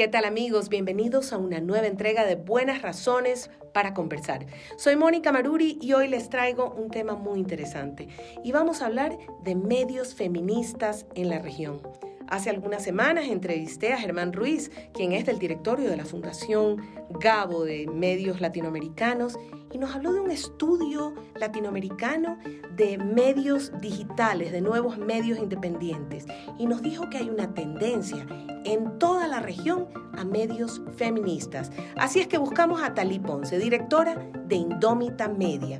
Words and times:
¿Qué 0.00 0.08
tal 0.08 0.24
amigos? 0.24 0.70
Bienvenidos 0.70 1.30
a 1.30 1.36
una 1.36 1.60
nueva 1.60 1.86
entrega 1.86 2.24
de 2.24 2.34
Buenas 2.34 2.80
Razones 2.80 3.50
para 3.74 3.92
Conversar. 3.92 4.46
Soy 4.78 4.96
Mónica 4.96 5.30
Maruri 5.30 5.76
y 5.78 5.92
hoy 5.92 6.08
les 6.08 6.30
traigo 6.30 6.70
un 6.70 6.88
tema 6.90 7.16
muy 7.16 7.38
interesante 7.38 8.08
y 8.42 8.50
vamos 8.50 8.80
a 8.80 8.86
hablar 8.86 9.18
de 9.44 9.54
medios 9.56 10.14
feministas 10.14 11.04
en 11.14 11.28
la 11.28 11.38
región. 11.38 11.82
Hace 12.28 12.50
algunas 12.50 12.84
semanas 12.84 13.26
entrevisté 13.26 13.92
a 13.92 13.98
Germán 13.98 14.32
Ruiz, 14.32 14.70
quien 14.94 15.12
es 15.12 15.26
del 15.26 15.38
directorio 15.38 15.90
de 15.90 15.96
la 15.96 16.04
Fundación 16.04 16.76
Gabo 17.18 17.64
de 17.64 17.86
Medios 17.88 18.40
Latinoamericanos, 18.40 19.38
y 19.72 19.78
nos 19.78 19.94
habló 19.94 20.12
de 20.12 20.20
un 20.20 20.30
estudio 20.30 21.14
latinoamericano 21.34 22.38
de 22.76 22.98
medios 22.98 23.72
digitales, 23.80 24.52
de 24.52 24.60
nuevos 24.60 24.98
medios 24.98 25.38
independientes, 25.38 26.26
y 26.58 26.66
nos 26.66 26.82
dijo 26.82 27.08
que 27.10 27.18
hay 27.18 27.30
una 27.30 27.54
tendencia 27.54 28.26
en 28.64 28.98
toda 28.98 29.26
la 29.26 29.40
región 29.40 29.88
a 30.16 30.24
medios 30.24 30.82
feministas. 30.96 31.70
Así 31.96 32.20
es 32.20 32.26
que 32.26 32.38
buscamos 32.38 32.82
a 32.82 32.94
Talí 32.94 33.18
Ponce, 33.18 33.58
directora 33.58 34.16
de 34.46 34.56
Indómita 34.56 35.28
Media, 35.28 35.78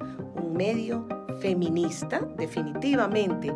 medio 0.60 1.06
feminista, 1.40 2.20
definitivamente. 2.36 3.50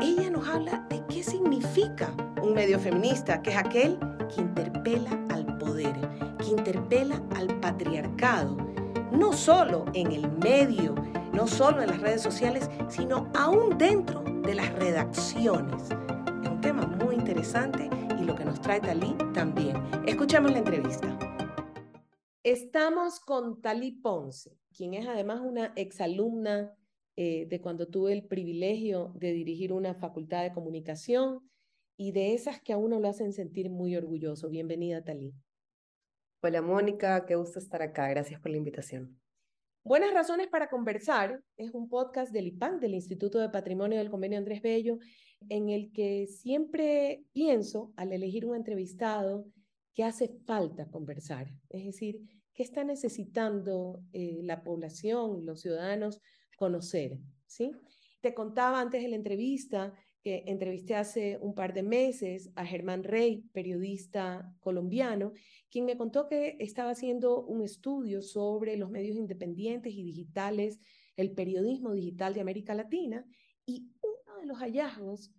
Ella 0.00 0.30
nos 0.30 0.48
habla 0.48 0.86
de 0.88 1.04
qué 1.06 1.22
significa 1.22 2.10
un 2.42 2.54
medio 2.54 2.78
feminista, 2.80 3.42
que 3.42 3.50
es 3.50 3.58
aquel 3.58 3.98
que 4.34 4.40
interpela 4.40 5.10
al 5.28 5.58
poder, 5.58 5.94
que 6.38 6.46
interpela 6.46 7.22
al 7.36 7.48
patriarcado, 7.60 8.56
no 9.12 9.34
solo 9.34 9.84
en 9.92 10.12
el 10.12 10.32
medio, 10.38 10.94
no 11.34 11.46
solo 11.46 11.82
en 11.82 11.88
las 11.88 12.00
redes 12.00 12.22
sociales, 12.22 12.70
sino 12.88 13.30
aún 13.34 13.76
dentro 13.76 14.24
de 14.42 14.54
las 14.54 14.72
redacciones. 14.76 15.82
Es 16.42 16.48
un 16.48 16.62
tema 16.62 16.86
muy 16.86 17.16
interesante 17.16 17.90
y 18.18 18.24
lo 18.24 18.34
que 18.34 18.46
nos 18.46 18.62
trae 18.62 18.80
Talí 18.80 19.14
también. 19.34 19.76
Escuchemos 20.06 20.50
la 20.52 20.58
entrevista. 20.60 21.18
Estamos 22.42 23.20
con 23.20 23.60
Talí 23.60 23.92
Ponce, 23.92 24.56
quien 24.76 24.94
es 24.94 25.06
además 25.06 25.40
una 25.40 25.72
exalumna 25.74 26.72
eh, 27.16 27.46
de 27.46 27.60
cuando 27.60 27.88
tuve 27.88 28.12
el 28.12 28.24
privilegio 28.24 29.12
de 29.16 29.32
dirigir 29.32 29.72
una 29.72 29.94
facultad 29.94 30.42
de 30.42 30.52
comunicación 30.52 31.40
y 31.96 32.12
de 32.12 32.34
esas 32.34 32.60
que 32.60 32.74
a 32.74 32.76
uno 32.76 33.00
lo 33.00 33.08
hacen 33.08 33.32
sentir 33.32 33.70
muy 33.70 33.96
orgulloso. 33.96 34.50
Bienvenida, 34.50 35.02
Talí. 35.02 35.34
Hola, 36.42 36.60
Mónica, 36.60 37.24
qué 37.24 37.36
gusto 37.36 37.58
estar 37.58 37.80
acá. 37.80 38.08
Gracias 38.10 38.38
por 38.38 38.50
la 38.50 38.58
invitación. 38.58 39.18
Buenas 39.82 40.12
razones 40.12 40.48
para 40.48 40.68
conversar 40.68 41.40
es 41.56 41.72
un 41.72 41.88
podcast 41.88 42.32
del 42.32 42.48
IPAN, 42.48 42.78
del 42.78 42.94
Instituto 42.94 43.38
de 43.38 43.48
Patrimonio 43.48 43.98
del 43.98 44.10
Convenio 44.10 44.36
Andrés 44.36 44.60
Bello, 44.60 44.98
en 45.48 45.70
el 45.70 45.90
que 45.92 46.26
siempre 46.26 47.24
pienso 47.32 47.92
al 47.96 48.12
elegir 48.12 48.44
un 48.44 48.56
entrevistado 48.56 49.46
que 49.94 50.04
hace 50.04 50.28
falta 50.44 50.90
conversar, 50.90 51.48
es 51.70 51.84
decir, 51.84 52.20
qué 52.56 52.62
está 52.62 52.82
necesitando 52.82 54.02
eh, 54.12 54.40
la 54.42 54.64
población, 54.64 55.44
los 55.44 55.60
ciudadanos 55.60 56.20
conocer, 56.56 57.18
¿sí? 57.46 57.70
Te 58.22 58.34
contaba 58.34 58.80
antes 58.80 59.02
de 59.02 59.08
la 59.08 59.16
entrevista 59.16 59.92
que 60.22 60.42
entrevisté 60.46 60.96
hace 60.96 61.38
un 61.40 61.54
par 61.54 61.72
de 61.74 61.84
meses 61.84 62.50
a 62.56 62.66
Germán 62.66 63.04
Rey, 63.04 63.44
periodista 63.52 64.52
colombiano, 64.58 65.32
quien 65.70 65.84
me 65.84 65.96
contó 65.96 66.26
que 66.26 66.56
estaba 66.58 66.90
haciendo 66.90 67.44
un 67.44 67.62
estudio 67.62 68.22
sobre 68.22 68.76
los 68.76 68.90
medios 68.90 69.16
independientes 69.16 69.92
y 69.92 70.02
digitales, 70.02 70.80
el 71.16 71.32
periodismo 71.32 71.92
digital 71.92 72.34
de 72.34 72.40
América 72.40 72.74
Latina, 72.74 73.24
y 73.66 73.92
uno 74.02 74.40
de 74.40 74.46
los 74.46 74.58
hallazgos 74.58 75.30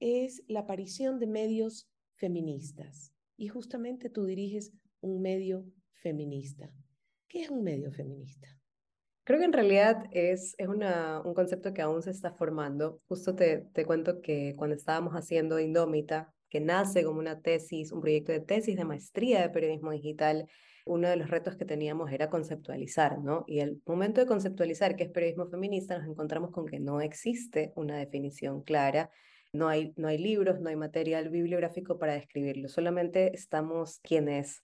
es 0.00 0.42
la 0.48 0.60
aparición 0.60 1.18
de 1.20 1.28
medios 1.28 1.88
feministas. 2.16 3.14
Y 3.36 3.48
justamente 3.48 4.10
tú 4.10 4.26
diriges 4.26 4.72
un 5.00 5.22
medio 5.22 5.64
feminista. 6.04 6.70
¿Qué 7.26 7.42
es 7.42 7.50
un 7.50 7.64
medio 7.64 7.90
feminista? 7.90 8.46
Creo 9.24 9.38
que 9.38 9.46
en 9.46 9.54
realidad 9.54 10.04
es, 10.12 10.54
es 10.58 10.68
una, 10.68 11.22
un 11.22 11.32
concepto 11.32 11.72
que 11.72 11.80
aún 11.80 12.02
se 12.02 12.10
está 12.10 12.34
formando. 12.34 13.00
Justo 13.08 13.34
te, 13.34 13.66
te 13.72 13.86
cuento 13.86 14.20
que 14.20 14.54
cuando 14.56 14.76
estábamos 14.76 15.14
haciendo 15.14 15.58
Indómita, 15.58 16.32
que 16.50 16.60
nace 16.60 17.02
como 17.04 17.20
una 17.20 17.40
tesis, 17.40 17.90
un 17.90 18.02
proyecto 18.02 18.32
de 18.32 18.40
tesis 18.40 18.76
de 18.76 18.84
maestría 18.84 19.40
de 19.40 19.48
periodismo 19.48 19.92
digital, 19.92 20.46
uno 20.84 21.08
de 21.08 21.16
los 21.16 21.30
retos 21.30 21.56
que 21.56 21.64
teníamos 21.64 22.12
era 22.12 22.28
conceptualizar, 22.28 23.18
¿no? 23.18 23.44
Y 23.46 23.60
el 23.60 23.80
momento 23.86 24.20
de 24.20 24.26
conceptualizar 24.26 24.94
qué 24.94 25.04
es 25.04 25.10
periodismo 25.10 25.46
feminista, 25.46 25.96
nos 25.96 26.06
encontramos 26.06 26.50
con 26.50 26.66
que 26.66 26.78
no 26.78 27.00
existe 27.00 27.72
una 27.76 27.96
definición 27.96 28.62
clara. 28.62 29.10
No 29.54 29.68
hay, 29.68 29.94
no 29.96 30.08
hay 30.08 30.18
libros, 30.18 30.60
no 30.60 30.68
hay 30.68 30.76
material 30.76 31.30
bibliográfico 31.30 31.98
para 31.98 32.12
describirlo. 32.12 32.68
Solamente 32.68 33.34
estamos 33.34 34.00
quienes 34.02 34.62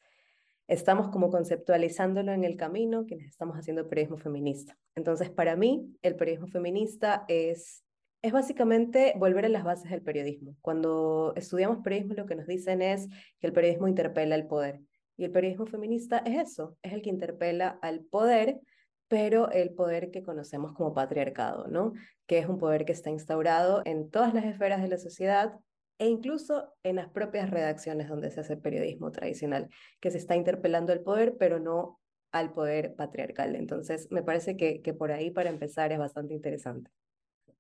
estamos 0.71 1.09
como 1.09 1.31
conceptualizándolo 1.31 2.31
en 2.33 2.45
el 2.45 2.57
camino, 2.57 3.05
quienes 3.05 3.29
estamos 3.29 3.57
haciendo 3.57 3.89
periodismo 3.89 4.19
feminista. 4.19 4.79
Entonces, 4.95 5.29
para 5.29 5.57
mí, 5.57 5.97
el 6.01 6.15
periodismo 6.15 6.47
feminista 6.47 7.25
es, 7.27 7.83
es 8.23 8.33
básicamente 8.33 9.13
volver 9.17 9.47
a 9.47 9.49
las 9.49 9.65
bases 9.65 9.91
del 9.91 10.01
periodismo. 10.01 10.57
Cuando 10.63 11.33
estudiamos 11.35 11.79
periodismo, 11.83 12.15
lo 12.15 12.27
que 12.27 12.37
nos 12.37 12.47
dicen 12.47 12.83
es 12.83 13.09
que 13.41 13.49
el 13.49 13.53
periodismo 13.53 13.89
interpela 13.89 14.37
al 14.37 14.47
poder. 14.47 14.81
Y 15.17 15.25
el 15.25 15.33
periodismo 15.33 15.67
feminista 15.67 16.19
es 16.19 16.51
eso, 16.51 16.77
es 16.83 16.93
el 16.93 17.03
que 17.03 17.11
interpela 17.11 17.79
al 17.83 18.05
poder, 18.05 18.61
pero 19.09 19.51
el 19.51 19.71
poder 19.75 20.13
que 20.13 20.23
conocemos 20.23 20.73
como 20.73 20.95
patriarcado, 20.95 21.67
¿no? 21.67 21.95
Que 22.29 22.39
es 22.39 22.49
un 22.49 22.59
poder 22.59 22.85
que 22.85 22.93
está 22.93 23.11
instaurado 23.11 23.83
en 23.85 24.09
todas 24.09 24.33
las 24.35 24.45
esferas 24.45 24.81
de 24.83 24.89
la 24.89 24.99
sociedad, 24.99 25.59
e 26.01 26.09
incluso 26.09 26.73
en 26.83 26.97
las 26.97 27.11
propias 27.11 27.51
redacciones 27.51 28.09
donde 28.09 28.31
se 28.31 28.41
hace 28.41 28.57
periodismo 28.57 29.13
tradicional, 29.13 29.69
que 30.01 30.11
se 30.11 30.17
está 30.17 30.35
interpelando 30.35 30.95
el 30.95 31.03
poder, 31.03 31.37
pero 31.39 31.61
no 31.61 32.01
al 32.33 32.55
poder 32.55 32.95
patriarcal. 32.95 33.55
Entonces, 33.55 34.09
me 34.11 34.23
parece 34.23 34.57
que, 34.57 34.81
que 34.81 34.95
por 34.95 35.13
ahí, 35.13 35.31
para 35.31 35.51
empezar, 35.51 35.93
es 35.93 35.99
bastante 35.99 36.33
interesante. 36.33 36.91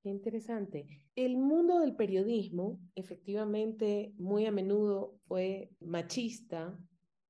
Interesante. 0.04 0.86
El 1.14 1.36
mundo 1.36 1.80
del 1.80 1.94
periodismo, 1.94 2.80
efectivamente, 2.94 4.14
muy 4.16 4.46
a 4.46 4.52
menudo 4.52 5.18
fue 5.26 5.68
machista, 5.78 6.78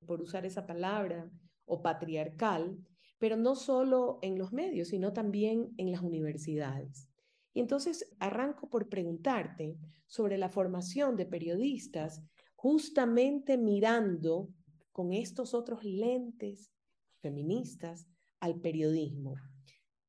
por 0.06 0.22
usar 0.22 0.47
esa 0.47 0.65
palabra, 0.65 1.28
o 1.65 1.82
patriarcal, 1.82 2.78
pero 3.19 3.37
no 3.37 3.56
solo 3.56 4.20
en 4.22 4.38
los 4.38 4.53
medios, 4.53 4.88
sino 4.88 5.12
también 5.12 5.70
en 5.76 5.91
las 5.91 6.03
universidades. 6.03 7.09
Y 7.53 7.61
entonces 7.61 8.09
arranco 8.19 8.69
por 8.69 8.88
preguntarte 8.88 9.77
sobre 10.06 10.38
la 10.38 10.49
formación 10.49 11.16
de 11.16 11.27
periodistas, 11.27 12.22
justamente 12.55 13.59
mirando 13.59 14.49
con 14.93 15.12
estos 15.12 15.55
otros 15.55 15.84
lentes 15.84 16.71
feministas 17.21 18.06
al 18.38 18.61
periodismo. 18.61 19.34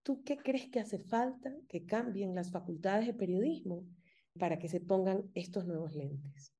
¿Tú 0.03 0.23
qué 0.23 0.37
crees 0.37 0.69
que 0.69 0.79
hace 0.79 0.99
falta 0.99 1.53
que 1.67 1.85
cambien 1.85 2.33
las 2.33 2.51
facultades 2.51 3.05
de 3.05 3.13
periodismo 3.13 3.85
para 4.39 4.57
que 4.57 4.67
se 4.67 4.79
pongan 4.79 5.29
estos 5.33 5.65
nuevos 5.65 5.93
lentes? 5.93 6.53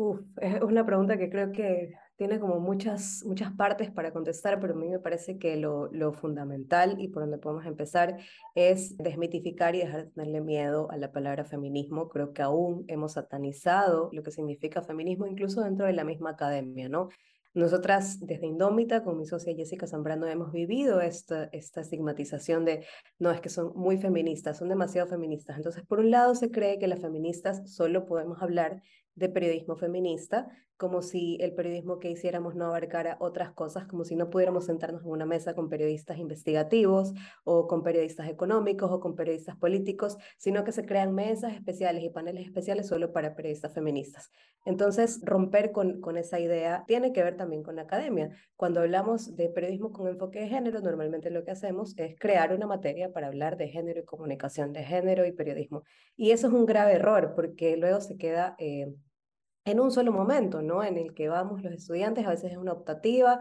Uf, 0.00 0.22
es 0.40 0.62
una 0.62 0.86
pregunta 0.86 1.18
que 1.18 1.28
creo 1.28 1.52
que 1.52 1.92
tiene 2.16 2.40
como 2.40 2.58
muchas, 2.58 3.22
muchas 3.26 3.52
partes 3.52 3.90
para 3.90 4.12
contestar, 4.12 4.58
pero 4.58 4.72
a 4.72 4.76
mí 4.78 4.88
me 4.88 4.98
parece 4.98 5.36
que 5.36 5.58
lo, 5.58 5.92
lo 5.92 6.14
fundamental 6.14 6.96
y 6.98 7.08
por 7.08 7.24
donde 7.24 7.36
podemos 7.36 7.66
empezar 7.66 8.16
es 8.54 8.96
desmitificar 8.96 9.74
y 9.74 9.80
dejar 9.80 10.06
de 10.06 10.10
tenerle 10.12 10.40
miedo 10.40 10.90
a 10.90 10.96
la 10.96 11.12
palabra 11.12 11.44
feminismo. 11.44 12.08
Creo 12.08 12.32
que 12.32 12.40
aún 12.40 12.86
hemos 12.88 13.12
satanizado 13.12 14.08
lo 14.12 14.22
que 14.22 14.30
significa 14.30 14.80
feminismo, 14.80 15.26
incluso 15.26 15.60
dentro 15.60 15.84
de 15.84 15.92
la 15.92 16.04
misma 16.04 16.30
academia, 16.30 16.88
¿no? 16.88 17.10
Nosotras 17.52 18.20
desde 18.20 18.46
Indómita, 18.46 19.02
con 19.02 19.18
mi 19.18 19.26
socia 19.26 19.54
Jessica 19.54 19.86
Zambrano, 19.86 20.26
hemos 20.28 20.52
vivido 20.52 21.00
esta, 21.00 21.50
esta 21.52 21.80
estigmatización 21.80 22.64
de, 22.64 22.86
no, 23.18 23.32
es 23.32 23.40
que 23.40 23.48
son 23.50 23.72
muy 23.74 23.98
feministas, 23.98 24.56
son 24.56 24.68
demasiado 24.68 25.08
feministas. 25.08 25.56
Entonces, 25.56 25.84
por 25.84 25.98
un 25.98 26.12
lado, 26.12 26.34
se 26.36 26.50
cree 26.50 26.78
que 26.78 26.86
las 26.86 27.00
feministas 27.00 27.70
solo 27.74 28.06
podemos 28.06 28.40
hablar 28.40 28.80
de 29.14 29.28
periodismo 29.28 29.76
feminista, 29.76 30.48
como 30.80 31.02
si 31.02 31.36
el 31.42 31.52
periodismo 31.52 31.98
que 31.98 32.10
hiciéramos 32.10 32.54
no 32.54 32.64
abarcara 32.64 33.18
otras 33.20 33.50
cosas, 33.50 33.84
como 33.84 34.02
si 34.02 34.16
no 34.16 34.30
pudiéramos 34.30 34.64
sentarnos 34.64 35.02
en 35.02 35.10
una 35.10 35.26
mesa 35.26 35.54
con 35.54 35.68
periodistas 35.68 36.16
investigativos 36.16 37.12
o 37.44 37.66
con 37.66 37.82
periodistas 37.82 38.30
económicos 38.30 38.90
o 38.90 38.98
con 38.98 39.14
periodistas 39.14 39.58
políticos, 39.58 40.16
sino 40.38 40.64
que 40.64 40.72
se 40.72 40.86
crean 40.86 41.14
mesas 41.14 41.52
especiales 41.52 42.02
y 42.02 42.08
paneles 42.08 42.46
especiales 42.46 42.88
solo 42.88 43.12
para 43.12 43.36
periodistas 43.36 43.74
feministas. 43.74 44.30
Entonces, 44.64 45.20
romper 45.22 45.70
con, 45.70 46.00
con 46.00 46.16
esa 46.16 46.40
idea 46.40 46.84
tiene 46.86 47.12
que 47.12 47.22
ver 47.22 47.36
también 47.36 47.62
con 47.62 47.76
la 47.76 47.82
academia. 47.82 48.30
Cuando 48.56 48.80
hablamos 48.80 49.36
de 49.36 49.50
periodismo 49.50 49.92
con 49.92 50.08
enfoque 50.08 50.40
de 50.40 50.48
género, 50.48 50.80
normalmente 50.80 51.28
lo 51.28 51.44
que 51.44 51.50
hacemos 51.50 51.92
es 51.98 52.18
crear 52.18 52.54
una 52.54 52.66
materia 52.66 53.12
para 53.12 53.26
hablar 53.26 53.58
de 53.58 53.68
género 53.68 54.00
y 54.00 54.04
comunicación 54.06 54.72
de 54.72 54.82
género 54.82 55.26
y 55.26 55.32
periodismo. 55.32 55.82
Y 56.16 56.30
eso 56.30 56.46
es 56.46 56.54
un 56.54 56.64
grave 56.64 56.94
error 56.94 57.34
porque 57.36 57.76
luego 57.76 58.00
se 58.00 58.16
queda... 58.16 58.54
Eh, 58.58 58.86
en 59.64 59.80
un 59.80 59.90
solo 59.90 60.12
momento, 60.12 60.62
¿no? 60.62 60.82
En 60.82 60.96
el 60.96 61.14
que 61.14 61.28
vamos 61.28 61.62
los 61.62 61.72
estudiantes, 61.72 62.26
a 62.26 62.30
veces 62.30 62.52
es 62.52 62.58
una 62.58 62.72
optativa, 62.72 63.40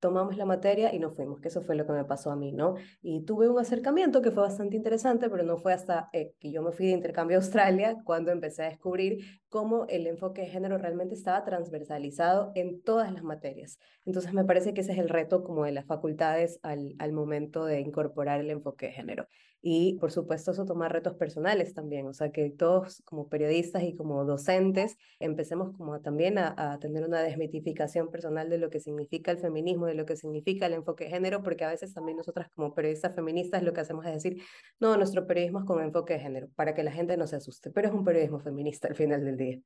tomamos 0.00 0.36
la 0.36 0.46
materia 0.46 0.94
y 0.94 0.98
nos 0.98 1.14
fuimos, 1.14 1.40
que 1.40 1.48
eso 1.48 1.60
fue 1.60 1.76
lo 1.76 1.86
que 1.86 1.92
me 1.92 2.04
pasó 2.04 2.30
a 2.30 2.36
mí, 2.36 2.52
¿no? 2.52 2.74
Y 3.02 3.24
tuve 3.24 3.48
un 3.48 3.58
acercamiento 3.58 4.22
que 4.22 4.30
fue 4.30 4.42
bastante 4.42 4.76
interesante, 4.76 5.28
pero 5.28 5.42
no 5.44 5.58
fue 5.58 5.74
hasta 5.74 6.08
eh, 6.12 6.32
que 6.40 6.50
yo 6.50 6.62
me 6.62 6.72
fui 6.72 6.86
de 6.86 6.92
intercambio 6.92 7.36
a 7.36 7.40
Australia 7.40 7.96
cuando 8.04 8.32
empecé 8.32 8.64
a 8.64 8.70
descubrir 8.70 9.18
cómo 9.48 9.86
el 9.88 10.06
enfoque 10.06 10.40
de 10.42 10.48
género 10.48 10.78
realmente 10.78 11.14
estaba 11.14 11.44
transversalizado 11.44 12.50
en 12.54 12.82
todas 12.82 13.12
las 13.12 13.22
materias. 13.22 13.78
Entonces 14.06 14.32
me 14.32 14.44
parece 14.44 14.72
que 14.72 14.80
ese 14.80 14.92
es 14.92 14.98
el 14.98 15.10
reto 15.10 15.44
como 15.44 15.64
de 15.64 15.72
las 15.72 15.84
facultades 15.84 16.58
al, 16.62 16.94
al 16.98 17.12
momento 17.12 17.66
de 17.66 17.80
incorporar 17.80 18.40
el 18.40 18.50
enfoque 18.50 18.86
de 18.86 18.92
género. 18.92 19.26
Y 19.62 19.94
por 19.98 20.10
supuesto 20.10 20.52
eso 20.52 20.64
toma 20.64 20.88
retos 20.88 21.14
personales 21.14 21.74
también, 21.74 22.06
o 22.06 22.14
sea 22.14 22.30
que 22.32 22.50
todos 22.50 23.02
como 23.04 23.28
periodistas 23.28 23.82
y 23.82 23.94
como 23.94 24.24
docentes 24.24 24.96
empecemos 25.18 25.76
como 25.76 26.00
también 26.00 26.38
a, 26.38 26.54
a 26.56 26.78
tener 26.78 27.04
una 27.04 27.20
desmitificación 27.20 28.10
personal 28.10 28.48
de 28.48 28.58
lo 28.58 28.70
que 28.70 28.80
significa 28.80 29.30
el 29.30 29.38
feminismo, 29.38 29.86
de 29.86 29.94
lo 29.94 30.06
que 30.06 30.16
significa 30.16 30.66
el 30.66 30.72
enfoque 30.72 31.04
de 31.04 31.10
género, 31.10 31.42
porque 31.42 31.64
a 31.64 31.68
veces 31.68 31.92
también 31.92 32.16
nosotras 32.16 32.48
como 32.54 32.74
periodistas 32.74 33.14
feministas 33.14 33.62
lo 33.62 33.72
que 33.72 33.80
hacemos 33.80 34.06
es 34.06 34.14
decir, 34.14 34.42
no, 34.78 34.96
nuestro 34.96 35.26
periodismo 35.26 35.60
es 35.60 35.64
con 35.66 35.82
enfoque 35.82 36.14
de 36.14 36.20
género, 36.20 36.48
para 36.54 36.74
que 36.74 36.82
la 36.82 36.92
gente 36.92 37.16
no 37.16 37.26
se 37.26 37.36
asuste, 37.36 37.70
pero 37.70 37.88
es 37.88 37.94
un 37.94 38.04
periodismo 38.04 38.40
feminista 38.40 38.88
al 38.88 38.94
final 38.94 39.24
del 39.24 39.36
día. 39.36 39.60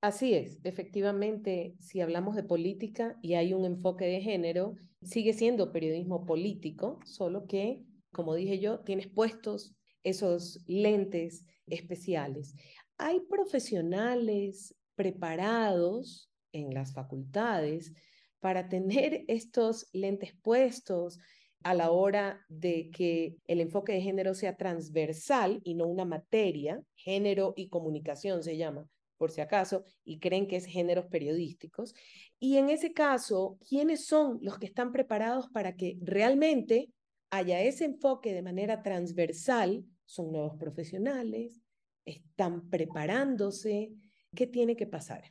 Así 0.00 0.34
es, 0.34 0.58
efectivamente, 0.64 1.74
si 1.78 2.00
hablamos 2.00 2.34
de 2.34 2.42
política 2.42 3.18
y 3.20 3.34
hay 3.34 3.52
un 3.52 3.66
enfoque 3.66 4.06
de 4.06 4.20
género, 4.20 4.74
sigue 5.02 5.34
siendo 5.34 5.72
periodismo 5.72 6.24
político, 6.24 6.98
solo 7.04 7.46
que 7.46 7.82
como 8.12 8.34
dije 8.34 8.58
yo, 8.58 8.80
tienes 8.80 9.08
puestos 9.08 9.74
esos 10.02 10.62
lentes 10.66 11.44
especiales. 11.66 12.54
Hay 12.98 13.20
profesionales 13.20 14.74
preparados 14.94 16.30
en 16.52 16.74
las 16.74 16.92
facultades 16.92 17.92
para 18.40 18.68
tener 18.68 19.24
estos 19.28 19.88
lentes 19.92 20.34
puestos 20.42 21.18
a 21.62 21.74
la 21.74 21.90
hora 21.90 22.44
de 22.48 22.90
que 22.90 23.36
el 23.46 23.60
enfoque 23.60 23.92
de 23.92 24.00
género 24.00 24.34
sea 24.34 24.56
transversal 24.56 25.60
y 25.62 25.74
no 25.74 25.86
una 25.86 26.06
materia, 26.06 26.82
género 26.96 27.52
y 27.54 27.68
comunicación 27.68 28.42
se 28.42 28.56
llama, 28.56 28.86
por 29.18 29.30
si 29.30 29.42
acaso, 29.42 29.84
y 30.02 30.20
creen 30.20 30.48
que 30.48 30.56
es 30.56 30.64
géneros 30.64 31.06
periodísticos. 31.06 31.94
Y 32.38 32.56
en 32.56 32.70
ese 32.70 32.94
caso, 32.94 33.58
¿quiénes 33.68 34.06
son 34.06 34.38
los 34.40 34.58
que 34.58 34.64
están 34.64 34.90
preparados 34.90 35.48
para 35.50 35.76
que 35.76 35.98
realmente 36.00 36.88
haya 37.30 37.60
ese 37.60 37.84
enfoque 37.84 38.34
de 38.34 38.42
manera 38.42 38.82
transversal, 38.82 39.84
son 40.04 40.32
nuevos 40.32 40.56
profesionales, 40.56 41.60
están 42.04 42.68
preparándose, 42.68 43.92
¿qué 44.34 44.46
tiene 44.46 44.76
que 44.76 44.86
pasar? 44.86 45.22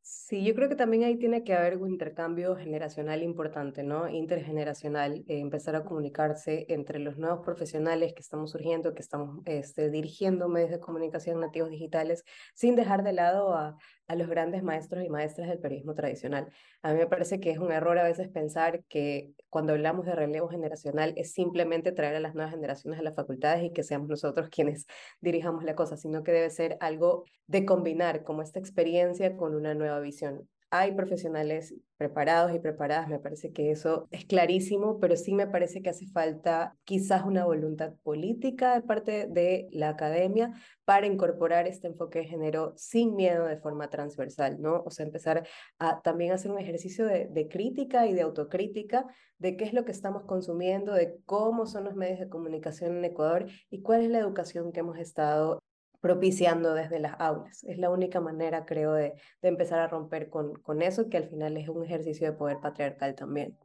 Sí, 0.00 0.42
yo 0.42 0.54
creo 0.54 0.70
que 0.70 0.74
también 0.74 1.04
ahí 1.04 1.18
tiene 1.18 1.44
que 1.44 1.52
haber 1.52 1.76
un 1.76 1.90
intercambio 1.90 2.56
generacional 2.56 3.22
importante, 3.22 3.82
¿no? 3.82 4.08
Intergeneracional, 4.08 5.24
eh, 5.28 5.40
empezar 5.40 5.76
a 5.76 5.84
comunicarse 5.84 6.64
entre 6.70 6.98
los 6.98 7.18
nuevos 7.18 7.44
profesionales 7.44 8.14
que 8.14 8.22
estamos 8.22 8.52
surgiendo, 8.52 8.94
que 8.94 9.02
estamos 9.02 9.42
este, 9.44 9.90
dirigiendo 9.90 10.48
medios 10.48 10.70
de 10.70 10.80
comunicación 10.80 11.40
nativos 11.40 11.68
digitales, 11.68 12.24
sin 12.54 12.74
dejar 12.74 13.04
de 13.04 13.12
lado 13.12 13.52
a, 13.52 13.76
a 14.08 14.16
los 14.16 14.28
grandes 14.28 14.62
maestros 14.62 15.04
y 15.04 15.08
maestras 15.08 15.48
del 15.48 15.58
periodismo 15.58 15.94
tradicional. 15.94 16.50
A 16.82 16.92
mí 16.92 16.98
me 16.98 17.06
parece 17.06 17.40
que 17.40 17.50
es 17.50 17.58
un 17.58 17.70
error 17.70 17.98
a 17.98 18.04
veces 18.04 18.28
pensar 18.28 18.82
que 18.88 19.32
cuando 19.50 19.74
hablamos 19.74 20.06
de 20.06 20.14
relevo 20.14 20.48
generacional 20.48 21.12
es 21.16 21.32
simplemente 21.32 21.92
traer 21.92 22.16
a 22.16 22.20
las 22.20 22.34
nuevas 22.34 22.52
generaciones 22.52 22.98
a 22.98 23.02
las 23.02 23.14
facultades 23.14 23.62
y 23.64 23.72
que 23.72 23.82
seamos 23.82 24.08
nosotros 24.08 24.48
quienes 24.50 24.86
dirijamos 25.20 25.62
la 25.64 25.74
cosa, 25.74 25.96
sino 25.96 26.24
que 26.24 26.32
debe 26.32 26.50
ser 26.50 26.78
algo 26.80 27.24
de 27.46 27.64
combinar 27.64 28.24
como 28.24 28.42
esta 28.42 28.58
experiencia 28.58 29.36
con 29.36 29.54
una 29.54 29.74
nueva 29.74 30.00
visión 30.00 30.48
hay 30.70 30.92
profesionales 30.92 31.74
preparados 31.96 32.54
y 32.54 32.58
preparadas, 32.58 33.08
me 33.08 33.18
parece 33.18 33.52
que 33.52 33.70
eso 33.70 34.06
es 34.10 34.24
clarísimo, 34.24 35.00
pero 35.00 35.16
sí 35.16 35.34
me 35.34 35.46
parece 35.46 35.82
que 35.82 35.90
hace 35.90 36.06
falta 36.06 36.76
quizás 36.84 37.24
una 37.24 37.44
voluntad 37.44 37.94
política 38.02 38.74
de 38.74 38.82
parte 38.82 39.26
de 39.28 39.68
la 39.72 39.90
academia 39.90 40.52
para 40.84 41.06
incorporar 41.06 41.66
este 41.66 41.88
enfoque 41.88 42.20
de 42.20 42.26
género 42.26 42.72
sin 42.76 43.16
miedo 43.16 43.46
de 43.46 43.56
forma 43.58 43.88
transversal, 43.88 44.60
¿no? 44.60 44.82
O 44.84 44.90
sea, 44.90 45.06
empezar 45.06 45.46
a 45.78 46.00
también 46.02 46.32
hacer 46.32 46.50
un 46.50 46.58
ejercicio 46.58 47.06
de, 47.06 47.26
de 47.26 47.48
crítica 47.48 48.06
y 48.06 48.14
de 48.14 48.22
autocrítica 48.22 49.06
de 49.38 49.56
qué 49.56 49.64
es 49.64 49.72
lo 49.72 49.84
que 49.84 49.92
estamos 49.92 50.24
consumiendo, 50.24 50.92
de 50.92 51.18
cómo 51.24 51.66
son 51.66 51.84
los 51.84 51.94
medios 51.94 52.18
de 52.18 52.28
comunicación 52.28 52.96
en 52.96 53.04
Ecuador 53.04 53.46
y 53.70 53.82
cuál 53.82 54.02
es 54.02 54.10
la 54.10 54.18
educación 54.18 54.72
que 54.72 54.80
hemos 54.80 54.98
estado 54.98 55.57
propiciando 56.00 56.74
desde 56.74 57.00
las 57.00 57.18
aulas. 57.20 57.64
Es 57.64 57.78
la 57.78 57.90
única 57.90 58.20
manera, 58.20 58.64
creo, 58.64 58.92
de, 58.92 59.14
de 59.42 59.48
empezar 59.48 59.78
a 59.80 59.88
romper 59.88 60.28
con, 60.28 60.54
con 60.54 60.82
eso, 60.82 61.08
que 61.08 61.16
al 61.16 61.28
final 61.28 61.56
es 61.56 61.68
un 61.68 61.84
ejercicio 61.84 62.30
de 62.30 62.36
poder 62.36 62.58
patriarcal 62.60 63.14
también. 63.14 63.56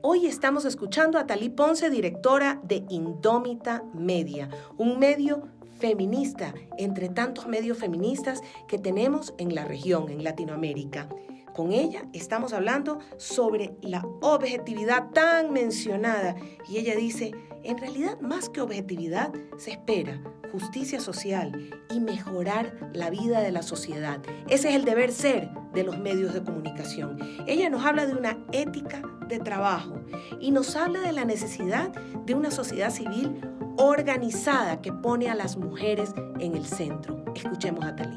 Hoy 0.00 0.26
estamos 0.26 0.64
escuchando 0.64 1.18
a 1.18 1.26
Talí 1.26 1.48
Ponce, 1.48 1.90
directora 1.90 2.60
de 2.62 2.84
Indómita 2.88 3.82
Media, 3.94 4.48
un 4.76 5.00
medio 5.00 5.48
feminista 5.78 6.54
entre 6.76 7.08
tantos 7.08 7.48
medios 7.48 7.78
feministas 7.78 8.40
que 8.68 8.78
tenemos 8.78 9.34
en 9.38 9.54
la 9.54 9.64
región, 9.64 10.08
en 10.08 10.22
Latinoamérica. 10.22 11.08
Con 11.54 11.72
ella 11.72 12.02
estamos 12.12 12.52
hablando 12.52 13.00
sobre 13.16 13.76
la 13.82 14.04
objetividad 14.20 15.10
tan 15.10 15.52
mencionada 15.52 16.36
y 16.68 16.78
ella 16.78 16.94
dice, 16.94 17.32
en 17.68 17.76
realidad 17.76 18.18
más 18.20 18.48
que 18.48 18.62
objetividad 18.62 19.30
se 19.58 19.72
espera 19.72 20.22
justicia 20.50 21.00
social 21.00 21.70
y 21.90 22.00
mejorar 22.00 22.90
la 22.94 23.10
vida 23.10 23.42
de 23.42 23.52
la 23.52 23.60
sociedad. 23.60 24.22
Ese 24.48 24.70
es 24.70 24.74
el 24.74 24.86
deber 24.86 25.12
ser 25.12 25.50
de 25.74 25.84
los 25.84 25.98
medios 25.98 26.32
de 26.32 26.42
comunicación. 26.42 27.18
Ella 27.46 27.68
nos 27.68 27.84
habla 27.84 28.06
de 28.06 28.14
una 28.14 28.42
ética 28.52 29.02
de 29.28 29.38
trabajo 29.38 30.00
y 30.40 30.50
nos 30.50 30.76
habla 30.76 31.00
de 31.00 31.12
la 31.12 31.26
necesidad 31.26 31.90
de 32.24 32.34
una 32.34 32.50
sociedad 32.50 32.88
civil 32.90 33.38
organizada 33.76 34.80
que 34.80 34.90
pone 34.90 35.28
a 35.28 35.34
las 35.34 35.58
mujeres 35.58 36.14
en 36.40 36.54
el 36.54 36.64
centro. 36.64 37.22
Escuchemos 37.34 37.84
a 37.84 37.94
Talí. 37.94 38.16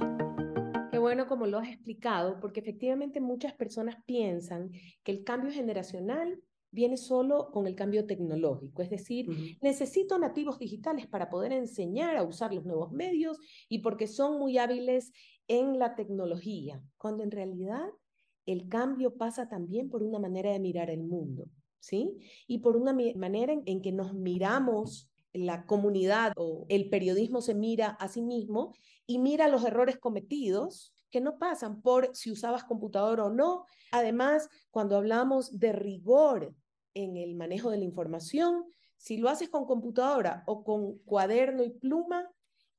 Qué 0.92 0.98
bueno 0.98 1.27
como 1.27 1.45
lo 1.45 1.59
has 1.59 1.68
explicado, 1.68 2.39
porque 2.39 2.62
efectivamente 2.62 3.19
muchas 3.19 3.53
personas 3.53 3.98
piensan 4.06 4.71
que 5.03 5.12
el 5.12 5.25
cambio 5.25 5.51
generacional 5.51 6.39
viene 6.71 6.97
solo 6.97 7.51
con 7.51 7.68
el 7.68 7.75
cambio 7.75 8.06
tecnológico, 8.06 8.81
es 8.81 8.89
decir, 8.89 9.27
necesito 9.62 10.18
nativos 10.18 10.57
digitales 10.57 11.06
para 11.07 11.29
poder 11.29 11.51
enseñar 11.51 12.15
a 12.18 12.23
usar 12.23 12.53
los 12.53 12.65
nuevos 12.65 12.91
medios 12.91 13.38
y 13.68 13.79
porque 13.79 14.07
son 14.07 14.39
muy 14.39 14.57
hábiles 14.57 15.12
en 15.47 15.79
la 15.79 15.95
tecnología, 15.95 16.81
cuando 16.97 17.23
en 17.23 17.31
realidad 17.31 17.85
el 18.45 18.69
cambio 18.69 19.15
pasa 19.18 19.50
también 19.50 19.89
por 19.89 20.01
una 20.01 20.18
manera 20.18 20.51
de 20.51 20.59
mirar 20.59 20.89
el 20.89 21.03
mundo, 21.03 21.45
¿sí? 21.79 22.18
Y 22.47 22.59
por 22.59 22.77
una 22.77 22.95
manera 23.15 23.53
en, 23.53 23.63
en 23.65 23.81
que 23.81 23.91
nos 23.91 24.13
miramos 24.13 25.12
la 25.33 25.65
comunidad 25.65 26.33
o 26.35 26.65
el 26.69 26.89
periodismo 26.89 27.41
se 27.41 27.53
mira 27.53 27.89
a 27.89 28.07
sí 28.07 28.21
mismo 28.21 28.74
y 29.06 29.19
mira 29.19 29.47
los 29.47 29.63
errores 29.63 29.97
cometidos 29.97 30.94
que 31.09 31.21
no 31.21 31.38
pasan 31.38 31.81
por 31.81 32.15
si 32.15 32.31
usabas 32.31 32.63
computador 32.63 33.19
o 33.19 33.29
no. 33.29 33.65
Además, 33.91 34.50
cuando 34.71 34.95
hablamos 34.95 35.59
de 35.59 35.74
rigor 35.74 36.55
en 36.93 37.17
el 37.17 37.36
manejo 37.36 37.69
de 37.69 37.77
la 37.77 37.83
información. 37.83 38.65
Si 38.98 39.17
lo 39.17 39.29
haces 39.29 39.50
con 39.50 39.65
computadora 39.65 40.43
o 40.45 40.63
con 40.63 40.98
cuaderno 41.00 41.63
y 41.63 41.69
pluma, 41.69 42.29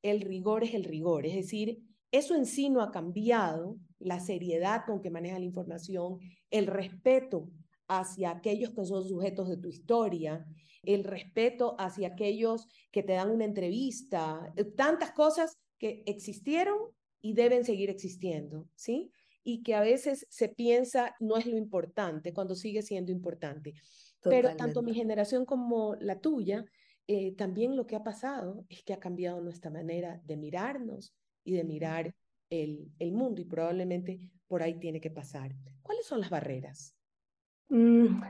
el 0.03 0.21
rigor 0.21 0.65
es 0.65 0.75
el 0.75 0.85
rigor. 0.85 1.27
Es 1.27 1.35
decir, 1.35 1.81
eso 2.11 2.35
en 2.35 2.47
sí 2.47 2.69
no 2.69 2.83
ha 2.83 2.91
cambiado, 2.91 3.77
la 3.99 4.21
seriedad 4.21 4.83
con 4.87 5.01
que 5.01 5.11
maneja 5.11 5.39
la 5.39 5.45
información, 5.45 6.19
el 6.51 6.67
respeto 6.67 7.49
hacia 7.89 8.31
aquellos 8.31 8.71
que 8.71 8.85
son 8.85 9.07
sujetos 9.07 9.49
de 9.49 9.57
tu 9.57 9.69
historia, 9.69 10.45
el 10.83 11.05
respeto 11.05 11.77
hacia 11.79 12.09
aquellos 12.09 12.69
que 12.91 13.03
te 13.03 13.13
dan 13.13 13.31
una 13.31 13.45
entrevista, 13.45 14.53
tantas 14.77 15.13
cosas 15.13 15.57
que 15.79 16.03
existieron 16.07 16.77
y 17.21 17.35
deben 17.35 17.65
seguir 17.65 17.89
existiendo, 17.91 18.69
¿sí? 18.75 19.11
Y 19.45 19.63
que 19.63 19.75
a 19.75 19.81
veces 19.81 20.27
se 20.31 20.49
piensa 20.49 21.17
no 21.21 21.37
es 21.37 21.47
lo 21.47 21.57
importante 21.57 22.33
cuando 22.33 22.55
sigue 22.55 22.83
siendo 22.83 23.13
importante. 23.13 23.75
Pero 24.23 24.57
tanto 24.57 24.83
mi 24.83 24.95
generación 24.95 25.45
como 25.45 25.97
la 25.97 26.21
tuya, 26.21 26.65
eh, 27.09 27.35
también 27.35 27.77
lo 27.77 27.87
que 27.87 27.97
ha 27.97 28.05
pasado 28.05 28.65
es 28.69 28.85
que 28.85 28.93
ha 28.93 29.01
cambiado 29.01 29.41
nuestra 29.41 29.71
manera 29.71 30.21
de 30.25 30.37
mirarnos 30.37 31.13
y 31.43 31.55
de 31.55 31.65
mirar 31.65 32.15
el, 32.51 32.93
el 32.99 33.13
mundo 33.13 33.41
y 33.41 33.45
probablemente 33.45 34.31
por 34.47 34.63
ahí 34.63 34.79
tiene 34.79 35.01
que 35.01 35.11
pasar. 35.11 35.53
¿Cuáles 35.83 36.07
son 36.07 36.21
las 36.21 36.31
barreras? 36.31 36.95
Mm, 37.69 38.23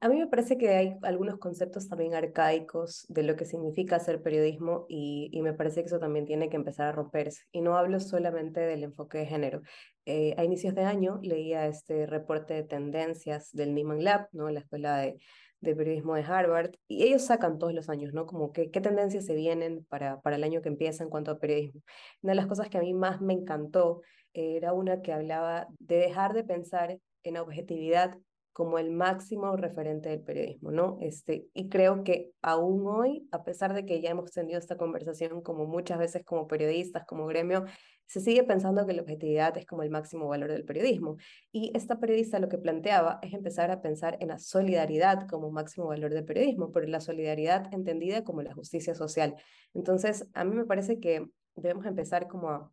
a 0.00 0.08
mí 0.08 0.18
me 0.18 0.26
parece 0.26 0.56
que 0.56 0.68
hay 0.70 0.96
algunos 1.02 1.38
conceptos 1.38 1.88
también 1.88 2.14
arcaicos 2.14 3.06
de 3.08 3.22
lo 3.22 3.36
que 3.36 3.44
significa 3.44 3.96
hacer 3.96 4.22
periodismo 4.22 4.86
y, 4.88 5.30
y, 5.32 5.42
me 5.42 5.52
parece 5.52 5.82
que 5.82 5.86
eso 5.86 5.98
también 5.98 6.26
tiene 6.26 6.48
que 6.48 6.56
empezar 6.56 6.86
a 6.86 6.92
romperse. 6.92 7.42
Y 7.52 7.60
no 7.60 7.76
hablo 7.76 8.00
solamente 8.00 8.60
del 8.60 8.84
enfoque 8.84 9.18
de 9.18 9.26
género. 9.26 9.62
Eh, 10.06 10.34
a 10.36 10.44
inicios 10.44 10.74
de 10.74 10.84
año 10.84 11.18
leía 11.22 11.66
este 11.66 12.06
reporte 12.06 12.54
de 12.54 12.62
tendencias 12.62 13.50
del 13.52 13.74
Nieman 13.74 14.04
Lab, 14.04 14.28
¿no? 14.32 14.50
la 14.50 14.60
escuela 14.60 14.98
de, 14.98 15.18
de 15.60 15.74
periodismo 15.74 16.14
de 16.14 16.22
Harvard, 16.22 16.72
y 16.86 17.04
ellos 17.04 17.22
sacan 17.24 17.58
todos 17.58 17.72
los 17.72 17.88
años, 17.88 18.12
¿no? 18.12 18.26
Como 18.26 18.52
qué 18.52 18.68
tendencias 18.68 19.24
se 19.24 19.34
vienen 19.34 19.84
para, 19.88 20.20
para 20.20 20.36
el 20.36 20.44
año 20.44 20.60
que 20.62 20.68
empieza 20.68 21.02
en 21.02 21.10
cuanto 21.10 21.30
a 21.30 21.38
periodismo. 21.38 21.80
Una 22.22 22.32
de 22.32 22.36
las 22.36 22.46
cosas 22.46 22.68
que 22.68 22.78
a 22.78 22.82
mí 22.82 22.92
más 22.92 23.20
me 23.20 23.32
encantó 23.32 24.02
era 24.34 24.72
una 24.72 25.00
que 25.00 25.12
hablaba 25.12 25.68
de 25.78 25.96
dejar 25.96 26.34
de 26.34 26.44
pensar 26.44 26.98
en 27.22 27.36
objetividad 27.38 28.18
como 28.54 28.78
el 28.78 28.92
máximo 28.92 29.56
referente 29.56 30.08
del 30.08 30.20
periodismo, 30.20 30.70
¿no? 30.70 30.96
Este, 31.00 31.48
y 31.54 31.68
creo 31.68 32.04
que 32.04 32.30
aún 32.40 32.86
hoy, 32.86 33.28
a 33.32 33.42
pesar 33.42 33.74
de 33.74 33.84
que 33.84 34.00
ya 34.00 34.10
hemos 34.10 34.30
tenido 34.30 34.60
esta 34.60 34.76
conversación 34.76 35.42
como 35.42 35.66
muchas 35.66 35.98
veces 35.98 36.24
como 36.24 36.46
periodistas, 36.46 37.04
como 37.04 37.26
gremio, 37.26 37.64
se 38.06 38.20
sigue 38.20 38.44
pensando 38.44 38.86
que 38.86 38.92
la 38.92 39.02
objetividad 39.02 39.56
es 39.58 39.66
como 39.66 39.82
el 39.82 39.90
máximo 39.90 40.28
valor 40.28 40.52
del 40.52 40.64
periodismo. 40.64 41.16
Y 41.50 41.72
esta 41.74 41.98
periodista 41.98 42.38
lo 42.38 42.48
que 42.48 42.58
planteaba 42.58 43.18
es 43.22 43.34
empezar 43.34 43.72
a 43.72 43.82
pensar 43.82 44.18
en 44.20 44.28
la 44.28 44.38
solidaridad 44.38 45.26
como 45.26 45.50
máximo 45.50 45.88
valor 45.88 46.14
del 46.14 46.24
periodismo, 46.24 46.70
pero 46.70 46.86
la 46.86 47.00
solidaridad 47.00 47.74
entendida 47.74 48.22
como 48.22 48.42
la 48.42 48.54
justicia 48.54 48.94
social. 48.94 49.34
Entonces, 49.74 50.28
a 50.32 50.44
mí 50.44 50.54
me 50.54 50.64
parece 50.64 51.00
que 51.00 51.26
debemos 51.56 51.86
empezar 51.86 52.28
como 52.28 52.50
a 52.50 52.70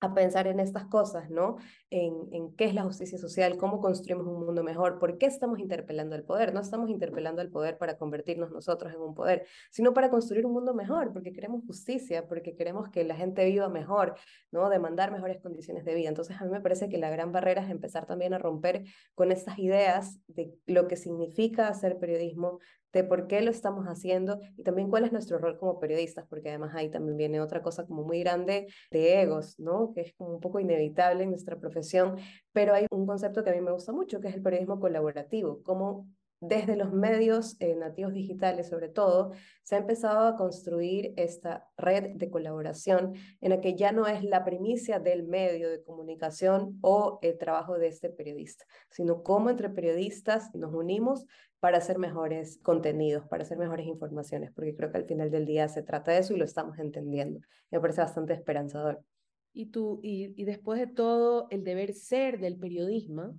a 0.00 0.14
pensar 0.14 0.46
en 0.46 0.60
estas 0.60 0.86
cosas, 0.86 1.30
¿no? 1.30 1.56
En, 1.90 2.14
en, 2.32 2.54
qué 2.56 2.64
es 2.64 2.74
la 2.74 2.82
justicia 2.84 3.18
social, 3.18 3.58
cómo 3.58 3.80
construimos 3.80 4.26
un 4.26 4.44
mundo 4.44 4.62
mejor, 4.62 4.98
por 4.98 5.18
qué 5.18 5.26
estamos 5.26 5.58
interpelando 5.58 6.14
al 6.16 6.24
poder. 6.24 6.54
No 6.54 6.60
estamos 6.60 6.88
interpelando 6.88 7.42
al 7.42 7.50
poder 7.50 7.76
para 7.76 7.98
convertirnos 7.98 8.50
nosotros 8.50 8.92
en 8.94 9.00
un 9.00 9.14
poder, 9.14 9.46
sino 9.70 9.92
para 9.92 10.10
construir 10.10 10.46
un 10.46 10.52
mundo 10.52 10.74
mejor, 10.74 11.12
porque 11.12 11.32
queremos 11.32 11.64
justicia, 11.66 12.26
porque 12.26 12.56
queremos 12.56 12.88
que 12.88 13.04
la 13.04 13.14
gente 13.14 13.44
viva 13.44 13.68
mejor, 13.68 14.14
¿no? 14.50 14.70
Demandar 14.70 15.12
mejores 15.12 15.40
condiciones 15.42 15.84
de 15.84 15.94
vida. 15.94 16.08
Entonces, 16.08 16.40
a 16.40 16.44
mí 16.44 16.50
me 16.50 16.60
parece 16.60 16.88
que 16.88 16.98
la 16.98 17.10
gran 17.10 17.32
barrera 17.32 17.62
es 17.62 17.70
empezar 17.70 18.06
también 18.06 18.32
a 18.32 18.38
romper 18.38 18.84
con 19.14 19.32
estas 19.32 19.58
ideas 19.58 20.18
de 20.28 20.54
lo 20.66 20.88
que 20.88 20.96
significa 20.96 21.68
hacer 21.68 21.98
periodismo, 21.98 22.58
de 22.92 23.04
por 23.04 23.26
qué 23.26 23.40
lo 23.40 23.50
estamos 23.50 23.86
haciendo 23.86 24.40
y 24.56 24.62
también 24.62 24.88
cuál 24.88 25.04
es 25.04 25.12
nuestro 25.12 25.38
rol 25.38 25.58
como 25.58 25.78
periodistas, 25.78 26.26
porque 26.28 26.48
además 26.48 26.74
ahí 26.74 26.90
también 26.90 27.16
viene 27.16 27.40
otra 27.40 27.62
cosa 27.62 27.86
como 27.86 28.02
muy 28.02 28.20
grande 28.20 28.66
de 28.90 29.22
egos, 29.22 29.58
¿no? 29.58 29.92
Que 29.94 30.02
es 30.02 30.14
como 30.14 30.34
un 30.34 30.40
poco 30.40 30.60
inevitable 30.60 31.24
en 31.24 31.30
nuestra 31.30 31.58
profesión, 31.58 32.16
pero 32.52 32.74
hay 32.74 32.86
un 32.90 33.06
concepto 33.06 33.44
que 33.44 33.50
a 33.50 33.54
mí 33.54 33.60
me 33.60 33.72
gusta 33.72 33.92
mucho, 33.92 34.20
que 34.20 34.28
es 34.28 34.34
el 34.34 34.42
periodismo 34.42 34.80
colaborativo, 34.80 35.62
cómo 35.62 36.08
desde 36.40 36.76
los 36.76 36.92
medios 36.92 37.56
eh, 37.60 37.76
nativos 37.76 38.14
digitales 38.14 38.68
sobre 38.68 38.88
todo, 38.88 39.32
se 39.62 39.76
ha 39.76 39.78
empezado 39.78 40.26
a 40.26 40.36
construir 40.36 41.12
esta 41.16 41.68
red 41.76 42.16
de 42.16 42.30
colaboración 42.30 43.14
en 43.40 43.50
la 43.50 43.60
que 43.60 43.76
ya 43.76 43.92
no 43.92 44.06
es 44.06 44.24
la 44.24 44.44
primicia 44.44 44.98
del 44.98 45.24
medio 45.24 45.70
de 45.70 45.82
comunicación 45.82 46.78
o 46.80 47.18
el 47.22 47.38
trabajo 47.38 47.78
de 47.78 47.88
este 47.88 48.10
periodista, 48.10 48.64
sino 48.90 49.22
cómo 49.22 49.50
entre 49.50 49.68
periodistas 49.68 50.54
nos 50.54 50.74
unimos 50.74 51.26
para 51.60 51.78
hacer 51.78 51.98
mejores 51.98 52.58
contenidos, 52.62 53.26
para 53.26 53.42
hacer 53.42 53.58
mejores 53.58 53.86
informaciones, 53.86 54.50
porque 54.50 54.74
creo 54.74 54.90
que 54.90 54.98
al 54.98 55.04
final 55.04 55.30
del 55.30 55.44
día 55.44 55.68
se 55.68 55.82
trata 55.82 56.12
de 56.12 56.18
eso 56.18 56.34
y 56.34 56.38
lo 56.38 56.44
estamos 56.44 56.78
entendiendo. 56.78 57.40
Me 57.70 57.80
parece 57.80 58.00
bastante 58.00 58.32
esperanzador. 58.32 59.04
Y, 59.52 59.66
tú, 59.66 60.00
y, 60.02 60.44
después 60.44 60.80
de 60.80 60.86
todo, 60.86 61.48
el 61.50 61.64
deber 61.64 61.92
ser 61.92 62.40
del 62.40 62.56
periodismo 62.56 63.36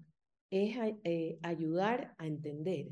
es 0.51 0.75
eh, 1.05 1.39
ayudar 1.41 2.13
a 2.17 2.27
entender, 2.27 2.89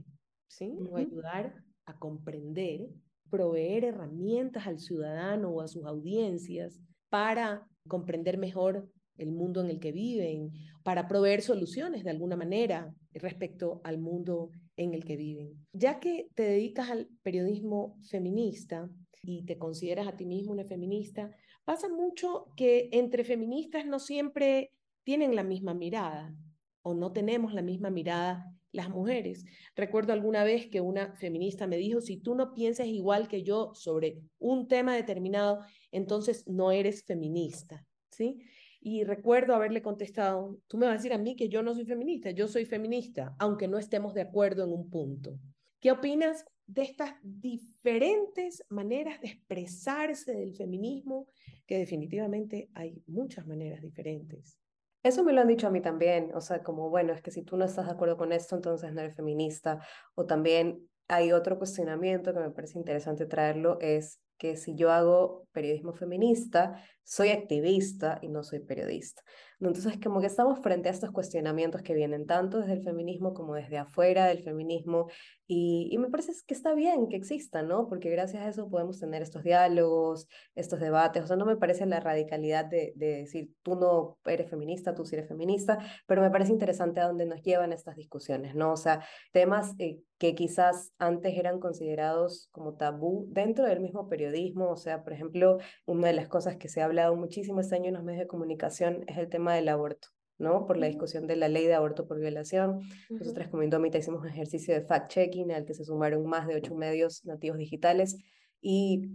¿sí? 0.47 0.73
O 0.89 0.95
ayudar 0.95 1.53
a 1.85 1.99
comprender, 1.99 2.87
proveer 3.29 3.83
herramientas 3.83 4.65
al 4.65 4.79
ciudadano 4.79 5.49
o 5.49 5.61
a 5.61 5.67
sus 5.67 5.85
audiencias 5.85 6.79
para 7.09 7.67
comprender 7.87 8.37
mejor 8.37 8.89
el 9.17 9.33
mundo 9.33 9.59
en 9.59 9.69
el 9.69 9.79
que 9.81 9.91
viven, 9.91 10.51
para 10.83 11.09
proveer 11.09 11.41
soluciones 11.41 12.05
de 12.05 12.09
alguna 12.09 12.37
manera 12.37 12.95
respecto 13.13 13.81
al 13.83 13.99
mundo 13.99 14.51
en 14.77 14.93
el 14.93 15.03
que 15.03 15.17
viven. 15.17 15.67
Ya 15.73 15.99
que 15.99 16.29
te 16.35 16.43
dedicas 16.43 16.89
al 16.89 17.09
periodismo 17.21 17.97
feminista 18.09 18.89
y 19.21 19.43
te 19.43 19.57
consideras 19.57 20.07
a 20.07 20.15
ti 20.15 20.25
mismo 20.25 20.53
una 20.53 20.63
feminista, 20.63 21.35
pasa 21.65 21.89
mucho 21.89 22.45
que 22.55 22.87
entre 22.93 23.25
feministas 23.25 23.85
no 23.85 23.99
siempre 23.99 24.71
tienen 25.03 25.35
la 25.35 25.43
misma 25.43 25.73
mirada 25.73 26.33
o 26.81 26.93
no 26.93 27.11
tenemos 27.11 27.53
la 27.53 27.61
misma 27.61 27.89
mirada 27.89 28.45
las 28.71 28.89
mujeres. 28.89 29.45
Recuerdo 29.75 30.13
alguna 30.13 30.43
vez 30.43 30.67
que 30.67 30.81
una 30.81 31.15
feminista 31.15 31.67
me 31.67 31.77
dijo, 31.77 32.01
si 32.01 32.17
tú 32.17 32.35
no 32.35 32.53
piensas 32.53 32.87
igual 32.87 33.27
que 33.27 33.43
yo 33.43 33.71
sobre 33.73 34.21
un 34.37 34.67
tema 34.67 34.95
determinado, 34.95 35.59
entonces 35.91 36.47
no 36.47 36.71
eres 36.71 37.03
feminista, 37.03 37.85
¿sí? 38.11 38.37
Y 38.81 39.03
recuerdo 39.03 39.55
haberle 39.55 39.81
contestado, 39.81 40.57
tú 40.67 40.77
me 40.77 40.85
vas 40.85 40.93
a 40.93 40.97
decir 40.97 41.13
a 41.13 41.17
mí 41.17 41.35
que 41.35 41.49
yo 41.49 41.63
no 41.63 41.73
soy 41.73 41.85
feminista, 41.85 42.31
yo 42.31 42.47
soy 42.47 42.65
feminista, 42.65 43.35
aunque 43.39 43.67
no 43.67 43.77
estemos 43.77 44.13
de 44.13 44.21
acuerdo 44.21 44.63
en 44.63 44.71
un 44.71 44.89
punto. 44.89 45.37
¿Qué 45.81 45.91
opinas 45.91 46.45
de 46.65 46.83
estas 46.83 47.13
diferentes 47.23 48.63
maneras 48.69 49.19
de 49.21 49.29
expresarse 49.29 50.33
del 50.33 50.53
feminismo? 50.53 51.27
Que 51.65 51.77
definitivamente 51.77 52.69
hay 52.73 53.01
muchas 53.07 53.45
maneras 53.47 53.81
diferentes. 53.81 54.57
Eso 55.01 55.23
me 55.23 55.31
lo 55.31 55.41
han 55.41 55.47
dicho 55.47 55.67
a 55.67 55.69
mí 55.69 55.81
también, 55.81 56.31
o 56.33 56.41
sea, 56.41 56.61
como, 56.61 56.89
bueno, 56.89 57.13
es 57.13 57.21
que 57.21 57.31
si 57.31 57.41
tú 57.43 57.55
no 57.55 57.65
estás 57.65 57.85
de 57.85 57.91
acuerdo 57.91 58.17
con 58.17 58.33
esto, 58.33 58.55
entonces 58.55 58.93
no 58.93 58.99
eres 58.99 59.15
feminista. 59.15 59.79
O 60.15 60.25
también 60.25 60.89
hay 61.07 61.31
otro 61.31 61.57
cuestionamiento 61.57 62.33
que 62.33 62.39
me 62.39 62.51
parece 62.51 62.77
interesante 62.77 63.25
traerlo, 63.25 63.77
es 63.79 64.19
que 64.37 64.55
si 64.55 64.75
yo 64.75 64.91
hago 64.91 65.47
periodismo 65.51 65.93
feminista, 65.93 66.81
soy 67.03 67.29
activista 67.29 68.19
y 68.21 68.29
no 68.29 68.43
soy 68.43 68.59
periodista. 68.59 69.21
Entonces, 69.59 69.99
como 70.01 70.21
que 70.21 70.27
estamos 70.27 70.59
frente 70.61 70.89
a 70.89 70.91
estos 70.91 71.11
cuestionamientos 71.11 71.81
que 71.81 71.93
vienen 71.93 72.25
tanto 72.25 72.59
desde 72.59 72.73
el 72.73 72.83
feminismo 72.83 73.33
como 73.33 73.55
desde 73.55 73.77
afuera 73.77 74.25
del 74.25 74.43
feminismo 74.43 75.09
y, 75.51 75.89
y, 75.91 75.97
me 75.97 76.09
parece 76.11 76.31
que 76.45 76.53
está 76.53 76.75
bien 76.75 77.09
que 77.09 77.15
existan, 77.15 77.67
¿no? 77.67 77.87
Porque 77.87 78.11
gracias 78.11 78.43
a 78.43 78.49
eso 78.49 78.69
podemos 78.69 78.99
tener 78.99 79.23
estos 79.23 79.43
diálogos, 79.43 80.27
estos 80.53 80.79
debates. 80.79 81.23
O 81.23 81.27
sea, 81.27 81.37
no 81.37 81.45
me 81.47 81.57
parece 81.57 81.87
la 81.87 81.99
radicalidad 81.99 82.65
de, 82.65 82.93
de 82.95 83.07
decir 83.17 83.49
tú 83.63 83.73
no 83.73 84.19
eres 84.25 84.47
feminista, 84.47 84.93
tú 84.93 85.05
sí 85.05 85.15
eres 85.15 85.27
feminista, 85.27 85.79
pero 86.05 86.21
me 86.21 86.29
parece 86.29 86.51
interesante 86.51 86.99
a 86.99 87.07
dónde 87.07 87.25
nos 87.25 87.41
llevan 87.41 87.73
estas 87.73 87.95
discusiones, 87.95 88.53
¿no? 88.53 88.73
O 88.73 88.77
sea, 88.77 89.03
temas 89.31 89.73
eh, 89.79 89.99
que 90.19 90.35
quizás 90.35 90.93
antes 90.99 91.35
eran 91.35 91.59
considerados 91.59 92.49
como 92.51 92.75
tabú 92.75 93.25
dentro 93.31 93.65
del 93.65 93.79
mismo 93.79 94.07
periodismo. 94.07 94.69
O 94.69 94.77
sea, 94.77 95.03
por 95.03 95.13
ejemplo, 95.13 95.57
una 95.87 96.09
de 96.09 96.13
las 96.13 96.27
cosas 96.27 96.57
que 96.57 96.69
se 96.69 96.81
ha 96.81 96.85
hablado 96.85 97.15
muchísimo 97.15 97.59
este 97.59 97.75
año 97.75 97.87
en 97.87 97.95
los 97.95 98.03
medios 98.03 98.21
de 98.21 98.27
comunicación 98.27 99.03
es 99.07 99.17
el 99.17 99.29
tema 99.29 99.55
del 99.55 99.69
aborto, 99.69 100.09
¿no? 100.39 100.65
Por 100.65 100.77
la 100.77 100.87
discusión 100.87 101.27
de 101.27 101.35
la 101.35 101.47
ley 101.47 101.67
de 101.67 101.75
aborto 101.75 102.07
por 102.07 102.19
violación. 102.19 102.81
Nosotras 103.09 103.49
como 103.49 103.63
Indómita 103.63 103.97
hicimos 103.97 104.21
un 104.21 104.29
ejercicio 104.29 104.73
de 104.73 104.85
fact-checking 104.85 105.53
al 105.53 105.65
que 105.65 105.73
se 105.73 105.85
sumaron 105.85 106.25
más 106.25 106.47
de 106.47 106.55
ocho 106.55 106.73
medios 106.73 107.23
nativos 107.25 107.57
digitales 107.57 108.17
y 108.61 109.11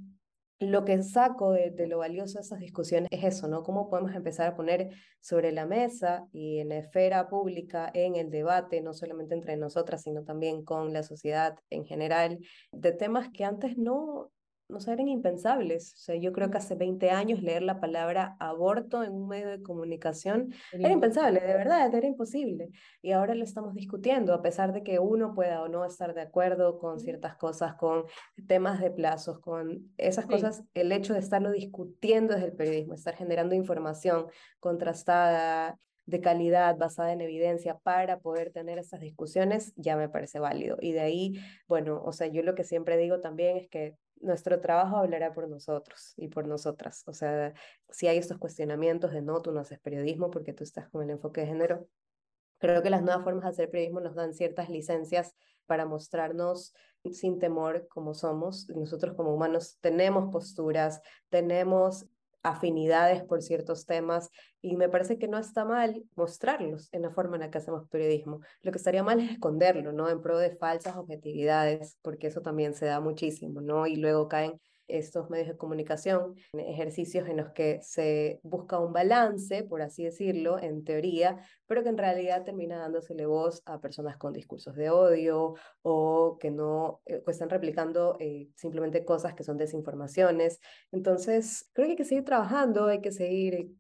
lo 0.61 0.85
que 0.85 1.03
saco 1.03 1.53
de, 1.53 1.71
de, 1.71 1.87
lo 1.87 1.99
valioso 1.99 2.39
de 2.39 2.43
esas 2.43 2.61
discusiones 2.61 3.09
es 3.11 3.25
eso, 3.25 3.49
¿no? 3.49 3.63
Cómo 3.63 3.91
podemos 3.91 4.15
empezar 4.15 4.47
a 4.47 4.57
poner 4.57 4.91
sobre 5.21 5.53
la 5.53 5.67
mesa 5.67 6.27
y 6.33 6.59
en 6.59 6.69
la 6.69 6.79
esfera 6.79 7.29
pública, 7.29 7.91
en 7.93 8.15
el 8.15 8.31
debate, 8.31 8.81
no 8.81 8.95
solamente 8.95 9.35
entre 9.35 9.57
nosotras, 9.57 10.03
sino 10.03 10.23
también 10.23 10.65
con 10.65 10.93
la 10.93 11.03
sociedad 11.03 11.59
en 11.71 11.85
general, 11.85 12.39
de 12.71 12.93
temas 12.93 13.29
que 13.31 13.45
antes 13.45 13.77
no, 13.77 14.31
no 14.75 14.81
sé, 14.81 14.93
eran 14.93 15.09
impensables. 15.09 15.95
O 15.95 15.97
sea, 15.97 16.17
yo 16.17 16.33
creo 16.33 16.51
que 16.51 16.59
hace 16.59 16.75
20 16.75 17.11
años 17.11 17.43
leer 17.43 17.63
la 17.63 17.81
palabra 17.81 18.37
aborto 18.41 19.03
en 19.03 19.13
un 19.13 19.29
medio 19.29 19.49
de 19.49 19.63
comunicación 19.63 20.53
era, 20.73 20.93
impensable, 20.93 21.41
de 21.41 21.55
verdad, 21.55 21.95
era 21.95 22.07
imposible. 22.07 22.71
Y 23.01 23.13
ahora 23.13 23.35
lo 23.35 23.45
estamos 23.45 23.75
discutiendo, 23.75 24.35
a 24.35 24.43
pesar 24.43 24.73
de 24.73 24.83
que 24.83 24.99
uno 24.99 25.35
pueda 25.35 25.63
o 25.63 25.69
no 25.69 25.85
estar 25.85 26.13
de 26.13 26.23
acuerdo 26.23 26.79
con 26.79 27.01
ciertas 27.01 27.37
cosas, 27.37 27.75
con 27.77 28.05
temas 28.47 28.81
de 28.81 28.91
plazos, 28.91 29.39
con 29.39 29.93
esas 29.97 30.27
cosas, 30.27 30.65
el 30.75 30.93
hecho 30.93 31.15
de 31.15 31.21
estarlo 31.21 31.51
discutiendo 31.53 32.35
desde 32.35 32.49
el 32.49 32.57
periodismo, 32.57 32.95
estar 32.95 33.15
generando 33.15 33.55
información 33.55 34.27
contrastada, 34.61 35.79
de 36.07 36.21
calidad, 36.21 36.77
basada 36.77 37.13
en 37.13 37.21
evidencia, 37.21 37.79
para 37.79 38.19
poder 38.21 38.51
tener 38.51 38.79
esas 38.79 39.01
discusiones, 39.01 39.73
ya 39.77 39.97
me 39.97 40.09
parece 40.09 40.39
válido. 40.39 40.77
Y 40.81 40.93
de 40.93 41.01
ahí, 41.01 41.35
bueno, 41.67 42.03
o 42.05 42.13
sea, 42.13 42.27
yo 42.27 42.43
lo 42.43 42.55
que 42.55 42.65
siempre 42.65 42.97
digo 42.97 43.21
también 43.21 43.57
es 43.57 43.69
que 43.69 43.97
nuestro 44.25 44.61
trabajo 44.61 44.97
hablará 44.97 45.33
por 45.33 45.49
nosotros 45.49 46.15
y 46.17 46.29
por 46.29 46.47
nosotras. 46.47 47.03
O 47.07 47.13
sea, 47.13 47.55
si 47.91 48.09
hay 48.09 48.19
estos 48.19 48.39
cuestionamientos 48.39 49.13
de 49.13 49.23
no, 49.23 49.41
tú 49.41 49.53
no 49.53 49.61
haces 49.61 49.79
periodismo 49.79 50.31
porque 50.31 50.53
tú 50.53 50.65
estás 50.65 50.89
con 50.89 51.03
el 51.03 51.11
enfoque 51.11 51.43
de 51.43 51.47
género, 51.49 51.89
creo 52.59 52.83
que 52.83 52.91
las 52.91 53.03
nuevas 53.03 53.25
formas 53.25 53.45
de 53.45 53.51
hacer 53.51 53.71
periodismo 53.71 54.01
nos 54.01 54.15
dan 54.15 54.35
ciertas 54.35 54.69
licencias 54.71 55.35
para 55.67 55.87
mostrarnos 55.87 56.75
sin 57.13 57.39
temor 57.39 57.87
como 57.89 58.15
somos. 58.15 58.69
Nosotros 58.71 59.15
como 59.15 59.35
humanos 59.35 59.79
tenemos 59.81 60.33
posturas, 60.33 61.03
tenemos 61.29 62.07
afinidades 62.45 63.25
por 63.25 63.43
ciertos 63.43 63.87
temas 63.87 64.31
y 64.63 64.77
me 64.77 64.89
parece 64.89 65.19
que 65.19 65.27
no 65.27 65.39
está 65.39 65.65
mal 65.65 66.05
mostrarlos 66.15 66.89
en 66.93 67.03
la 67.03 67.11
forma 67.11 67.37
en 67.37 67.41
la 67.41 67.51
que 67.51 67.59
hacemos 67.59 67.89
periodismo. 67.89 68.41
Lo 68.63 68.71
que 68.71 68.79
estaría 68.79 69.03
mal 69.03 69.19
es 69.19 69.33
esconderlo, 69.33 69.93
¿no? 69.93 70.09
En 70.09 70.23
pro 70.23 70.39
de 70.39 70.55
falsas 70.55 70.97
objetividades, 70.97 71.99
porque 72.03 72.29
eso 72.29 72.43
también 72.43 72.75
se 72.75 72.87
da 72.87 73.01
muchísimo, 73.01 73.61
¿no? 73.61 73.87
Y 73.87 73.97
luego 73.97 74.29
caen 74.29 74.61
estos 74.89 75.31
medios 75.31 75.49
de 75.49 75.57
comunicación, 75.57 76.37
ejercicios 76.53 77.29
en 77.29 77.39
los 77.39 77.51
que 77.51 77.81
se 77.83 78.41
busca 78.43 78.79
un 78.79 78.93
balance, 78.93 79.65
por 79.65 79.83
así 79.83 80.05
decirlo, 80.05 80.59
en 80.59 80.85
teoría, 80.85 81.45
pero 81.67 81.83
que 81.83 81.89
en 81.89 81.99
realidad 81.99 82.45
termina 82.45 82.79
dándosele 82.79 83.27
voz 83.27 83.63
a 83.67 83.81
personas 83.81 84.17
con 84.17 84.33
discursos 84.33 84.75
de 84.77 84.91
odio 84.91 85.55
o 85.83 86.39
que 86.39 86.51
no 86.51 87.01
eh, 87.07 87.23
están 87.27 87.51
replicando 87.51 88.17
eh, 88.21 88.49
simplemente 88.57 89.05
cosas 89.05 89.35
que 89.35 89.45
son 89.45 89.57
desinformaciones. 89.57 90.61
Entonces, 90.93 91.71
creo 91.73 91.87
que 91.87 91.93
hay 91.93 91.97
que 91.97 92.05
seguir 92.05 92.25
trabajando, 92.25 92.87
hay 92.87 93.01
que 93.01 93.13
seguir 93.13 93.75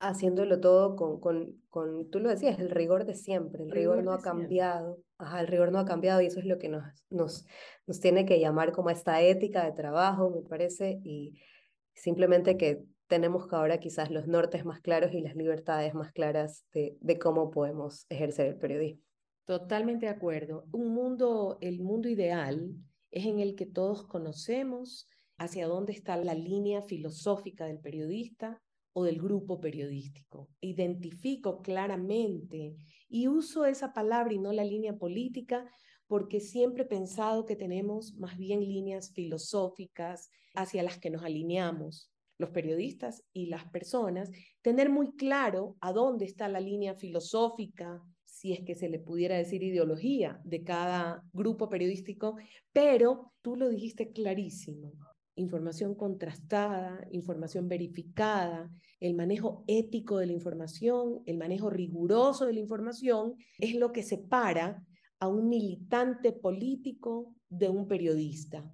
haciéndolo 0.00 0.60
todo 0.60 0.96
con, 0.96 1.20
con, 1.20 1.60
con, 1.68 2.10
tú 2.10 2.18
lo 2.18 2.30
decías, 2.30 2.58
el 2.58 2.70
rigor 2.70 3.04
de 3.04 3.14
siempre, 3.14 3.62
el 3.62 3.70
rigor, 3.70 4.02
no 4.02 4.12
ha 4.12 4.20
cambiado, 4.20 4.98
Ajá, 5.18 5.40
el 5.40 5.46
rigor 5.46 5.70
no 5.70 5.78
ha 5.78 5.84
cambiado 5.84 6.20
y 6.22 6.26
eso 6.26 6.40
es 6.40 6.46
lo 6.46 6.58
que 6.58 6.68
nos, 6.68 6.82
nos, 7.10 7.46
nos 7.86 8.00
tiene 8.00 8.24
que 8.24 8.40
llamar 8.40 8.72
como 8.72 8.90
esta 8.90 9.20
ética 9.20 9.64
de 9.64 9.72
trabajo, 9.72 10.30
me 10.30 10.40
parece, 10.40 10.98
y 11.04 11.38
simplemente 11.94 12.56
que 12.56 12.82
tenemos 13.06 13.46
que 13.46 13.56
ahora 13.56 13.78
quizás 13.78 14.10
los 14.10 14.26
nortes 14.26 14.64
más 14.64 14.80
claros 14.80 15.12
y 15.12 15.20
las 15.20 15.36
libertades 15.36 15.94
más 15.94 16.12
claras 16.12 16.64
de, 16.72 16.96
de 17.00 17.18
cómo 17.18 17.50
podemos 17.50 18.06
ejercer 18.08 18.46
el 18.46 18.56
periodismo. 18.56 19.02
Totalmente 19.44 20.06
de 20.06 20.12
acuerdo. 20.12 20.64
Un 20.72 20.94
mundo, 20.94 21.58
el 21.60 21.80
mundo 21.80 22.08
ideal 22.08 22.70
es 23.10 23.26
en 23.26 23.40
el 23.40 23.56
que 23.56 23.66
todos 23.66 24.06
conocemos 24.06 25.08
hacia 25.36 25.66
dónde 25.66 25.92
está 25.92 26.16
la 26.16 26.34
línea 26.34 26.82
filosófica 26.82 27.66
del 27.66 27.80
periodista, 27.80 28.62
o 28.92 29.04
del 29.04 29.20
grupo 29.20 29.60
periodístico. 29.60 30.48
Identifico 30.60 31.62
claramente 31.62 32.76
y 33.08 33.28
uso 33.28 33.64
esa 33.64 33.92
palabra 33.92 34.32
y 34.32 34.38
no 34.38 34.52
la 34.52 34.64
línea 34.64 34.96
política 34.96 35.70
porque 36.06 36.40
siempre 36.40 36.84
he 36.84 36.86
pensado 36.86 37.46
que 37.46 37.56
tenemos 37.56 38.14
más 38.16 38.36
bien 38.36 38.60
líneas 38.60 39.12
filosóficas 39.12 40.30
hacia 40.54 40.82
las 40.82 40.98
que 40.98 41.10
nos 41.10 41.22
alineamos 41.22 42.10
los 42.40 42.50
periodistas 42.50 43.22
y 43.32 43.46
las 43.46 43.64
personas, 43.70 44.30
tener 44.62 44.88
muy 44.88 45.14
claro 45.14 45.76
a 45.80 45.92
dónde 45.92 46.24
está 46.24 46.48
la 46.48 46.58
línea 46.58 46.94
filosófica, 46.94 48.02
si 48.24 48.54
es 48.54 48.64
que 48.64 48.74
se 48.74 48.88
le 48.88 48.98
pudiera 48.98 49.36
decir 49.36 49.62
ideología 49.62 50.40
de 50.44 50.64
cada 50.64 51.22
grupo 51.32 51.68
periodístico, 51.68 52.36
pero 52.72 53.32
tú 53.42 53.56
lo 53.56 53.68
dijiste 53.68 54.10
clarísimo, 54.10 54.92
información 55.36 55.94
contrastada, 55.94 57.06
información 57.10 57.68
verificada, 57.68 58.70
el 59.00 59.14
manejo 59.14 59.64
ético 59.66 60.18
de 60.18 60.26
la 60.26 60.32
información, 60.32 61.22
el 61.26 61.38
manejo 61.38 61.70
riguroso 61.70 62.46
de 62.46 62.52
la 62.52 62.60
información, 62.60 63.34
es 63.58 63.74
lo 63.74 63.92
que 63.92 64.02
separa 64.02 64.84
a 65.18 65.28
un 65.28 65.48
militante 65.48 66.32
político 66.32 67.34
de 67.48 67.68
un 67.68 67.86
periodista. 67.86 68.70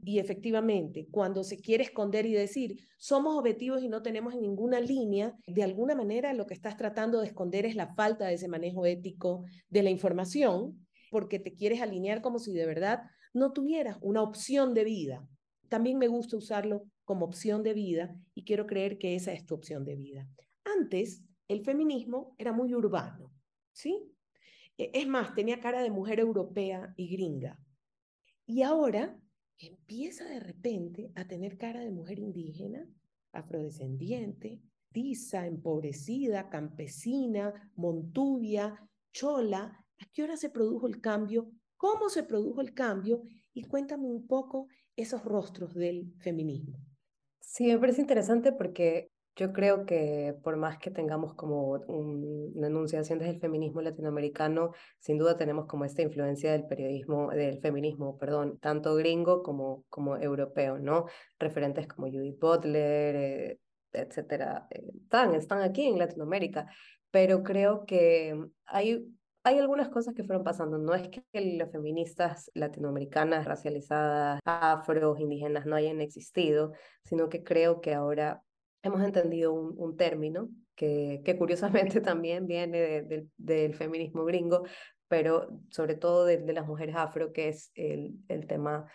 Y 0.00 0.20
efectivamente, 0.20 1.08
cuando 1.10 1.42
se 1.42 1.58
quiere 1.58 1.82
esconder 1.82 2.24
y 2.26 2.32
decir, 2.32 2.76
somos 2.98 3.36
objetivos 3.36 3.82
y 3.82 3.88
no 3.88 4.00
tenemos 4.00 4.36
ninguna 4.36 4.80
línea, 4.80 5.34
de 5.46 5.64
alguna 5.64 5.96
manera 5.96 6.32
lo 6.34 6.46
que 6.46 6.54
estás 6.54 6.76
tratando 6.76 7.20
de 7.20 7.26
esconder 7.26 7.66
es 7.66 7.74
la 7.74 7.94
falta 7.94 8.26
de 8.26 8.34
ese 8.34 8.46
manejo 8.46 8.86
ético 8.86 9.44
de 9.68 9.82
la 9.82 9.90
información, 9.90 10.86
porque 11.10 11.40
te 11.40 11.54
quieres 11.54 11.80
alinear 11.80 12.22
como 12.22 12.38
si 12.38 12.52
de 12.52 12.66
verdad 12.66 13.00
no 13.34 13.52
tuvieras 13.52 13.98
una 14.00 14.22
opción 14.22 14.72
de 14.72 14.84
vida 14.84 15.28
también 15.68 15.98
me 15.98 16.08
gusta 16.08 16.36
usarlo 16.36 16.84
como 17.04 17.26
opción 17.26 17.62
de 17.62 17.74
vida 17.74 18.14
y 18.34 18.44
quiero 18.44 18.66
creer 18.66 18.98
que 18.98 19.14
esa 19.14 19.32
es 19.32 19.46
tu 19.46 19.54
opción 19.54 19.84
de 19.84 19.96
vida. 19.96 20.28
Antes, 20.64 21.22
el 21.48 21.64
feminismo 21.64 22.34
era 22.38 22.52
muy 22.52 22.74
urbano, 22.74 23.32
¿sí? 23.72 24.12
E, 24.76 24.90
es 24.94 25.06
más, 25.06 25.34
tenía 25.34 25.60
cara 25.60 25.82
de 25.82 25.90
mujer 25.90 26.20
europea 26.20 26.92
y 26.96 27.08
gringa. 27.08 27.58
Y 28.46 28.62
ahora 28.62 29.18
empieza 29.58 30.24
de 30.24 30.40
repente 30.40 31.10
a 31.14 31.26
tener 31.26 31.58
cara 31.58 31.80
de 31.80 31.90
mujer 31.90 32.18
indígena, 32.18 32.86
afrodescendiente, 33.32 34.60
tiza, 34.92 35.46
empobrecida, 35.46 36.48
campesina, 36.48 37.72
montubia, 37.76 38.88
chola. 39.12 39.84
¿A 39.98 40.06
qué 40.12 40.22
hora 40.22 40.36
se 40.36 40.50
produjo 40.50 40.86
el 40.86 41.00
cambio? 41.00 41.50
¿Cómo 41.76 42.08
se 42.08 42.22
produjo 42.22 42.60
el 42.60 42.72
cambio? 42.74 43.22
Y 43.52 43.62
cuéntame 43.64 44.06
un 44.06 44.26
poco 44.26 44.68
esos 45.02 45.24
rostros 45.24 45.74
del 45.74 46.12
feminismo. 46.18 46.78
Sí, 47.40 47.66
me 47.68 47.78
parece 47.78 48.00
interesante 48.00 48.52
porque 48.52 49.10
yo 49.36 49.52
creo 49.52 49.86
que 49.86 50.34
por 50.42 50.56
más 50.56 50.78
que 50.78 50.90
tengamos 50.90 51.34
como 51.34 51.70
una 51.70 52.66
enunciación 52.66 53.20
desde 53.20 53.34
el 53.34 53.40
feminismo 53.40 53.80
latinoamericano, 53.80 54.72
sin 54.98 55.16
duda 55.16 55.36
tenemos 55.36 55.66
como 55.66 55.84
esta 55.84 56.02
influencia 56.02 56.50
del 56.50 56.66
periodismo, 56.66 57.30
del 57.30 57.60
feminismo, 57.60 58.18
perdón, 58.18 58.58
tanto 58.58 58.96
gringo 58.96 59.44
como, 59.44 59.84
como 59.88 60.16
europeo, 60.16 60.78
¿no? 60.78 61.06
Referentes 61.38 61.86
como 61.86 62.08
Judith 62.08 62.38
Butler, 62.40 63.16
eh, 63.16 63.60
etcétera, 63.92 64.66
eh, 64.70 64.82
están, 65.02 65.34
están 65.36 65.62
aquí 65.62 65.86
en 65.86 65.98
Latinoamérica, 65.98 66.66
pero 67.12 67.44
creo 67.44 67.86
que 67.86 68.36
hay 68.66 69.06
hay 69.44 69.58
algunas 69.58 69.88
cosas 69.88 70.14
que 70.14 70.24
fueron 70.24 70.44
pasando. 70.44 70.78
No 70.78 70.94
es 70.94 71.08
que 71.08 71.22
las 71.32 71.70
feministas 71.70 72.50
latinoamericanas, 72.54 73.46
racializadas, 73.46 74.40
afro, 74.44 75.16
indígenas 75.18 75.66
no 75.66 75.76
hayan 75.76 76.00
existido, 76.00 76.72
sino 77.04 77.28
que 77.28 77.42
creo 77.42 77.80
que 77.80 77.94
ahora 77.94 78.42
hemos 78.82 79.02
entendido 79.02 79.52
un, 79.52 79.96
término 79.96 80.48
que, 80.74 81.22
que, 81.24 81.36
curiosamente 81.36 82.00
también 82.00 82.46
viene 82.46 83.26
del 83.36 83.74
feminismo 83.74 84.24
gringo, 84.24 84.64
pero 85.08 85.48
sobre 85.70 85.94
todo 85.94 86.24
de, 86.24 86.38
de, 86.38 86.52
las 86.52 86.66
mujeres 86.66 86.96
afro, 86.96 87.32
que 87.32 87.48
es 87.48 87.70
el, 87.74 88.14
el 88.28 88.46
tema 88.46 88.86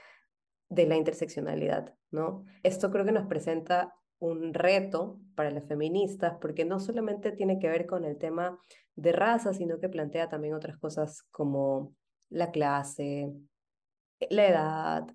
de 0.70 0.86
la 0.88 0.96
interseccionalidad, 0.96 1.94
¿no? 2.12 2.46
Esto 2.64 2.92
creo 2.92 3.06
que 3.06 3.12
nos 3.12 3.28
presenta 3.28 3.94
un 4.28 4.54
reto 4.54 5.20
para 5.36 5.52
las 5.52 5.66
feministas, 5.68 6.38
porque 6.40 6.66
no 6.66 6.80
solamente 6.80 7.32
tiene 7.32 7.60
que 7.60 7.70
ver 7.70 7.86
con 7.86 8.06
el 8.06 8.18
tema 8.18 8.60
de 8.96 9.12
raza, 9.12 9.54
sino 9.54 9.80
que 9.80 9.90
plantea 9.90 10.30
también 10.30 10.54
otras 10.54 10.78
cosas 10.78 11.24
como 11.32 11.94
la 12.30 12.52
clase, 12.52 13.34
la 14.30 14.48
edad, 14.48 15.08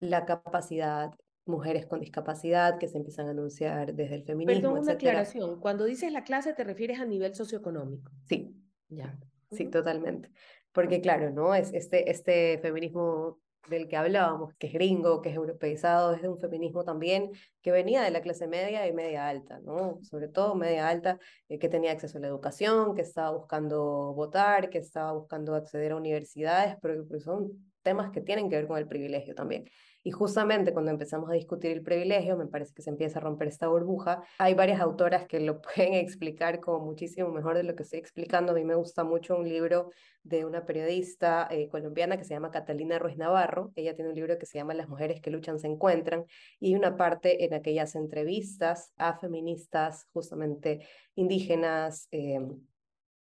la 0.00 0.24
capacidad, 0.24 1.12
mujeres 1.46 1.86
con 1.86 2.00
discapacidad 2.00 2.78
que 2.78 2.88
se 2.88 2.98
empiezan 2.98 3.28
a 3.28 3.30
anunciar 3.30 3.94
desde 3.94 4.16
el 4.16 4.24
feminismo. 4.24 4.62
Perdón, 4.62 4.82
una 4.82 4.92
aclaración. 4.92 5.60
Cuando 5.60 5.84
dices 5.84 6.12
la 6.12 6.24
clase, 6.24 6.52
te 6.54 6.64
refieres 6.64 7.00
a 7.00 7.04
nivel 7.04 7.34
socioeconómico. 7.34 8.10
Sí. 8.28 8.54
Ya. 8.88 9.18
Sí, 9.50 9.66
totalmente. 9.66 10.30
Porque 10.72 11.00
claro, 11.00 11.30
¿no? 11.30 11.54
Es 11.54 11.72
este, 11.72 12.10
este 12.10 12.58
feminismo 12.58 13.38
del 13.68 13.88
que 13.88 13.96
hablábamos, 13.96 14.54
que 14.58 14.68
es 14.68 14.72
gringo, 14.72 15.22
que 15.22 15.30
es 15.30 15.36
europeizado, 15.36 16.14
es 16.14 16.22
de 16.22 16.28
un 16.28 16.38
feminismo 16.38 16.84
también 16.84 17.30
que 17.62 17.70
venía 17.72 18.02
de 18.02 18.10
la 18.10 18.20
clase 18.20 18.46
media 18.46 18.86
y 18.86 18.92
media 18.92 19.28
alta, 19.28 19.58
¿no? 19.60 19.98
Sobre 20.02 20.28
todo 20.28 20.54
media 20.54 20.88
alta, 20.88 21.18
eh, 21.48 21.58
que 21.58 21.68
tenía 21.68 21.92
acceso 21.92 22.18
a 22.18 22.20
la 22.20 22.28
educación, 22.28 22.94
que 22.94 23.02
estaba 23.02 23.30
buscando 23.30 24.12
votar, 24.14 24.70
que 24.70 24.78
estaba 24.78 25.12
buscando 25.12 25.54
acceder 25.54 25.92
a 25.92 25.96
universidades, 25.96 26.76
pero 26.80 27.06
que 27.08 27.20
son 27.20 27.72
temas 27.86 28.10
que 28.10 28.20
tienen 28.20 28.50
que 28.50 28.56
ver 28.56 28.66
con 28.66 28.78
el 28.78 28.88
privilegio 28.88 29.32
también. 29.36 29.70
Y 30.02 30.10
justamente 30.10 30.72
cuando 30.72 30.90
empezamos 30.90 31.30
a 31.30 31.34
discutir 31.34 31.70
el 31.70 31.82
privilegio, 31.82 32.36
me 32.36 32.48
parece 32.48 32.74
que 32.74 32.82
se 32.82 32.90
empieza 32.90 33.20
a 33.20 33.22
romper 33.22 33.46
esta 33.46 33.68
burbuja. 33.68 34.24
Hay 34.38 34.54
varias 34.54 34.80
autoras 34.80 35.28
que 35.28 35.38
lo 35.38 35.60
pueden 35.62 35.94
explicar 35.94 36.58
como 36.58 36.84
muchísimo 36.84 37.28
mejor 37.30 37.56
de 37.56 37.62
lo 37.62 37.76
que 37.76 37.84
estoy 37.84 38.00
explicando. 38.00 38.50
A 38.50 38.54
mí 38.56 38.64
me 38.64 38.74
gusta 38.74 39.04
mucho 39.04 39.36
un 39.36 39.48
libro 39.48 39.90
de 40.24 40.44
una 40.44 40.66
periodista 40.66 41.46
eh, 41.48 41.68
colombiana 41.68 42.16
que 42.16 42.24
se 42.24 42.34
llama 42.34 42.50
Catalina 42.50 42.98
Ruiz 42.98 43.16
Navarro. 43.16 43.70
Ella 43.76 43.94
tiene 43.94 44.10
un 44.10 44.16
libro 44.16 44.36
que 44.36 44.46
se 44.46 44.58
llama 44.58 44.74
Las 44.74 44.88
mujeres 44.88 45.20
que 45.20 45.30
luchan 45.30 45.60
se 45.60 45.68
encuentran 45.68 46.24
y 46.58 46.74
una 46.74 46.96
parte 46.96 47.44
en 47.44 47.52
la 47.52 47.62
que 47.62 47.70
ella 47.70 47.84
hace 47.84 47.98
entrevistas 47.98 48.92
a 48.96 49.16
feministas 49.16 50.08
justamente 50.12 50.88
indígenas. 51.14 52.08
Eh, 52.10 52.40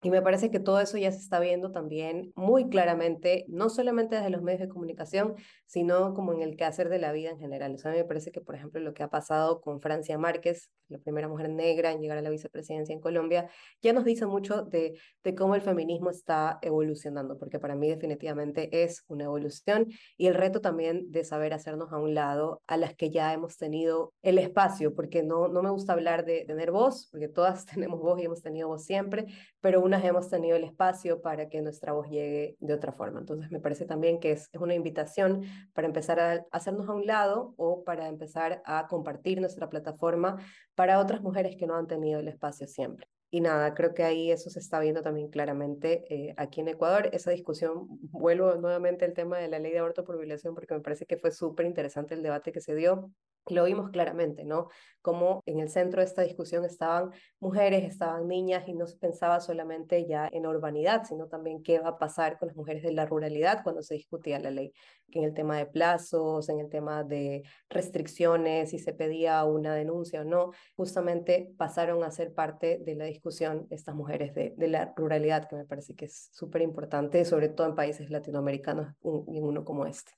y 0.04 0.12
me 0.12 0.22
parece 0.22 0.52
que 0.52 0.60
todo 0.60 0.82
eso 0.82 0.98
ya 0.98 1.12
se 1.12 1.20
está 1.20 1.40
viendo 1.40 1.72
también 1.72 2.34
muy 2.36 2.68
claramente, 2.68 3.46
no 3.48 3.70
solamente 3.70 4.18
desde 4.18 4.30
los 4.30 4.42
medios 4.42 4.62
de 4.62 4.68
comunicación, 4.68 5.36
sino 5.66 6.14
como 6.14 6.34
en 6.34 6.42
el 6.42 6.58
quehacer 6.58 6.90
de 6.90 7.00
la 7.00 7.14
vida 7.14 7.30
en 7.30 7.40
general. 7.40 7.74
O 7.74 7.78
sea, 7.78 7.92
me 7.92 8.04
parece 8.04 8.32
que, 8.32 8.42
por 8.42 8.56
ejemplo, 8.56 8.82
lo 8.82 8.94
que 8.94 9.02
ha 9.02 9.10
pasado 9.10 9.62
con 9.62 9.80
Francia 9.80 10.18
Márquez, 10.18 10.70
la 10.90 11.00
primera 11.00 11.30
mujer 11.30 11.50
negra 11.50 11.92
en 11.94 12.02
llegar 12.02 12.18
a 12.18 12.22
la 12.22 12.30
vicepresidencia 12.30 12.94
en 12.94 13.00
Colombia, 13.00 13.50
ya 13.82 13.94
nos 13.94 14.04
dice 14.04 14.26
mucho 14.26 14.64
de, 14.64 15.00
de 15.24 15.36
cómo 15.36 15.56
el 15.56 15.62
feminismo 15.62 16.10
está 16.10 16.60
evolucionando, 16.62 17.38
porque 17.40 17.58
para 17.58 17.76
mí 17.76 17.88
definitivamente 17.90 18.84
es 18.84 19.04
una 19.08 19.24
evolución 19.24 19.88
y 20.18 20.28
el 20.28 20.36
reto 20.36 20.60
también 20.60 21.12
de 21.12 21.24
saber 21.24 21.54
hacernos 21.54 21.94
a 21.94 21.98
un 21.98 22.14
lado 22.14 22.62
a 22.68 22.76
las 22.76 22.94
que 22.94 23.10
ya 23.10 23.34
hemos 23.34 23.56
tenido 23.56 24.14
el 24.22 24.38
espacio, 24.38 24.94
porque 24.94 25.24
no, 25.24 25.48
no 25.48 25.64
me 25.64 25.70
gusta 25.70 25.94
hablar 25.94 26.26
de 26.26 26.44
tener 26.46 26.72
voz, 26.72 27.08
porque 27.10 27.30
todas 27.30 27.66
tenemos 27.74 28.02
voz 28.02 28.20
y 28.20 28.26
hemos 28.26 28.42
tenido 28.42 28.68
voz 28.68 28.84
siempre, 28.84 29.28
pero 29.62 29.82
una 29.82 29.93
hemos 30.02 30.30
tenido 30.30 30.56
el 30.56 30.64
espacio 30.64 31.22
para 31.22 31.50
que 31.50 31.62
nuestra 31.62 31.92
voz 31.92 32.08
llegue 32.10 32.56
de 32.62 32.74
otra 32.74 32.94
forma. 32.94 33.20
Entonces 33.20 33.52
me 33.52 33.60
parece 33.60 33.86
también 33.86 34.22
que 34.22 34.32
es, 34.32 34.50
es 34.54 34.62
una 34.62 34.74
invitación 34.74 35.44
para 35.74 35.88
empezar 35.88 36.20
a 36.22 36.46
hacernos 36.52 36.88
a 36.88 36.94
un 36.94 37.06
lado 37.06 37.54
o 37.58 37.84
para 37.84 38.08
empezar 38.08 38.62
a 38.66 38.88
compartir 38.88 39.42
nuestra 39.42 39.70
plataforma 39.70 40.38
para 40.74 41.00
otras 41.00 41.22
mujeres 41.22 41.58
que 41.58 41.68
no 41.68 41.76
han 41.76 41.88
tenido 41.88 42.22
el 42.22 42.30
espacio 42.30 42.68
siempre. 42.68 43.08
Y 43.34 43.42
nada, 43.42 43.74
creo 43.74 43.96
que 43.96 44.04
ahí 44.04 44.30
eso 44.30 44.52
se 44.52 44.60
está 44.60 44.80
viendo 44.80 45.02
también 45.02 45.28
claramente 45.28 46.06
eh, 46.08 46.36
aquí 46.38 46.62
en 46.62 46.68
Ecuador. 46.68 47.10
Esa 47.14 47.32
discusión, 47.32 47.88
vuelvo 48.12 48.54
nuevamente 48.58 49.06
al 49.06 49.14
tema 49.14 49.40
de 49.40 49.48
la 49.48 49.58
ley 49.58 49.72
de 49.72 49.80
aborto 49.80 50.04
por 50.04 50.20
violación, 50.20 50.54
porque 50.54 50.76
me 50.76 50.82
parece 50.82 51.08
que 51.08 51.18
fue 51.18 51.32
súper 51.32 51.66
interesante 51.66 52.14
el 52.14 52.22
debate 52.22 52.52
que 52.52 52.62
se 52.62 52.76
dio. 52.76 53.12
Lo 53.48 53.66
vimos 53.66 53.90
claramente, 53.90 54.46
¿no? 54.46 54.70
Como 55.02 55.42
en 55.46 55.60
el 55.60 55.70
centro 55.70 56.00
de 56.00 56.06
esta 56.06 56.22
discusión 56.22 56.64
estaban 56.64 57.12
mujeres, 57.40 57.84
estaban 57.84 58.28
niñas 58.28 58.68
y 58.68 58.74
no 58.74 58.88
se 58.88 58.98
pensaba 58.98 59.42
solamente 59.42 60.08
ya 60.08 60.30
en 60.32 60.46
urbanidad, 60.46 61.04
sino 61.04 61.28
también 61.28 61.62
qué 61.62 61.80
va 61.80 61.90
a 61.90 61.98
pasar 61.98 62.38
con 62.38 62.48
las 62.48 62.56
mujeres 62.56 62.84
de 62.84 62.94
la 62.94 63.06
ruralidad 63.06 63.64
cuando 63.64 63.82
se 63.82 63.96
discutía 63.96 64.40
la 64.40 64.52
ley, 64.52 64.74
en 65.10 65.24
el 65.26 65.34
tema 65.34 65.58
de 65.58 65.66
plazos, 65.66 66.48
en 66.50 66.60
el 66.60 66.70
tema 66.70 67.04
de 67.04 67.44
restricciones, 67.70 68.70
si 68.70 68.80
se 68.80 68.94
pedía 68.94 69.44
una 69.44 69.76
denuncia 69.76 70.22
o 70.22 70.24
no, 70.24 70.52
justamente 70.76 71.54
pasaron 71.58 72.04
a 72.04 72.12
ser 72.12 72.34
parte 72.34 72.80
de 72.80 72.96
la 72.96 73.06
discusión 73.06 73.68
estas 73.70 73.96
mujeres 73.96 74.34
de, 74.34 74.54
de 74.56 74.68
la 74.68 74.94
ruralidad, 74.96 75.48
que 75.50 75.58
me 75.58 75.66
parece 75.66 75.96
que 75.96 76.06
es 76.06 76.30
súper 76.32 76.62
importante, 76.62 77.26
sobre 77.26 77.50
todo 77.50 77.68
en 77.68 77.76
países 77.76 78.10
latinoamericanos 78.10 78.96
y 79.28 79.38
en 79.38 79.44
uno 79.44 79.66
como 79.66 79.86
este. 79.86 80.14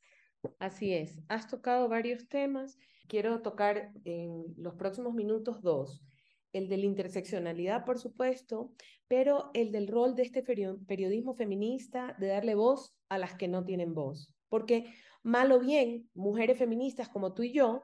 Así 0.60 0.94
es, 0.94 1.18
has 1.28 1.48
tocado 1.48 1.90
varios 1.90 2.28
temas 2.28 2.78
quiero 3.08 3.42
tocar 3.42 3.92
en 4.04 4.46
los 4.58 4.76
próximos 4.76 5.14
minutos 5.14 5.62
dos. 5.62 6.04
El 6.54 6.70
de 6.70 6.78
la 6.78 6.86
interseccionalidad, 6.86 7.84
por 7.84 8.00
supuesto, 8.00 8.72
pero 9.08 9.52
el 9.54 9.72
del 9.72 9.88
rol 9.88 10.16
de 10.16 10.24
este 10.24 10.42
periodismo 10.42 11.36
feminista 11.36 12.16
de 12.18 12.28
darle 12.28 12.56
voz 12.56 12.96
a 13.10 13.18
las 13.18 13.36
que 13.36 13.48
no 13.48 13.66
tienen 13.66 13.94
voz. 13.94 14.34
Porque, 14.48 14.86
mal 15.22 15.52
o 15.52 15.60
bien, 15.60 16.10
mujeres 16.14 16.58
feministas 16.58 17.10
como 17.10 17.34
tú 17.34 17.44
y 17.44 17.52
yo 17.52 17.84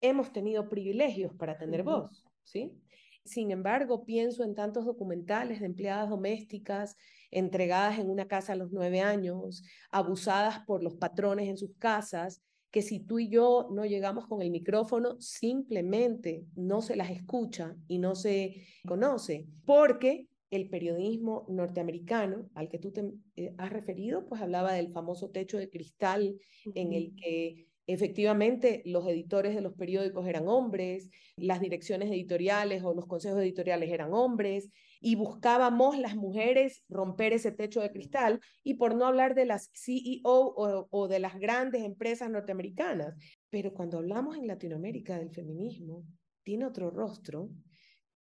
hemos 0.00 0.32
tenido 0.32 0.68
privilegios 0.68 1.34
para 1.34 1.58
tener 1.58 1.82
voz, 1.82 2.24
¿sí? 2.42 2.80
Sin 3.24 3.50
embargo, 3.50 4.04
pienso 4.04 4.44
en 4.44 4.54
tantos 4.54 4.84
documentales 4.84 5.60
de 5.60 5.66
empleadas 5.66 6.08
domésticas 6.08 6.96
entregadas 7.30 7.98
en 7.98 8.08
una 8.08 8.28
casa 8.28 8.52
a 8.52 8.56
los 8.56 8.70
nueve 8.70 9.00
años, 9.00 9.64
abusadas 9.90 10.60
por 10.60 10.82
los 10.82 10.94
patrones 10.94 11.48
en 11.48 11.56
sus 11.56 11.74
casas, 11.76 12.40
que 12.76 12.82
si 12.82 13.00
tú 13.00 13.18
y 13.18 13.30
yo 13.30 13.68
no 13.70 13.86
llegamos 13.86 14.26
con 14.26 14.42
el 14.42 14.50
micrófono, 14.50 15.18
simplemente 15.18 16.44
no 16.56 16.82
se 16.82 16.94
las 16.94 17.10
escucha 17.10 17.74
y 17.88 17.96
no 17.96 18.14
se 18.14 18.66
conoce, 18.86 19.46
porque 19.64 20.28
el 20.50 20.68
periodismo 20.68 21.46
norteamericano 21.48 22.50
al 22.54 22.68
que 22.68 22.78
tú 22.78 22.92
te 22.92 23.14
eh, 23.36 23.54
has 23.56 23.72
referido, 23.72 24.26
pues 24.26 24.42
hablaba 24.42 24.74
del 24.74 24.92
famoso 24.92 25.30
techo 25.30 25.56
de 25.56 25.70
cristal 25.70 26.38
en 26.74 26.92
el 26.92 27.14
que 27.16 27.66
efectivamente 27.86 28.82
los 28.84 29.06
editores 29.06 29.54
de 29.54 29.60
los 29.60 29.74
periódicos 29.74 30.26
eran 30.26 30.48
hombres, 30.48 31.08
las 31.36 31.60
direcciones 31.60 32.10
editoriales 32.10 32.82
o 32.82 32.94
los 32.94 33.06
consejos 33.06 33.40
editoriales 33.40 33.90
eran 33.90 34.12
hombres, 34.12 34.70
y 35.00 35.14
buscábamos 35.14 35.98
las 35.98 36.16
mujeres 36.16 36.82
romper 36.88 37.32
ese 37.32 37.52
techo 37.52 37.80
de 37.80 37.92
cristal 37.92 38.40
y 38.64 38.74
por 38.74 38.94
no 38.96 39.06
hablar 39.06 39.34
de 39.34 39.46
las 39.46 39.70
CEO 39.72 40.20
o, 40.24 41.08
de 41.08 41.20
las 41.20 41.38
grandes 41.38 41.84
empresas 41.84 42.30
norteamericanas. 42.30 43.14
Pero 43.50 43.72
cuando 43.72 43.98
hablamos 43.98 44.36
en 44.36 44.46
Latinoamérica 44.46 45.18
del 45.18 45.30
feminismo, 45.30 46.04
tiene 46.42 46.66
otro 46.66 46.90
rostro. 46.90 47.50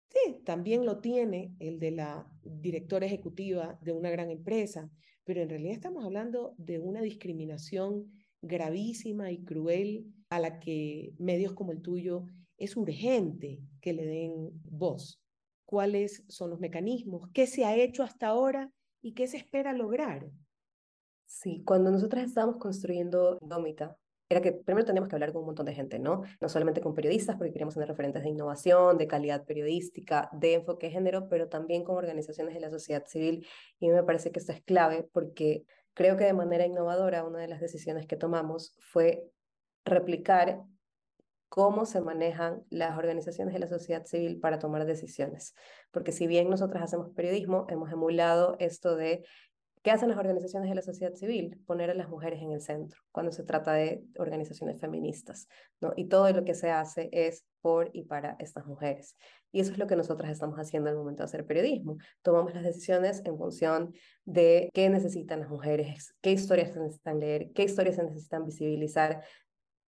Sí, 0.09 0.41
también 0.43 0.85
lo 0.85 0.99
tiene 0.99 1.53
el 1.59 1.79
de 1.79 1.91
la 1.91 2.27
directora 2.43 3.05
ejecutiva 3.05 3.77
de 3.81 3.93
una 3.93 4.09
gran 4.09 4.29
empresa, 4.29 4.89
pero 5.23 5.41
en 5.41 5.49
realidad 5.49 5.73
estamos 5.73 6.03
hablando 6.03 6.53
de 6.57 6.79
una 6.79 7.01
discriminación 7.01 8.11
gravísima 8.41 9.31
y 9.31 9.43
cruel 9.43 10.05
a 10.29 10.39
la 10.39 10.59
que 10.59 11.13
medios 11.19 11.53
como 11.53 11.71
el 11.71 11.81
tuyo 11.81 12.25
es 12.57 12.77
urgente 12.77 13.59
que 13.81 13.93
le 13.93 14.05
den 14.05 14.51
voz 14.63 15.21
cuáles 15.71 16.25
son 16.27 16.49
los 16.49 16.59
mecanismos, 16.59 17.29
qué 17.33 17.47
se 17.47 17.63
ha 17.63 17.77
hecho 17.77 18.03
hasta 18.03 18.27
ahora 18.27 18.69
y 19.01 19.13
qué 19.13 19.25
se 19.25 19.37
espera 19.37 19.71
lograr. 19.71 20.29
Sí, 21.25 21.63
cuando 21.65 21.91
nosotras 21.91 22.25
estábamos 22.25 22.57
construyendo 22.57 23.37
Dómita, 23.39 23.95
era 24.27 24.41
que 24.41 24.51
primero 24.51 24.85
teníamos 24.85 25.07
que 25.07 25.15
hablar 25.15 25.31
con 25.31 25.41
un 25.41 25.45
montón 25.47 25.65
de 25.65 25.73
gente, 25.73 25.97
¿no? 25.97 26.23
No 26.41 26.49
solamente 26.49 26.81
con 26.81 26.93
periodistas, 26.93 27.37
porque 27.37 27.53
queríamos 27.53 27.73
tener 27.73 27.87
referentes 27.87 28.21
de 28.21 28.29
innovación, 28.29 28.97
de 28.97 29.07
calidad 29.07 29.45
periodística, 29.45 30.29
de 30.33 30.55
enfoque 30.55 30.87
de 30.87 30.93
género, 30.93 31.29
pero 31.29 31.47
también 31.47 31.85
con 31.85 31.95
organizaciones 31.95 32.53
de 32.53 32.59
la 32.59 32.69
sociedad 32.69 33.05
civil. 33.07 33.47
Y 33.79 33.87
me 33.87 34.03
parece 34.03 34.31
que 34.31 34.39
esto 34.39 34.51
es 34.51 34.61
clave 34.61 35.07
porque 35.13 35.63
creo 35.93 36.17
que 36.17 36.25
de 36.25 36.33
manera 36.33 36.65
innovadora 36.65 37.23
una 37.23 37.39
de 37.39 37.47
las 37.47 37.59
decisiones 37.59 38.07
que 38.07 38.17
tomamos 38.17 38.75
fue 38.79 39.23
replicar 39.85 40.61
cómo 41.49 41.85
se 41.85 41.99
manejan 41.99 42.63
las 42.69 42.97
organizaciones 42.97 43.53
de 43.53 43.59
la 43.59 43.67
sociedad 43.67 44.05
civil 44.05 44.39
para 44.39 44.57
tomar 44.57 44.85
decisiones. 44.85 45.53
Porque 45.91 46.13
si 46.13 46.25
bien 46.25 46.49
nosotros 46.49 46.81
hacemos 46.81 47.09
periodismo, 47.09 47.65
hemos 47.67 47.91
emulado 47.91 48.55
esto 48.59 48.95
de 48.95 49.25
qué 49.81 49.91
hacen 49.91 50.09
las 50.09 50.17
organizaciones 50.17 50.69
de 50.69 50.75
la 50.75 50.81
sociedad 50.81 51.13
civil, 51.13 51.59
poner 51.65 51.89
a 51.89 51.93
las 51.93 52.09
mujeres 52.09 52.41
en 52.41 52.51
el 52.51 52.61
centro 52.61 52.99
cuando 53.11 53.31
se 53.31 53.43
trata 53.43 53.73
de 53.73 54.03
organizaciones 54.17 54.79
feministas. 54.79 55.47
¿no? 55.79 55.93
Y 55.95 56.05
todo 56.05 56.31
lo 56.31 56.43
que 56.43 56.53
se 56.53 56.69
hace 56.69 57.09
es 57.11 57.45
por 57.61 57.89
y 57.93 58.03
para 58.03 58.35
estas 58.39 58.65
mujeres. 58.65 59.15
Y 59.51 59.59
eso 59.59 59.71
es 59.71 59.77
lo 59.77 59.87
que 59.87 59.95
nosotros 59.95 60.29
estamos 60.29 60.57
haciendo 60.57 60.89
al 60.89 60.95
momento 60.95 61.23
de 61.23 61.25
hacer 61.25 61.45
periodismo. 61.45 61.97
Tomamos 62.21 62.53
las 62.53 62.63
decisiones 62.63 63.21
en 63.25 63.37
función 63.37 63.93
de 64.25 64.69
qué 64.73 64.89
necesitan 64.89 65.41
las 65.41 65.49
mujeres, 65.49 66.15
qué 66.21 66.31
historias 66.31 66.71
se 66.73 66.79
necesitan 66.79 67.19
leer, 67.19 67.51
qué 67.53 67.63
historias 67.63 67.95
se 67.95 68.03
necesitan 68.03 68.45
visibilizar, 68.45 69.23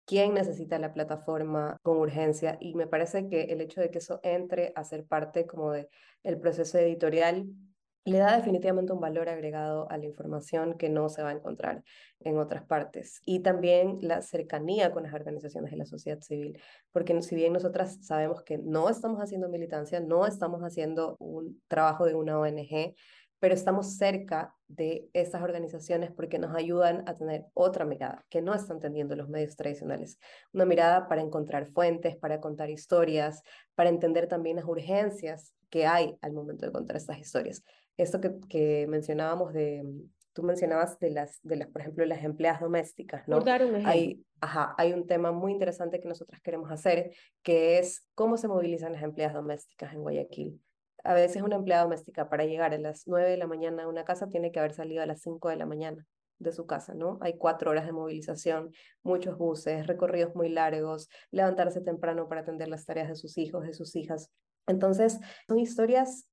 quién 0.05 0.35
necesita 0.35 0.79
la 0.79 0.93
plataforma 0.93 1.79
con 1.83 1.99
urgencia 1.99 2.57
y 2.61 2.75
me 2.75 2.87
parece 2.87 3.29
que 3.29 3.45
el 3.45 3.61
hecho 3.61 3.81
de 3.81 3.91
que 3.91 3.99
eso 3.99 4.21
entre 4.23 4.73
a 4.75 4.85
ser 4.85 5.07
parte 5.07 5.47
como 5.47 5.73
de 5.73 5.89
el 6.23 6.39
proceso 6.39 6.79
editorial 6.79 7.47
le 8.05 8.19
da 8.19 8.37
definitivamente 8.37 8.93
un 8.93 9.01
valor 9.01 9.29
agregado 9.29 9.91
a 9.91 9.97
la 9.97 10.07
información 10.07 10.77
que 10.77 10.89
no 10.89 11.09
se 11.09 11.23
va 11.23 11.31
a 11.31 11.35
encontrar 11.35 11.85
en 12.21 12.39
otras 12.39 12.65
partes. 12.65 13.21
Y 13.25 13.41
también 13.41 13.99
la 14.03 14.23
cercanía 14.23 14.91
con 14.91 15.05
las 15.05 15.15
organizaciones 15.15 15.71
de 15.71 15.77
la 15.77 15.87
sociedad 15.87 16.21
civil, 16.21 16.61
porque 16.91 17.21
si 17.23 17.35
bien 17.35 17.53
nosotras 17.53 18.05
sabemos 18.05 18.43
que 18.43 18.59
no 18.59 18.89
estamos 18.89 19.21
haciendo 19.21 19.49
militancia, 19.49 20.01
no 20.01 20.27
estamos 20.27 20.63
haciendo 20.63 21.17
un 21.21 21.63
trabajo 21.69 22.07
de 22.07 22.15
una 22.15 22.39
ONG, 22.39 22.95
pero 23.39 23.55
estamos 23.55 23.97
cerca 23.97 24.55
de 24.69 25.09
estas 25.13 25.43
organizaciones 25.43 26.13
porque 26.13 26.39
nos 26.39 26.55
ayudan 26.55 27.03
a 27.09 27.17
tener 27.17 27.47
otra 27.55 27.85
mirada 27.85 28.25
que 28.31 28.41
no 28.41 28.55
están 28.55 28.79
teniendo 28.79 29.17
los 29.17 29.29
medios 29.29 29.57
tradicionales. 29.57 30.19
Una 30.53 30.65
mirada 30.65 31.09
para 31.09 31.23
encontrar 31.23 31.67
fuentes, 31.67 32.17
para 32.17 32.41
contar 32.41 32.71
historias, 32.71 33.43
para 33.75 33.91
entender 33.91 34.29
también 34.29 34.57
las 34.57 34.65
urgencias 34.65 35.55
que 35.71 35.87
hay 35.87 36.17
al 36.21 36.33
momento 36.33 36.67
de 36.67 36.73
contar 36.73 36.97
estas 36.97 37.19
historias. 37.19 37.65
Esto 37.97 38.21
que, 38.21 38.39
que 38.49 38.87
mencionábamos 38.89 39.53
de, 39.53 39.85
tú 40.33 40.43
mencionabas 40.43 40.99
de 40.99 41.11
las, 41.11 41.41
de 41.43 41.57
las, 41.57 41.69
por 41.69 41.83
ejemplo, 41.83 42.05
las 42.05 42.25
empleadas 42.25 42.61
domésticas, 42.61 43.27
¿no? 43.29 43.41
dar 43.41 43.65
un 43.65 43.87
hay, 43.87 44.25
ajá, 44.41 44.75
hay 44.79 44.93
un 44.93 45.07
tema 45.07 45.33
muy 45.33 45.53
interesante 45.53 46.01
que 46.01 46.09
nosotras 46.09 46.41
queremos 46.41 46.71
hacer, 46.71 47.13
que 47.43 47.79
es 47.79 48.07
cómo 48.15 48.37
se 48.37 48.49
movilizan 48.49 48.93
las 48.93 49.03
empleadas 49.03 49.35
domésticas 49.35 49.93
en 49.93 50.01
Guayaquil 50.01 50.61
a 51.05 51.15
veces 51.15 51.43
una 51.43 51.57
empleada 51.57 51.83
doméstica 51.83 52.29
para 52.29 52.45
llegar 52.45 52.73
a 52.75 52.79
las 52.79 53.07
9 53.07 53.29
de 53.29 53.37
la 53.37 53.47
mañana 53.47 53.85
a 53.85 53.89
una 53.89 54.05
casa 54.05 54.29
tiene 54.29 54.53
que 54.53 54.61
haber 54.61 54.73
salido 54.73 55.03
a 55.03 55.07
las 55.07 55.21
5 55.23 55.49
de 55.49 55.57
la 55.57 55.67
mañana 55.67 56.07
de 56.39 56.53
su 56.53 56.67
casa, 56.67 56.95
¿no? 56.95 57.19
Hay 57.21 57.37
cuatro 57.39 57.71
horas 57.71 57.87
de 57.87 57.93
movilización, 57.93 58.73
muchos 59.03 59.39
buses, 59.39 59.87
recorridos 59.87 60.35
muy 60.35 60.49
largos, 60.49 61.09
levantarse 61.31 61.81
temprano 61.81 62.29
para 62.29 62.41
atender 62.41 62.69
las 62.69 62.85
tareas 62.85 63.09
de 63.09 63.17
sus 63.17 63.39
hijos, 63.39 63.65
de 63.65 63.73
sus 63.73 63.95
hijas. 63.95 64.31
Entonces, 64.67 65.19
son 65.47 65.59
historias 65.59 66.27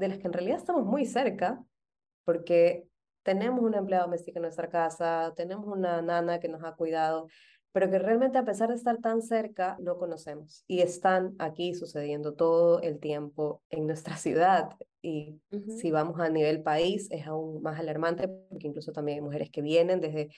de 0.00 0.08
las 0.08 0.18
que 0.18 0.26
en 0.26 0.32
realidad 0.32 0.56
estamos 0.56 0.84
muy 0.84 1.04
cerca, 1.04 1.62
porque 2.24 2.84
tenemos 3.22 3.62
una 3.62 3.78
empleada 3.78 4.04
doméstica 4.04 4.38
en 4.38 4.44
nuestra 4.44 4.68
casa, 4.68 5.32
tenemos 5.36 5.66
una 5.66 6.00
nana 6.00 6.40
que 6.40 6.48
nos 6.48 6.64
ha 6.64 6.74
cuidado, 6.74 7.28
pero 7.72 7.90
que 7.90 7.98
realmente 7.98 8.38
a 8.38 8.44
pesar 8.44 8.70
de 8.70 8.76
estar 8.76 8.96
tan 8.98 9.20
cerca, 9.20 9.76
no 9.78 9.98
conocemos. 9.98 10.64
Y 10.66 10.80
están 10.80 11.34
aquí 11.38 11.74
sucediendo 11.74 12.32
todo 12.32 12.80
el 12.80 12.98
tiempo 12.98 13.62
en 13.68 13.86
nuestra 13.86 14.16
ciudad. 14.16 14.70
Y 15.02 15.40
si 15.80 15.90
vamos 15.90 16.18
a 16.18 16.30
nivel 16.30 16.62
país, 16.62 17.08
es 17.10 17.26
aún 17.26 17.62
más 17.62 17.78
alarmante, 17.78 18.28
porque 18.28 18.68
incluso 18.68 18.92
también 18.92 19.18
hay 19.18 19.22
mujeres 19.22 19.50
que 19.50 19.62
vienen 19.62 20.00
desde 20.00 20.30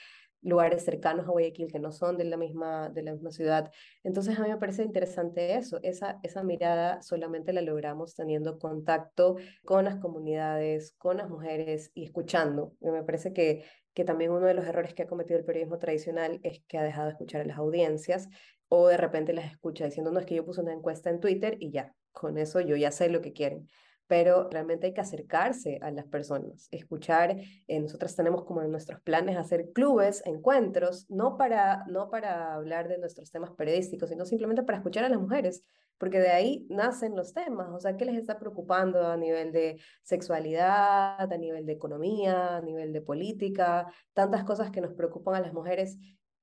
lugares 0.42 0.85
cercanos 0.85 1.26
a 1.26 1.31
Guayaquil 1.31 1.70
que 1.70 1.78
no 1.78 1.92
son 1.92 2.18
de 2.18 2.24
la 2.24 2.37
misma, 2.37 2.90
de 2.90 3.02
la 3.02 3.12
misma 3.12 3.31
ciudad. 3.31 3.70
Entonces 4.02 4.38
a 4.38 4.42
mí 4.42 4.48
me 4.48 4.59
parece 4.59 4.83
interesante 4.83 5.55
eso, 5.55 5.78
esa, 5.83 6.18
esa 6.22 6.42
mirada 6.42 7.00
solamente 7.02 7.52
la 7.52 7.62
logramos 7.62 8.14
teniendo 8.14 8.59
contacto 8.59 9.37
con 9.64 9.85
las 9.85 9.96
comunidades, 9.96 10.94
con 10.98 11.16
las 11.16 11.28
mujeres 11.28 11.90
y 11.94 12.05
escuchando. 12.05 12.74
me 12.81 13.02
parece 13.02 13.33
que 13.33 13.64
que 13.94 14.05
también 14.05 14.31
uno 14.31 14.46
de 14.46 14.55
los 14.55 14.66
errores 14.66 14.94
que 14.94 15.02
ha 15.02 15.07
cometido 15.07 15.38
el 15.38 15.44
periodismo 15.44 15.78
tradicional 15.78 16.40
es 16.42 16.62
que 16.66 16.78
ha 16.78 16.83
dejado 16.83 17.07
de 17.07 17.12
escuchar 17.12 17.42
a 17.42 17.44
las 17.44 17.59
audiencias 17.59 18.28
o 18.68 18.88
de 18.88 18.96
repente 18.96 19.35
las 19.35 19.50
escucha 19.50 19.85
diciendo, 19.85 20.11
no 20.12 20.20
es 20.20 20.26
que 20.26 20.35
yo 20.35 20.44
puse 20.44 20.62
una 20.62 20.72
encuesta 20.72 21.11
en 21.11 21.20
Twitter 21.20 21.57
y 21.61 21.70
ya, 21.70 21.94
con 22.11 22.38
eso 22.38 22.61
yo 22.61 22.76
ya 22.76 22.90
sé 22.90 23.11
lo 23.11 23.20
que 23.20 23.33
quieren. 23.33 23.68
Pero 24.12 24.51
realmente 24.51 24.88
hay 24.88 24.92
que 24.92 25.01
acercarse 25.01 25.79
a 25.81 25.90
las 25.90 26.05
personas, 26.05 26.68
escuchar. 26.70 27.35
Eh, 27.66 27.81
nosotros 27.81 28.14
tenemos 28.14 28.44
como 28.44 28.61
en 28.61 28.70
nuestros 28.70 29.01
planes 29.01 29.38
hacer 29.38 29.72
clubes, 29.72 30.22
encuentros, 30.27 31.07
no 31.09 31.38
para, 31.38 31.87
no 31.87 32.11
para 32.11 32.53
hablar 32.53 32.88
de 32.88 32.98
nuestros 32.98 33.31
temas 33.31 33.53
periodísticos, 33.53 34.11
sino 34.11 34.27
simplemente 34.27 34.64
para 34.64 34.77
escuchar 34.77 35.05
a 35.05 35.09
las 35.09 35.18
mujeres, 35.18 35.64
porque 35.96 36.20
de 36.20 36.29
ahí 36.29 36.66
nacen 36.68 37.16
los 37.16 37.33
temas, 37.33 37.70
o 37.70 37.81
sea, 37.81 37.96
¿qué 37.96 38.05
les 38.05 38.16
está 38.16 38.38
preocupando 38.38 39.07
a 39.07 39.16
nivel 39.16 39.51
de 39.51 39.81
sexualidad, 40.03 41.33
a 41.33 41.38
nivel 41.38 41.64
de 41.64 41.72
economía, 41.72 42.59
a 42.59 42.61
nivel 42.61 42.92
de 42.92 43.01
política, 43.01 43.87
tantas 44.12 44.44
cosas 44.44 44.70
que 44.70 44.83
nos 44.83 44.92
preocupan 44.92 45.37
a 45.37 45.40
las 45.40 45.55
mujeres 45.55 45.96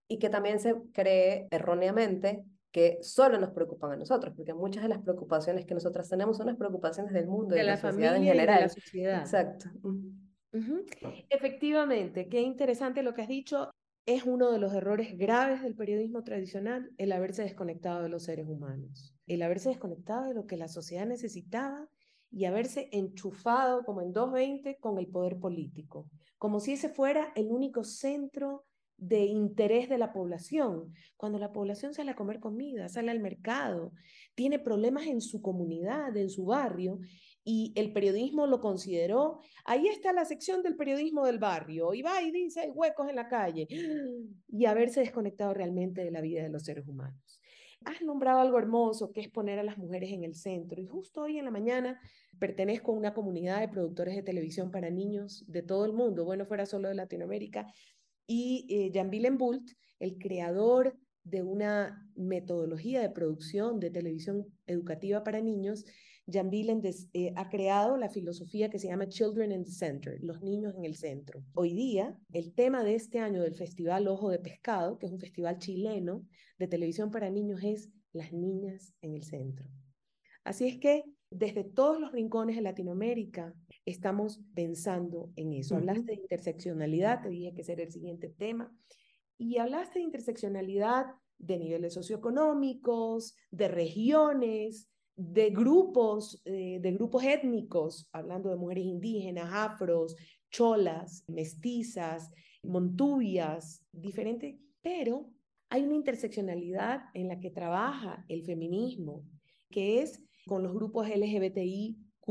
y 0.08 0.18
que 0.18 0.32
también 0.32 0.58
se 0.58 0.74
cree 0.92 1.48
erróneamente 1.52 2.44
que 2.72 3.00
solo 3.02 3.40
nos 3.40 3.52
preocupan 3.52 3.92
a 3.92 3.96
nosotros, 3.96 4.34
porque 4.36 4.54
muchas 4.54 4.84
de 4.84 4.90
las 4.90 5.02
preocupaciones 5.02 5.66
que 5.66 5.74
nosotras 5.74 6.08
tenemos 6.08 6.38
son 6.38 6.48
las 6.48 6.58
preocupaciones 6.58 7.14
del 7.14 7.28
mundo, 7.28 7.56
de, 7.56 7.64
la, 7.64 7.78
sociedad 7.78 8.16
en 8.16 8.24
general. 8.24 8.56
de 8.56 8.62
la 8.62 8.70
sociedad. 8.70 9.20
Exacto. 9.22 9.70
Efectivamente, 11.30 12.28
qué 12.28 12.42
interesante 12.42 13.04
lo 13.04 13.14
que 13.14 13.24
has 13.24 13.28
dicho. 13.28 13.72
Es 14.06 14.24
uno 14.24 14.52
de 14.52 14.60
los 14.60 14.74
errores 14.74 15.18
graves 15.18 15.62
del 15.62 15.76
periodismo 15.76 16.24
tradicional 16.24 16.92
el 16.98 17.12
haberse 17.12 17.44
desconectado 17.44 18.02
de 18.02 18.10
los 18.10 18.24
seres 18.24 18.48
humanos, 18.48 19.14
el 19.28 19.42
haberse 19.44 19.70
desconectado 19.70 20.28
de 20.28 20.34
lo 20.34 20.48
que 20.48 20.58
la 20.58 20.68
sociedad 20.68 21.06
necesitaba 21.06 21.88
y 22.32 22.46
haberse 22.46 22.90
enchufado 22.92 23.84
como 23.84 24.02
en 24.02 24.14
220 24.14 24.78
con 24.80 24.98
el 24.98 25.08
poder 25.08 25.38
político, 25.40 26.10
como 26.38 26.60
si 26.60 26.74
ese 26.74 26.90
fuera 26.90 27.32
el 27.36 27.52
único 27.52 27.84
centro 27.84 28.66
de 29.00 29.26
interés 29.26 29.90
de 29.90 29.98
la 29.98 30.12
población. 30.12 30.94
Cuando 31.18 31.40
la 31.40 31.52
población 31.52 31.94
sale 31.94 32.12
a 32.12 32.16
comer 32.16 32.40
comida, 32.40 32.90
sale 32.90 33.12
al 33.12 33.20
mercado, 33.20 33.94
tiene 34.36 34.60
problemas 34.60 35.08
en 35.08 35.22
su 35.22 35.42
comunidad, 35.42 36.16
en 36.16 36.30
su 36.30 36.46
barrio, 36.46 37.00
y 37.44 37.74
el 37.76 37.94
periodismo 37.94 38.46
lo 38.46 38.60
consideró, 38.60 39.40
ahí 39.66 39.88
está 39.88 40.14
la 40.14 40.26
sección 40.26 40.62
del 40.62 40.76
periodismo 40.76 41.26
del 41.26 41.40
barrio, 41.40 41.94
y 41.94 42.02
va 42.02 42.22
y 42.22 42.32
dice, 42.32 42.60
hay 42.62 42.70
huecos 42.70 43.10
en 43.10 43.16
la 43.16 43.28
calle, 43.28 43.68
y 44.48 44.66
haberse 44.66 45.00
desconectado 45.00 45.54
realmente 45.54 46.04
de 46.04 46.12
la 46.12 46.22
vida 46.22 46.44
de 46.44 46.50
los 46.50 46.64
seres 46.64 46.88
humanos. 46.88 47.42
Has 47.86 48.02
nombrado 48.02 48.42
algo 48.42 48.60
hermoso, 48.60 49.14
que 49.14 49.22
es 49.22 49.30
poner 49.30 49.58
a 49.58 49.64
las 49.64 49.78
mujeres 49.78 50.12
en 50.12 50.26
el 50.26 50.36
centro, 50.36 50.82
y 50.82 50.86
justo 50.86 51.22
hoy 51.22 51.40
en 51.40 51.46
la 51.46 51.52
mañana 51.52 52.00
pertenezco 52.38 52.92
a 52.92 52.96
una 52.96 53.14
comunidad 53.14 53.62
de 53.62 53.70
productores 53.70 54.16
de 54.16 54.24
televisión 54.24 54.70
para 54.70 54.90
niños 54.90 55.46
de 55.48 55.64
todo 55.64 55.86
el 55.86 55.94
mundo, 55.94 56.26
bueno, 56.26 56.46
fuera 56.46 56.66
solo 56.66 56.90
de 56.90 56.96
Latinoamérica, 56.96 57.74
y 58.30 58.68
eh, 58.70 58.92
Jan 58.94 59.10
Bult, 59.40 59.72
el 60.00 60.20
creador 60.20 60.96
de 61.24 61.42
una 61.42 62.08
metodología 62.16 63.02
de 63.02 63.10
producción 63.10 63.80
de 63.80 63.90
televisión 63.90 64.46
educativa 64.68 65.24
para 65.24 65.42
niños, 65.42 65.84
Jan 66.32 66.52
Billen 66.52 66.80
eh, 67.14 67.34
ha 67.36 67.50
creado 67.50 67.98
la 67.98 68.08
filosofía 68.08 68.70
que 68.70 68.78
se 68.78 68.88
llama 68.88 69.10
Children 69.10 69.52
in 69.52 69.66
the 69.66 69.72
Center, 69.72 70.20
los 70.22 70.44
niños 70.44 70.76
en 70.76 70.86
el 70.86 70.96
centro. 70.96 71.44
Hoy 71.56 71.74
día, 71.74 72.16
el 72.32 72.54
tema 72.54 72.84
de 72.84 72.94
este 72.94 73.18
año 73.18 73.42
del 73.42 73.56
Festival 73.56 74.08
Ojo 74.08 74.30
de 74.30 74.38
Pescado, 74.38 75.00
que 75.00 75.08
es 75.08 75.12
un 75.12 75.20
festival 75.20 75.58
chileno 75.58 76.24
de 76.60 76.68
televisión 76.68 77.10
para 77.10 77.32
niños, 77.32 77.62
es 77.64 77.90
las 78.14 78.32
niñas 78.32 78.94
en 79.02 79.16
el 79.16 79.24
centro. 79.24 79.66
Así 80.44 80.68
es 80.68 80.78
que 80.78 81.04
desde 81.32 81.64
todos 81.64 82.00
los 82.00 82.12
rincones 82.12 82.56
de 82.56 82.62
Latinoamérica 82.62 83.54
estamos 83.86 84.42
pensando 84.54 85.32
en 85.36 85.54
eso. 85.54 85.76
Hablaste 85.76 86.14
de 86.14 86.22
interseccionalidad, 86.22 87.22
te 87.22 87.30
dije 87.30 87.54
que 87.54 87.62
ese 87.62 87.74
era 87.74 87.84
el 87.84 87.92
siguiente 87.92 88.30
tema, 88.30 88.76
y 89.38 89.58
hablaste 89.58 90.00
de 90.00 90.06
interseccionalidad 90.06 91.06
de 91.38 91.58
niveles 91.58 91.94
socioeconómicos, 91.94 93.36
de 93.52 93.68
regiones, 93.70 94.90
de 95.16 95.50
grupos, 95.50 96.42
eh, 96.46 96.80
de 96.82 96.92
grupos 96.92 97.24
étnicos, 97.24 98.10
hablando 98.12 98.50
de 98.50 98.58
mujeres 98.58 98.86
indígenas, 98.86 99.50
afros, 99.52 100.16
cholas, 100.50 101.24
mestizas, 101.28 102.32
montubias, 102.64 103.86
diferentes, 103.92 104.56
pero 104.82 105.30
hay 105.70 105.84
una 105.84 105.96
interseccionalidad 105.96 107.04
en 107.14 107.28
la 107.28 107.40
que 107.40 107.52
trabaja 107.52 108.26
el 108.28 108.44
feminismo, 108.44 109.24
que 109.70 110.02
es 110.02 110.22
con 110.50 110.64
los 110.64 110.74
grupos 110.74 111.08
LGBTIQ 111.08 112.28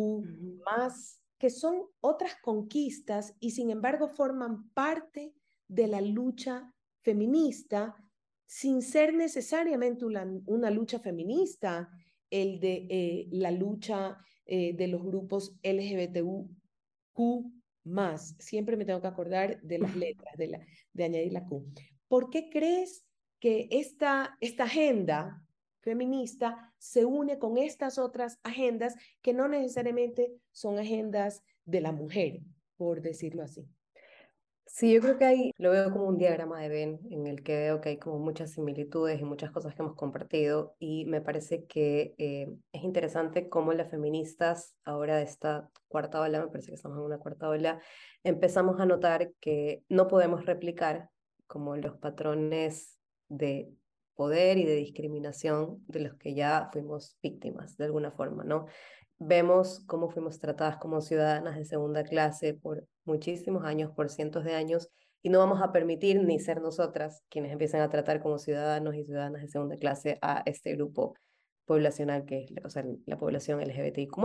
más, 0.67 1.23
que 1.39 1.51
son 1.51 1.85
otras 2.01 2.35
conquistas 2.43 3.33
y 3.39 3.53
sin 3.53 3.71
embargo 3.71 4.09
forman 4.09 4.69
parte 4.71 5.33
de 5.69 5.87
la 5.87 6.01
lucha 6.01 6.75
feminista 7.01 7.97
sin 8.45 8.83
ser 8.83 9.15
necesariamente 9.15 10.05
una, 10.05 10.71
lucha 10.71 10.99
feminista, 10.99 11.89
el 12.29 12.59
de 12.59 12.87
eh, 12.91 13.29
la 13.31 13.53
lucha 13.53 14.19
eh, 14.47 14.73
de 14.73 14.89
los 14.89 15.05
grupos 15.05 15.57
LGBTQ 15.63 17.21
más. 17.85 18.35
Siempre 18.41 18.77
me 18.77 18.85
tengo 18.85 19.01
que 19.01 19.07
acordar 19.07 19.61
de 19.63 19.79
las 19.79 19.95
letras, 19.97 20.37
de, 20.37 20.49
la, 20.49 20.67
de 20.93 21.05
añadir 21.05 21.33
la 21.33 21.47
Q. 21.47 21.65
¿Por 22.09 22.31
qué 22.31 22.51
crees 22.51 23.05
que 23.39 23.69
esta, 23.71 24.37
esta 24.41 24.65
agenda 24.65 25.45
feminista 25.89 26.75
se 26.79 27.05
une 27.05 27.39
con 27.39 27.57
estas 27.57 27.99
otras 27.99 28.39
agendas 28.43 28.95
que 29.23 29.33
no 29.33 29.49
necesariamente 29.49 30.35
son 30.53 30.79
agendas 30.79 31.43
de 31.65 31.81
la 31.81 31.93
mujer, 31.93 32.41
por 32.77 33.01
decirlo 33.01 33.43
así. 33.43 33.67
Sí, 34.67 34.93
yo 34.93 35.01
creo 35.01 35.19
que 35.19 35.25
ahí 35.25 35.51
lo 35.57 35.71
veo 35.71 35.91
como 35.91 36.05
un 36.05 36.19
diagrama 36.19 36.61
de 36.61 36.69
Venn 36.69 37.01
en 37.11 37.27
el 37.27 37.43
que 37.43 37.57
veo 37.57 37.81
que 37.81 37.89
hay 37.89 37.97
como 37.99 38.19
muchas 38.19 38.53
similitudes 38.53 39.19
y 39.19 39.25
muchas 39.25 39.51
cosas 39.51 39.75
que 39.75 39.83
hemos 39.83 39.97
compartido 39.97 40.77
y 40.79 41.07
me 41.07 41.23
parece 41.23 41.65
que 41.65 42.15
eh, 42.19 42.55
es 42.73 42.85
interesante 42.85 43.49
cómo 43.49 43.73
las 43.73 43.91
feministas 43.91 44.77
ahora 44.85 45.17
de 45.17 45.23
esta 45.23 45.71
cuarta 45.89 46.21
ola, 46.21 46.41
me 46.41 46.49
parece 46.49 46.69
que 46.69 46.75
estamos 46.75 46.99
en 46.99 47.05
una 47.05 47.19
cuarta 47.19 47.49
ola, 47.49 47.81
empezamos 48.23 48.79
a 48.79 48.87
notar 48.87 49.33
que 49.41 49.83
no 49.89 50.07
podemos 50.07 50.45
replicar 50.45 51.11
como 51.47 51.77
los 51.77 51.97
patrones 51.97 52.99
de 53.29 53.73
poder 54.19 54.59
y 54.59 54.65
de 54.65 54.75
discriminación 54.75 55.81
de 55.87 56.01
los 56.01 56.15
que 56.17 56.35
ya 56.35 56.71
fuimos 56.73 57.17
víctimas 57.23 57.77
de 57.77 57.85
alguna 57.85 58.11
forma, 58.11 58.43
¿no? 58.43 58.67
Vemos 59.21 59.85
cómo 59.87 60.11
fuimos 60.11 60.41
tratadas 60.41 60.77
como 60.79 61.01
ciudadanas 61.01 61.57
de 61.57 61.65
segunda 61.65 62.03
clase 62.03 62.53
por 62.53 62.85
muchísimos 63.05 63.65
años, 63.65 63.93
por 63.95 64.11
cientos 64.11 64.43
de 64.43 64.57
años, 64.57 64.89
y 65.23 65.29
no 65.29 65.39
vamos 65.39 65.63
a 65.63 65.71
permitir 65.71 66.21
ni 66.21 66.41
ser 66.41 66.61
nosotras 66.61 67.23
quienes 67.29 67.53
empiecen 67.53 67.81
a 67.81 67.91
tratar 67.91 68.21
como 68.21 68.39
ciudadanos 68.39 68.97
y 68.97 69.05
ciudadanas 69.05 69.43
de 69.43 69.49
segunda 69.49 69.77
clase 69.77 70.19
a 70.21 70.43
este 70.47 70.75
grupo 70.75 71.15
poblacional 71.65 72.25
que 72.25 72.43
es 72.43 72.51
la 73.07 73.19
población 73.19 73.61
LGBTIQ+. 73.61 74.17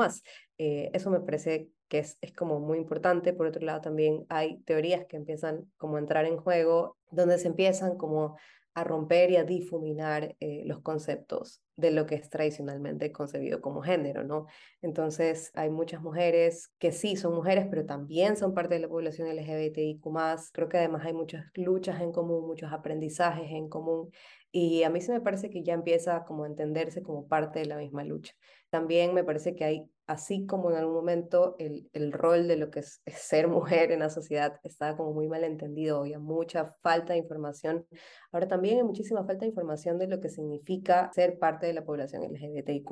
Eh, 0.58 0.90
eso 0.92 1.12
me 1.12 1.20
parece 1.20 1.70
que 1.88 2.00
es, 2.00 2.18
es 2.22 2.34
como 2.34 2.60
muy 2.60 2.80
importante. 2.80 3.32
Por 3.34 3.46
otro 3.46 3.64
lado, 3.64 3.82
también 3.82 4.26
hay 4.30 4.58
teorías 4.62 5.06
que 5.06 5.18
empiezan 5.18 5.72
como 5.78 5.98
a 5.98 6.00
entrar 6.00 6.26
en 6.26 6.38
juego, 6.38 6.98
donde 7.12 7.38
se 7.38 7.50
empiezan 7.50 7.96
como 7.96 8.38
a 8.74 8.84
romper 8.84 9.32
y 9.32 9.38
a 9.38 9.44
difuminar 9.44 10.36
eh, 10.40 10.64
los 10.66 10.82
conceptos 10.82 11.62
de 11.76 11.92
lo 11.92 12.06
que 12.06 12.16
es 12.16 12.30
tradicionalmente 12.30 13.12
concebido 13.12 13.62
como 13.62 13.82
género, 13.82 14.24
¿no? 14.24 14.46
Entonces, 14.82 15.52
hay 15.56 15.70
muchas 15.70 16.02
mujeres 16.02 16.72
que 16.80 16.92
sí 16.92 17.16
son 17.16 17.34
mujeres, 17.36 17.68
pero 17.70 17.86
también 17.86 18.38
son 18.38 18.54
parte 18.54 18.76
de 18.76 18.82
la 18.82 18.88
población 18.88 19.28
LGBTIQ+. 19.28 20.02
Creo 20.52 20.70
que 20.70 20.78
además 20.78 21.06
hay 21.06 21.14
muchas 21.14 21.46
luchas 21.56 22.02
en 22.02 22.12
común, 22.12 22.46
muchos 22.46 22.72
aprendizajes 22.72 23.52
en 23.52 23.70
común, 23.70 24.12
y 24.52 24.84
a 24.84 24.90
mí 24.90 25.02
se 25.02 25.12
me 25.12 25.22
parece 25.22 25.50
que 25.50 25.64
ya 25.64 25.74
empieza 25.74 26.24
como 26.26 26.44
a 26.44 26.48
entenderse 26.48 27.02
como 27.02 27.28
parte 27.28 27.60
de 27.60 27.66
la 27.66 27.78
misma 27.78 28.04
lucha. 28.04 28.34
También 28.74 29.14
me 29.14 29.24
parece 29.24 29.56
que 29.56 29.66
hay 29.66 29.92
así 30.08 30.48
como 30.48 30.72
en 30.72 30.78
algún 30.78 30.96
momento 30.96 31.56
el, 31.60 31.92
el 31.94 32.12
rol 32.12 32.48
de 32.48 32.56
lo 32.58 32.72
que 32.72 32.80
es, 32.80 33.04
ser 33.06 33.48
mujer 33.48 33.92
en 33.92 34.00
la 34.00 34.10
sociedad 34.10 34.60
estaba 34.64 34.98
como 34.98 35.14
muy 35.14 35.28
mal 35.28 35.44
entendido, 35.44 36.00
había 36.00 36.18
mucha 36.18 36.76
falta 36.82 37.14
de 37.14 37.20
información. 37.20 37.86
Ahora 38.32 38.48
también 38.48 38.78
hay 38.78 38.84
muchísima 38.84 39.24
falta 39.26 39.42
de 39.42 39.50
información 39.50 40.00
de 40.00 40.08
lo 40.08 40.20
que 40.20 40.30
significa 40.30 41.12
ser 41.14 41.38
parte 41.38 41.68
de 41.68 41.74
la 41.74 41.86
población 41.86 42.24
LGBTIQ+. 42.24 42.90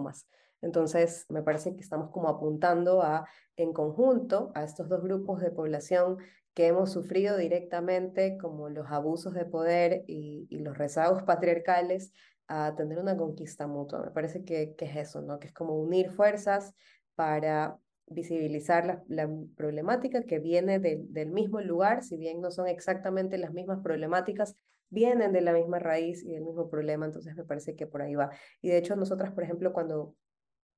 Entonces, 0.61 1.25
me 1.29 1.41
parece 1.41 1.73
que 1.75 1.81
estamos 1.81 2.11
como 2.11 2.29
apuntando 2.29 3.01
a, 3.01 3.27
en 3.55 3.73
conjunto, 3.73 4.51
a 4.53 4.63
estos 4.63 4.87
dos 4.87 5.01
grupos 5.01 5.41
de 5.41 5.49
población 5.49 6.19
que 6.53 6.67
hemos 6.67 6.91
sufrido 6.91 7.37
directamente, 7.37 8.37
como 8.37 8.69
los 8.69 8.85
abusos 8.91 9.33
de 9.33 9.45
poder 9.45 10.03
y, 10.05 10.45
y 10.51 10.59
los 10.59 10.77
rezagos 10.77 11.23
patriarcales, 11.23 12.13
a 12.51 12.75
tener 12.75 12.99
una 12.99 13.15
conquista 13.15 13.65
mutua. 13.65 14.03
Me 14.03 14.11
parece 14.11 14.43
que, 14.43 14.75
que, 14.75 14.85
es 14.85 14.97
eso, 14.97 15.21
¿no? 15.21 15.39
Que 15.39 15.47
es 15.47 15.53
como 15.53 15.79
unir 15.79 16.11
fuerzas 16.11 16.73
para 17.15 17.77
visibilizar 18.07 18.85
la, 18.85 19.03
la 19.07 19.29
problemática 19.55 20.23
que 20.23 20.39
viene 20.39 20.79
del 20.79 21.31
mismo 21.31 21.61
lugar, 21.61 22.03
si 22.03 22.17
bien 22.17 22.41
no 22.41 22.51
son 22.51 22.67
exactamente 22.67 23.37
las 23.37 23.53
mismas 23.53 23.79
problemáticas, 23.81 24.55
vienen 24.89 25.31
de 25.31 25.39
la 25.39 25.53
misma 25.53 25.79
raíz 25.79 26.25
y 26.25 26.33
del 26.33 26.43
mismo 26.43 26.69
problema, 26.69 27.05
entonces 27.05 27.37
me 27.37 27.45
parece 27.45 27.77
que 27.77 27.87
por 27.87 28.01
ahí 28.01 28.15
va. 28.15 28.31
Y 28.61 28.67
de 28.67 28.77
hecho 28.77 28.97
nosotras, 28.97 29.31
por 29.31 29.45
ejemplo, 29.45 29.71
cuando 29.71 30.15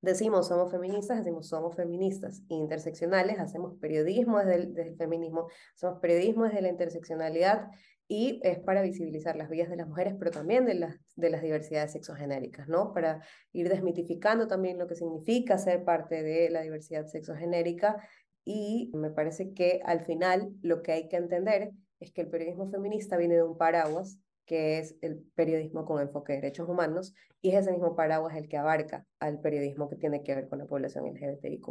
decimos 0.04 0.50
somos 0.50 0.72
feministas, 0.72 1.18
decimos 1.18 1.48
somos 1.48 1.76
feministas 1.76 2.44
interseccionales, 2.50 3.40
hacemos 3.40 3.76
periodismo 3.80 4.38
desde 4.38 4.90
el 4.90 4.96
feminismo, 4.96 5.48
somos 5.74 6.00
periodismo 6.00 6.44
desde 6.44 6.62
la 6.62 6.70
interseccionalidad 6.70 7.68
y 8.08 8.40
es 8.44 8.60
para 8.60 8.82
visibilizar 8.82 9.36
las 9.36 9.50
vidas 9.50 9.70
de 9.70 9.78
las 9.78 9.88
mujeres, 9.88 10.16
pero 10.18 10.32
también 10.32 10.66
de 10.66 10.76
las, 10.76 10.96
de 11.16 11.30
las 11.30 11.42
diversidades 11.42 11.94
sexogenéricas, 11.94 12.68
¿no? 12.68 12.94
Para 12.94 13.22
ir 13.52 13.70
desmitificando 13.70 14.48
también 14.48 14.78
lo 14.78 14.88
que 14.88 14.96
significa 14.96 15.58
ser 15.58 15.84
parte 15.84 16.22
de 16.22 16.50
la 16.50 16.62
diversidad 16.62 17.06
sexogenérica 17.08 17.98
y 18.46 18.92
me 18.94 19.10
parece 19.10 19.54
que 19.54 19.82
al 19.86 20.06
final 20.06 20.52
lo 20.62 20.82
que 20.82 20.92
hay 20.92 21.08
que 21.08 21.18
entender 21.18 21.72
es 22.00 22.12
que 22.12 22.22
el 22.22 22.30
periodismo 22.30 22.70
feminista 22.70 23.18
viene 23.18 23.36
de 23.36 23.44
un 23.44 23.58
paraguas 23.58 24.20
que 24.46 24.80
es 24.80 24.96
el 25.02 25.24
periodismo 25.36 25.86
con 25.86 26.02
enfoque 26.02 26.34
de 26.34 26.42
derechos 26.42 26.68
humanos, 26.68 27.14
y 27.42 27.52
es 27.52 27.62
ese 27.62 27.72
mismo 27.72 27.96
paraguas 27.96 28.36
el 28.36 28.48
que 28.48 28.58
abarca 28.58 29.06
al 29.20 29.40
periodismo 29.40 29.90
que 29.90 29.96
tiene 29.96 30.24
que 30.24 30.36
ver 30.36 30.48
con 30.48 30.60
la 30.60 30.66
población 30.66 31.06
LGBTIQ+. 31.06 31.66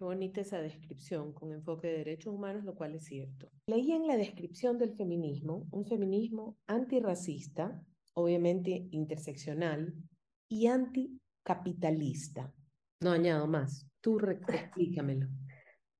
Qué 0.00 0.04
bonita 0.06 0.40
esa 0.40 0.62
descripción 0.62 1.34
con 1.34 1.52
enfoque 1.52 1.88
de 1.88 1.98
derechos 1.98 2.32
humanos, 2.32 2.64
lo 2.64 2.74
cual 2.74 2.94
es 2.94 3.04
cierto. 3.04 3.50
Leí 3.66 3.92
en 3.92 4.06
la 4.06 4.16
descripción 4.16 4.78
del 4.78 4.96
feminismo 4.96 5.68
un 5.72 5.84
feminismo 5.84 6.56
antirracista, 6.66 7.78
obviamente 8.14 8.88
interseccional 8.92 9.92
y 10.48 10.68
anticapitalista. 10.68 12.50
No 13.02 13.10
añado 13.10 13.46
más. 13.46 13.86
Tú 14.00 14.18
explícamelo. 14.48 15.26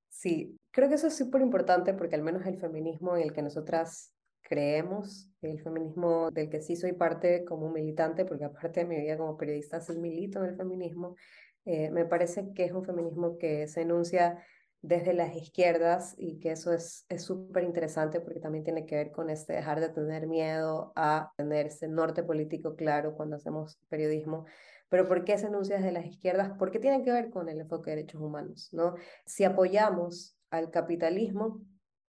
Sí, 0.08 0.56
creo 0.70 0.88
que 0.88 0.94
eso 0.94 1.08
es 1.08 1.18
súper 1.18 1.42
importante 1.42 1.92
porque 1.92 2.14
al 2.14 2.22
menos 2.22 2.46
el 2.46 2.58
feminismo 2.58 3.18
en 3.18 3.24
el 3.24 3.34
que 3.34 3.42
nosotras 3.42 4.14
creemos, 4.40 5.30
el 5.42 5.62
feminismo 5.62 6.30
del 6.30 6.48
que 6.48 6.62
sí 6.62 6.74
soy 6.74 6.94
parte 6.94 7.44
como 7.44 7.70
militante, 7.70 8.24
porque 8.24 8.46
aparte 8.46 8.80
de 8.80 8.86
mi 8.86 8.96
vida 8.96 9.18
como 9.18 9.36
periodista 9.36 9.78
sí 9.82 9.92
milito 9.98 10.42
en 10.42 10.52
el 10.52 10.56
feminismo, 10.56 11.16
eh, 11.64 11.90
me 11.90 12.04
parece 12.04 12.52
que 12.54 12.64
es 12.64 12.72
un 12.72 12.84
feminismo 12.84 13.38
que 13.38 13.68
se 13.68 13.82
enuncia 13.82 14.42
desde 14.82 15.12
las 15.12 15.34
izquierdas 15.36 16.14
y 16.16 16.38
que 16.38 16.52
eso 16.52 16.72
es 16.72 17.04
súper 17.18 17.64
interesante 17.64 18.20
porque 18.20 18.40
también 18.40 18.64
tiene 18.64 18.86
que 18.86 18.96
ver 18.96 19.12
con 19.12 19.28
este 19.28 19.52
dejar 19.52 19.80
de 19.80 19.90
tener 19.90 20.26
miedo 20.26 20.92
a 20.96 21.32
tener 21.36 21.66
ese 21.66 21.86
norte 21.86 22.22
político 22.22 22.76
claro 22.76 23.14
cuando 23.14 23.36
hacemos 23.36 23.78
periodismo. 23.88 24.46
Pero 24.88 25.06
¿por 25.06 25.24
qué 25.24 25.38
se 25.38 25.46
enuncia 25.46 25.76
desde 25.76 25.92
las 25.92 26.06
izquierdas? 26.06 26.52
Porque 26.58 26.80
tiene 26.80 27.02
que 27.04 27.12
ver 27.12 27.30
con 27.30 27.48
el 27.48 27.60
enfoque 27.60 27.90
de 27.90 27.96
derechos 27.96 28.20
humanos, 28.20 28.70
¿no? 28.72 28.94
Si 29.24 29.44
apoyamos 29.44 30.36
al 30.50 30.70
capitalismo, 30.70 31.60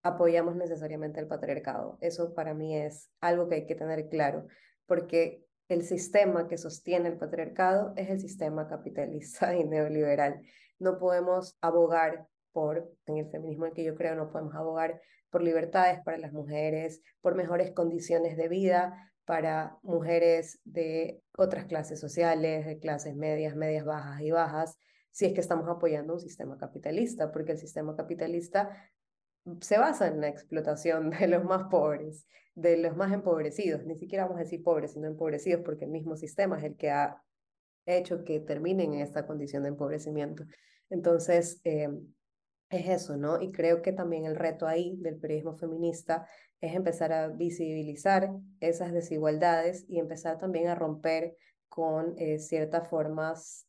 apoyamos 0.01 0.55
necesariamente 0.55 1.19
al 1.19 1.27
patriarcado. 1.27 1.97
Eso 2.01 2.33
para 2.33 2.53
mí 2.53 2.75
es 2.75 3.11
algo 3.19 3.47
que 3.47 3.55
hay 3.55 3.65
que 3.67 3.75
tener 3.75 4.09
claro, 4.09 4.47
porque 4.87 5.45
el 5.73 5.83
sistema 5.83 6.47
que 6.47 6.57
sostiene 6.57 7.09
el 7.09 7.17
patriarcado 7.17 7.93
es 7.95 8.09
el 8.09 8.19
sistema 8.19 8.67
capitalista 8.67 9.55
y 9.55 9.63
neoliberal. 9.63 10.41
No 10.79 10.97
podemos 10.97 11.57
abogar 11.61 12.27
por, 12.51 12.91
en 13.05 13.17
el 13.17 13.29
feminismo 13.29 13.65
en 13.65 13.73
que 13.73 13.83
yo 13.83 13.95
creo, 13.95 14.15
no 14.15 14.31
podemos 14.31 14.55
abogar 14.55 15.01
por 15.29 15.41
libertades 15.41 16.01
para 16.03 16.17
las 16.17 16.33
mujeres, 16.33 17.01
por 17.21 17.35
mejores 17.35 17.71
condiciones 17.71 18.35
de 18.35 18.49
vida 18.49 19.11
para 19.25 19.77
mujeres 19.81 20.59
de 20.65 21.21
otras 21.37 21.65
clases 21.65 21.99
sociales, 21.99 22.65
de 22.65 22.79
clases 22.79 23.15
medias, 23.15 23.55
medias 23.55 23.85
bajas 23.85 24.19
y 24.21 24.31
bajas, 24.31 24.77
si 25.11 25.25
es 25.25 25.33
que 25.33 25.39
estamos 25.39 25.69
apoyando 25.69 26.13
un 26.13 26.19
sistema 26.19 26.57
capitalista, 26.57 27.31
porque 27.31 27.53
el 27.53 27.57
sistema 27.57 27.95
capitalista 27.95 28.69
se 29.61 29.77
basa 29.77 30.07
en 30.07 30.21
la 30.21 30.27
explotación 30.27 31.09
de 31.19 31.27
los 31.27 31.43
más 31.43 31.63
pobres, 31.69 32.25
de 32.55 32.77
los 32.77 32.95
más 32.95 33.11
empobrecidos, 33.11 33.85
ni 33.85 33.95
siquiera 33.95 34.25
vamos 34.25 34.39
a 34.39 34.43
decir 34.43 34.63
pobres, 34.63 34.91
sino 34.93 35.07
empobrecidos, 35.07 35.61
porque 35.63 35.85
el 35.85 35.91
mismo 35.91 36.15
sistema 36.15 36.57
es 36.57 36.63
el 36.63 36.75
que 36.75 36.91
ha 36.91 37.21
hecho 37.85 38.23
que 38.23 38.39
terminen 38.39 38.93
en 38.93 39.01
esta 39.01 39.25
condición 39.25 39.63
de 39.63 39.69
empobrecimiento. 39.69 40.45
Entonces, 40.89 41.61
eh, 41.63 41.89
es 42.69 42.87
eso, 42.87 43.17
¿no? 43.17 43.41
Y 43.41 43.51
creo 43.51 43.81
que 43.81 43.91
también 43.91 44.25
el 44.25 44.35
reto 44.35 44.67
ahí 44.67 44.95
del 44.97 45.17
periodismo 45.17 45.57
feminista 45.57 46.27
es 46.61 46.73
empezar 46.73 47.11
a 47.11 47.27
visibilizar 47.27 48.31
esas 48.59 48.93
desigualdades 48.93 49.85
y 49.89 49.99
empezar 49.99 50.37
también 50.37 50.67
a 50.67 50.75
romper 50.75 51.35
con 51.67 52.13
eh, 52.17 52.39
ciertas 52.39 52.87
formas 52.89 53.67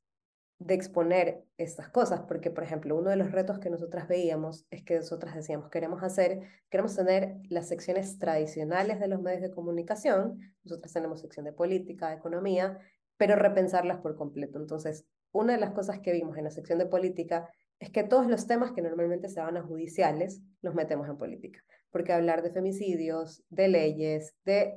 de 0.67 0.75
exponer 0.75 1.45
estas 1.57 1.89
cosas, 1.89 2.23
porque 2.23 2.51
por 2.51 2.65
ejemplo, 2.65 2.97
uno 2.97 3.11
de 3.11 3.17
los 3.17 3.33
retos 3.33 3.59
que 3.59 3.71
nosotras 3.71 4.09
veíamos 4.09 4.67
es 4.71 4.83
que 4.85 4.97
nosotras 4.97 5.35
decíamos, 5.35 5.71
queremos 5.71 6.03
hacer, 6.03 6.41
queremos 6.71 6.95
tener 6.95 7.37
las 7.49 7.69
secciones 7.69 8.19
tradicionales 8.19 9.01
de 9.01 9.09
los 9.09 9.21
medios 9.21 9.43
de 9.43 9.51
comunicación, 9.51 10.39
nosotras 10.65 10.93
tenemos 10.93 11.21
sección 11.21 11.45
de 11.45 11.53
política, 11.53 12.09
de 12.09 12.17
economía, 12.17 12.79
pero 13.17 13.37
repensarlas 13.37 13.99
por 13.99 14.17
completo. 14.17 14.59
Entonces, 14.59 15.05
una 15.33 15.55
de 15.55 15.61
las 15.61 15.73
cosas 15.73 16.01
que 16.01 16.13
vimos 16.13 16.37
en 16.37 16.45
la 16.45 16.51
sección 16.51 16.79
de 16.79 16.87
política 16.87 17.49
es 17.79 17.91
que 17.91 18.05
todos 18.05 18.29
los 18.29 18.47
temas 18.47 18.73
que 18.73 18.83
normalmente 18.83 19.29
se 19.29 19.41
van 19.41 19.57
a 19.57 19.63
judiciales 19.63 20.41
los 20.61 20.75
metemos 20.75 21.09
en 21.09 21.19
política, 21.19 21.65
porque 21.91 22.13
hablar 22.13 22.43
de 22.43 22.51
femicidios, 22.51 23.43
de 23.49 23.69
leyes, 23.69 24.35
de 24.45 24.75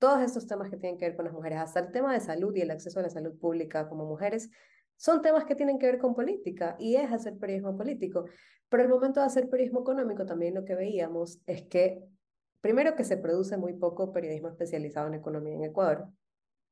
todos 0.00 0.22
estos 0.22 0.46
temas 0.46 0.70
que 0.70 0.76
tienen 0.76 0.98
que 0.98 1.04
ver 1.04 1.14
con 1.14 1.26
las 1.26 1.34
mujeres, 1.34 1.58
hasta 1.58 1.80
el 1.80 1.92
tema 1.92 2.12
de 2.12 2.20
salud 2.20 2.56
y 2.56 2.62
el 2.62 2.70
acceso 2.70 2.98
a 2.98 3.02
la 3.02 3.10
salud 3.10 3.38
pública 3.38 3.88
como 3.88 4.06
mujeres, 4.06 4.50
son 5.00 5.22
temas 5.22 5.46
que 5.46 5.54
tienen 5.54 5.78
que 5.78 5.86
ver 5.86 5.98
con 5.98 6.14
política 6.14 6.76
y 6.78 6.96
es 6.96 7.10
hacer 7.10 7.38
periodismo 7.38 7.74
político. 7.74 8.26
Pero 8.68 8.82
el 8.82 8.90
momento 8.90 9.20
de 9.20 9.26
hacer 9.26 9.48
periodismo 9.48 9.80
económico 9.80 10.26
también 10.26 10.54
lo 10.54 10.62
que 10.62 10.74
veíamos 10.74 11.40
es 11.46 11.62
que, 11.62 12.04
primero, 12.60 12.94
que 12.94 13.04
se 13.04 13.16
produce 13.16 13.56
muy 13.56 13.72
poco 13.72 14.12
periodismo 14.12 14.48
especializado 14.48 15.06
en 15.06 15.14
economía 15.14 15.54
en 15.54 15.64
Ecuador. 15.64 16.08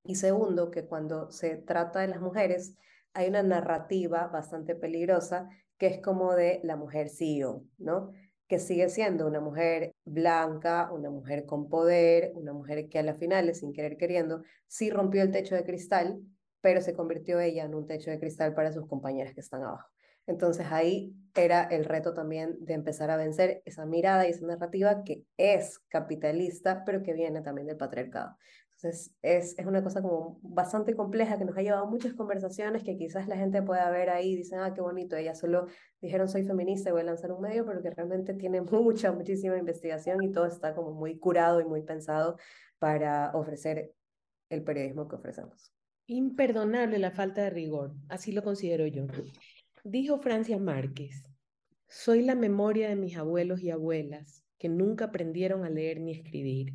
Y 0.04 0.16
segundo, 0.16 0.70
que 0.70 0.84
cuando 0.84 1.30
se 1.30 1.56
trata 1.56 2.00
de 2.00 2.08
las 2.08 2.20
mujeres, 2.20 2.76
hay 3.14 3.30
una 3.30 3.42
narrativa 3.42 4.26
bastante 4.26 4.74
peligrosa 4.74 5.48
que 5.78 5.86
es 5.86 6.02
como 6.02 6.34
de 6.34 6.60
la 6.64 6.76
mujer 6.76 7.08
CEO, 7.08 7.64
¿no? 7.78 8.12
Que 8.46 8.58
sigue 8.58 8.90
siendo 8.90 9.26
una 9.26 9.40
mujer 9.40 9.92
blanca, 10.04 10.92
una 10.92 11.08
mujer 11.08 11.46
con 11.46 11.70
poder, 11.70 12.32
una 12.34 12.52
mujer 12.52 12.90
que 12.90 12.98
a 12.98 13.02
la 13.02 13.14
final, 13.14 13.54
sin 13.54 13.72
querer 13.72 13.96
queriendo, 13.96 14.42
sí 14.66 14.90
rompió 14.90 15.22
el 15.22 15.30
techo 15.30 15.54
de 15.54 15.64
cristal, 15.64 16.20
pero 16.60 16.80
se 16.80 16.94
convirtió 16.94 17.40
ella 17.40 17.64
en 17.64 17.74
un 17.74 17.86
techo 17.86 18.10
de 18.10 18.18
cristal 18.18 18.54
para 18.54 18.72
sus 18.72 18.86
compañeras 18.86 19.34
que 19.34 19.40
están 19.40 19.62
abajo. 19.62 19.88
Entonces 20.28 20.66
ahí 20.70 21.14
era 21.34 21.62
el 21.64 21.86
reto 21.86 22.12
también 22.12 22.58
de 22.60 22.74
empezar 22.74 23.10
a 23.10 23.16
vencer 23.16 23.62
esa 23.64 23.86
mirada 23.86 24.26
y 24.26 24.30
esa 24.30 24.46
narrativa 24.46 25.02
que 25.02 25.24
es 25.38 25.78
capitalista, 25.88 26.84
pero 26.84 27.02
que 27.02 27.14
viene 27.14 27.40
también 27.40 27.66
del 27.66 27.78
patriarcado. 27.78 28.36
Entonces 28.72 29.14
es, 29.22 29.58
es 29.58 29.66
una 29.66 29.82
cosa 29.82 30.02
como 30.02 30.38
bastante 30.42 30.94
compleja 30.94 31.38
que 31.38 31.46
nos 31.46 31.56
ha 31.56 31.62
llevado 31.62 31.86
muchas 31.86 32.12
conversaciones 32.12 32.84
que 32.84 32.98
quizás 32.98 33.26
la 33.26 33.36
gente 33.36 33.62
pueda 33.62 33.90
ver 33.90 34.10
ahí 34.10 34.32
y 34.32 34.36
dicen, 34.36 34.60
ah, 34.60 34.74
qué 34.74 34.82
bonito, 34.82 35.16
ellas 35.16 35.38
solo 35.38 35.66
dijeron 36.00 36.28
soy 36.28 36.44
feminista 36.44 36.90
y 36.90 36.92
voy 36.92 37.00
a 37.00 37.04
lanzar 37.04 37.32
un 37.32 37.40
medio, 37.40 37.64
pero 37.64 37.80
que 37.82 37.90
realmente 37.90 38.34
tiene 38.34 38.60
mucha, 38.70 39.12
muchísima 39.12 39.56
investigación 39.56 40.22
y 40.22 40.30
todo 40.30 40.44
está 40.44 40.74
como 40.74 40.92
muy 40.92 41.18
curado 41.18 41.60
y 41.62 41.64
muy 41.64 41.82
pensado 41.82 42.36
para 42.78 43.32
ofrecer 43.34 43.94
el 44.50 44.62
periodismo 44.62 45.08
que 45.08 45.16
ofrecemos. 45.16 45.77
Imperdonable 46.10 46.98
la 46.98 47.10
falta 47.10 47.42
de 47.42 47.50
rigor, 47.50 47.94
así 48.08 48.32
lo 48.32 48.42
considero 48.42 48.86
yo. 48.86 49.06
Dijo 49.84 50.18
Francia 50.18 50.56
Márquez, 50.56 51.22
soy 51.86 52.22
la 52.22 52.34
memoria 52.34 52.88
de 52.88 52.96
mis 52.96 53.18
abuelos 53.18 53.60
y 53.60 53.68
abuelas 53.68 54.42
que 54.56 54.70
nunca 54.70 55.04
aprendieron 55.04 55.66
a 55.66 55.70
leer 55.70 56.00
ni 56.00 56.12
escribir. 56.12 56.72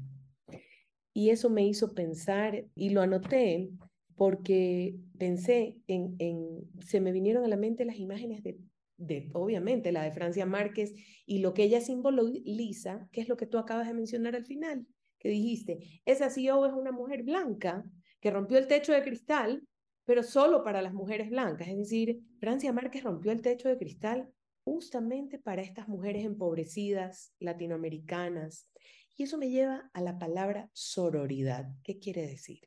Y 1.15 1.31
eso 1.31 1.49
me 1.49 1.65
hizo 1.65 1.95
pensar, 1.95 2.65
y 2.75 2.91
lo 2.91 3.01
anoté 3.01 3.71
porque 4.15 4.99
pensé 5.17 5.79
en, 5.87 6.15
en 6.19 6.69
se 6.85 7.01
me 7.01 7.11
vinieron 7.11 7.43
a 7.43 7.47
la 7.47 7.57
mente 7.57 7.85
las 7.85 7.97
imágenes 7.97 8.43
de, 8.43 8.59
de, 8.97 9.31
obviamente, 9.33 9.91
la 9.91 10.03
de 10.03 10.11
Francia 10.11 10.45
Márquez 10.45 10.93
y 11.25 11.39
lo 11.39 11.55
que 11.55 11.63
ella 11.63 11.81
simboliza, 11.81 13.09
que 13.11 13.21
es 13.21 13.29
lo 13.29 13.35
que 13.35 13.47
tú 13.47 13.57
acabas 13.57 13.87
de 13.87 13.95
mencionar 13.95 14.35
al 14.35 14.45
final, 14.45 14.85
que 15.17 15.29
dijiste, 15.29 15.79
esa 16.05 16.29
CEO 16.29 16.67
es 16.67 16.73
una 16.73 16.91
mujer 16.91 17.23
blanca 17.23 17.83
que 18.23 18.31
rompió 18.31 18.57
el 18.57 18.67
techo 18.67 18.93
de 18.93 19.03
cristal, 19.03 19.67
pero 20.05 20.23
solo 20.23 20.63
para 20.63 20.81
las 20.81 20.93
mujeres 20.93 21.29
blancas. 21.29 21.67
Es 21.67 21.77
decir, 21.77 22.21
Francia 22.39 22.71
Márquez 22.71 23.03
rompió 23.03 23.33
el 23.33 23.41
techo 23.41 23.67
de 23.67 23.77
cristal 23.77 24.31
justamente 24.63 25.39
para 25.39 25.61
estas 25.61 25.89
mujeres 25.89 26.23
empobrecidas, 26.23 27.33
latinoamericanas. 27.39 28.71
Y 29.17 29.23
eso 29.23 29.37
me 29.37 29.49
lleva 29.49 29.89
a 29.93 29.99
la 29.99 30.17
palabra 30.19 30.69
sororidad. 30.71 31.65
¿Qué 31.83 31.99
quiere 31.99 32.25
decir? 32.25 32.61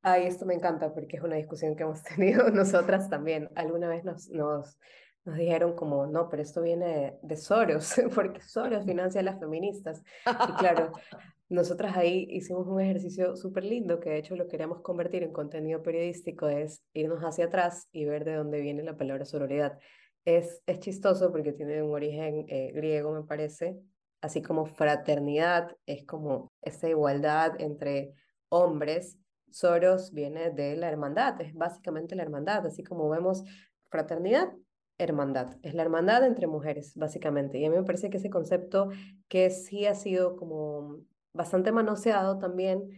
Ay, 0.00 0.26
esto 0.26 0.46
me 0.46 0.54
encanta 0.54 0.94
porque 0.94 1.18
es 1.18 1.22
una 1.22 1.36
discusión 1.36 1.76
que 1.76 1.82
hemos 1.82 2.02
tenido 2.16 2.48
nosotras 2.48 3.10
también. 3.10 3.50
Alguna 3.56 3.90
vez 3.90 4.04
nos, 4.04 4.30
nos, 4.30 4.78
nos 5.26 5.36
dijeron 5.36 5.76
como, 5.76 6.06
no, 6.06 6.30
pero 6.30 6.42
esto 6.42 6.62
viene 6.62 7.18
de 7.20 7.36
Soros, 7.36 7.94
porque 8.14 8.40
Soros 8.40 8.86
financia 8.86 9.20
a 9.20 9.24
las 9.24 9.38
feministas. 9.38 10.02
Y 10.24 10.52
claro, 10.54 10.92
nosotras 11.48 11.96
ahí 11.96 12.26
hicimos 12.30 12.66
un 12.66 12.80
ejercicio 12.80 13.34
súper 13.36 13.64
lindo 13.64 14.00
que 14.00 14.10
de 14.10 14.18
hecho 14.18 14.36
lo 14.36 14.48
queríamos 14.48 14.82
convertir 14.82 15.22
en 15.22 15.32
contenido 15.32 15.82
periodístico, 15.82 16.48
es 16.48 16.82
irnos 16.92 17.20
hacia 17.22 17.46
atrás 17.46 17.88
y 17.90 18.04
ver 18.04 18.24
de 18.24 18.34
dónde 18.34 18.60
viene 18.60 18.82
la 18.82 18.96
palabra 18.96 19.24
sororidad. 19.24 19.78
Es, 20.24 20.60
es 20.66 20.80
chistoso 20.80 21.32
porque 21.32 21.52
tiene 21.52 21.82
un 21.82 21.94
origen 21.94 22.44
eh, 22.48 22.70
griego, 22.74 23.12
me 23.12 23.22
parece, 23.22 23.78
así 24.20 24.42
como 24.42 24.66
fraternidad, 24.66 25.74
es 25.86 26.04
como 26.04 26.52
esa 26.60 26.88
igualdad 26.88 27.58
entre 27.60 28.12
hombres. 28.50 29.18
Soros 29.50 30.12
viene 30.12 30.50
de 30.50 30.76
la 30.76 30.88
hermandad, 30.90 31.40
es 31.40 31.54
básicamente 31.54 32.14
la 32.14 32.24
hermandad, 32.24 32.66
así 32.66 32.84
como 32.84 33.08
vemos 33.08 33.42
fraternidad, 33.88 34.52
hermandad, 34.98 35.56
es 35.62 35.72
la 35.72 35.82
hermandad 35.82 36.26
entre 36.26 36.46
mujeres, 36.46 36.92
básicamente. 36.94 37.58
Y 37.58 37.64
a 37.64 37.70
mí 37.70 37.76
me 37.76 37.84
parece 37.84 38.10
que 38.10 38.18
ese 38.18 38.28
concepto 38.28 38.90
que 39.28 39.48
sí 39.48 39.86
ha 39.86 39.94
sido 39.94 40.36
como 40.36 40.98
bastante 41.38 41.70
manoseado 41.70 42.38
también, 42.38 42.90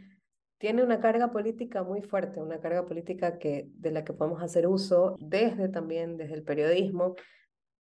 tiene 0.58 0.82
una 0.82 0.98
carga 0.98 1.30
política 1.30 1.82
muy 1.84 2.00
fuerte, 2.00 2.40
una 2.40 2.58
carga 2.58 2.86
política 2.86 3.38
que, 3.38 3.68
de 3.74 3.90
la 3.90 4.02
que 4.02 4.14
podemos 4.14 4.42
hacer 4.42 4.66
uso 4.66 5.16
desde 5.20 5.68
también, 5.68 6.16
desde 6.16 6.34
el 6.34 6.42
periodismo, 6.42 7.16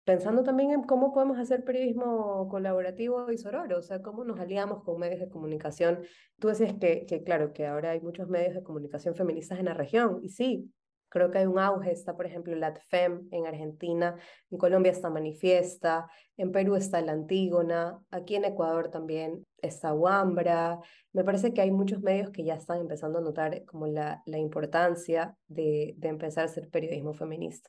pensando 0.04 0.42
también 0.42 0.70
en 0.72 0.82
cómo 0.82 1.12
podemos 1.12 1.38
hacer 1.38 1.64
periodismo 1.64 2.48
colaborativo 2.50 3.30
y 3.32 3.38
sororo, 3.38 3.78
o 3.78 3.82
sea, 3.82 4.02
cómo 4.02 4.24
nos 4.24 4.38
aliamos 4.38 4.84
con 4.84 4.98
medios 5.00 5.20
de 5.20 5.30
comunicación. 5.30 6.00
Tú 6.38 6.48
decías 6.48 6.74
que, 6.74 7.06
que, 7.06 7.22
claro, 7.22 7.54
que 7.54 7.66
ahora 7.66 7.92
hay 7.92 8.00
muchos 8.00 8.28
medios 8.28 8.54
de 8.54 8.62
comunicación 8.62 9.14
feministas 9.14 9.58
en 9.58 9.66
la 9.66 9.74
región, 9.74 10.18
y 10.22 10.28
sí, 10.28 10.70
Creo 11.12 11.30
que 11.30 11.36
hay 11.36 11.46
un 11.46 11.58
auge, 11.58 11.92
está 11.92 12.16
por 12.16 12.24
ejemplo 12.24 12.54
la 12.56 12.68
ATFEM 12.68 13.28
en 13.32 13.46
Argentina, 13.46 14.16
en 14.50 14.56
Colombia 14.56 14.92
está 14.92 15.10
Manifiesta, 15.10 16.08
en 16.38 16.52
Perú 16.52 16.74
está 16.74 17.02
la 17.02 17.12
Antígona, 17.12 18.02
aquí 18.10 18.34
en 18.34 18.46
Ecuador 18.46 18.88
también 18.88 19.44
está 19.60 19.92
Wambra. 19.92 20.78
Me 21.12 21.22
parece 21.22 21.52
que 21.52 21.60
hay 21.60 21.70
muchos 21.70 22.00
medios 22.00 22.30
que 22.30 22.44
ya 22.44 22.54
están 22.54 22.80
empezando 22.80 23.18
a 23.18 23.20
notar 23.20 23.62
como 23.66 23.86
la, 23.86 24.22
la 24.24 24.38
importancia 24.38 25.36
de, 25.48 25.92
de 25.98 26.08
empezar 26.08 26.44
a 26.44 26.46
hacer 26.46 26.70
periodismo 26.70 27.12
feminista 27.12 27.68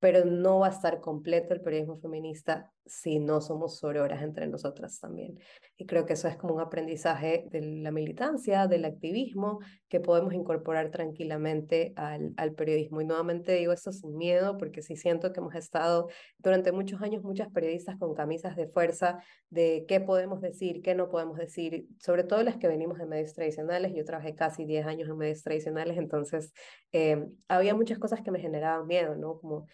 pero 0.00 0.24
no 0.24 0.60
va 0.60 0.68
a 0.68 0.70
estar 0.70 1.00
completo 1.00 1.52
el 1.52 1.60
periodismo 1.60 1.98
feminista 1.98 2.72
si 2.86 3.18
no 3.18 3.42
somos 3.42 3.78
sororas 3.78 4.22
entre 4.22 4.46
nosotras 4.46 4.98
también. 4.98 5.38
Y 5.76 5.84
creo 5.84 6.06
que 6.06 6.14
eso 6.14 6.26
es 6.26 6.36
como 6.36 6.54
un 6.54 6.60
aprendizaje 6.60 7.44
de 7.50 7.60
la 7.60 7.90
militancia, 7.92 8.66
del 8.66 8.86
activismo, 8.86 9.60
que 9.90 9.98
podemos 9.98 10.32
incorporar 10.32 10.90
tranquilamente 10.90 11.92
al, 11.96 12.32
al 12.36 12.54
periodismo. 12.54 13.00
Y 13.00 13.04
nuevamente 13.04 13.54
digo 13.54 13.72
esto 13.72 13.92
sin 13.92 14.16
miedo, 14.16 14.56
porque 14.56 14.82
sí 14.82 14.96
siento 14.96 15.32
que 15.32 15.40
hemos 15.40 15.56
estado 15.56 16.08
durante 16.38 16.70
muchos 16.70 17.02
años 17.02 17.24
muchas 17.24 17.50
periodistas 17.50 17.98
con 17.98 18.14
camisas 18.14 18.54
de 18.54 18.68
fuerza 18.68 19.18
de 19.50 19.84
qué 19.88 20.00
podemos 20.00 20.40
decir, 20.40 20.80
qué 20.80 20.94
no 20.94 21.10
podemos 21.10 21.36
decir, 21.36 21.88
sobre 21.98 22.22
todo 22.22 22.44
las 22.44 22.56
que 22.56 22.68
venimos 22.68 22.98
de 22.98 23.06
medios 23.06 23.34
tradicionales. 23.34 23.92
Yo 23.92 24.04
trabajé 24.04 24.36
casi 24.36 24.64
10 24.64 24.86
años 24.86 25.08
en 25.08 25.18
medios 25.18 25.42
tradicionales, 25.42 25.98
entonces 25.98 26.52
eh, 26.92 27.26
había 27.48 27.74
muchas 27.74 27.98
cosas 27.98 28.22
que 28.22 28.30
me 28.30 28.38
generaban 28.38 28.86
miedo, 28.86 29.16
¿no? 29.16 29.40
Como 29.40 29.66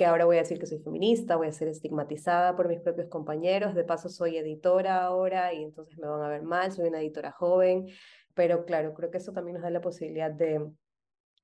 que 0.00 0.06
ahora 0.06 0.24
voy 0.24 0.38
a 0.38 0.40
decir 0.40 0.58
que 0.58 0.64
soy 0.64 0.78
feminista, 0.78 1.36
voy 1.36 1.48
a 1.48 1.52
ser 1.52 1.68
estigmatizada 1.68 2.56
por 2.56 2.68
mis 2.68 2.80
propios 2.80 3.08
compañeros, 3.08 3.74
de 3.74 3.84
paso 3.84 4.08
soy 4.08 4.38
editora 4.38 5.02
ahora 5.02 5.52
y 5.52 5.62
entonces 5.62 5.98
me 5.98 6.08
van 6.08 6.22
a 6.22 6.28
ver 6.28 6.42
mal, 6.42 6.72
soy 6.72 6.88
una 6.88 7.02
editora 7.02 7.32
joven, 7.32 7.86
pero 8.34 8.64
claro, 8.64 8.94
creo 8.94 9.10
que 9.10 9.18
eso 9.18 9.32
también 9.32 9.54
nos 9.54 9.62
da 9.62 9.70
la 9.70 9.80
posibilidad 9.80 10.30
de, 10.30 10.70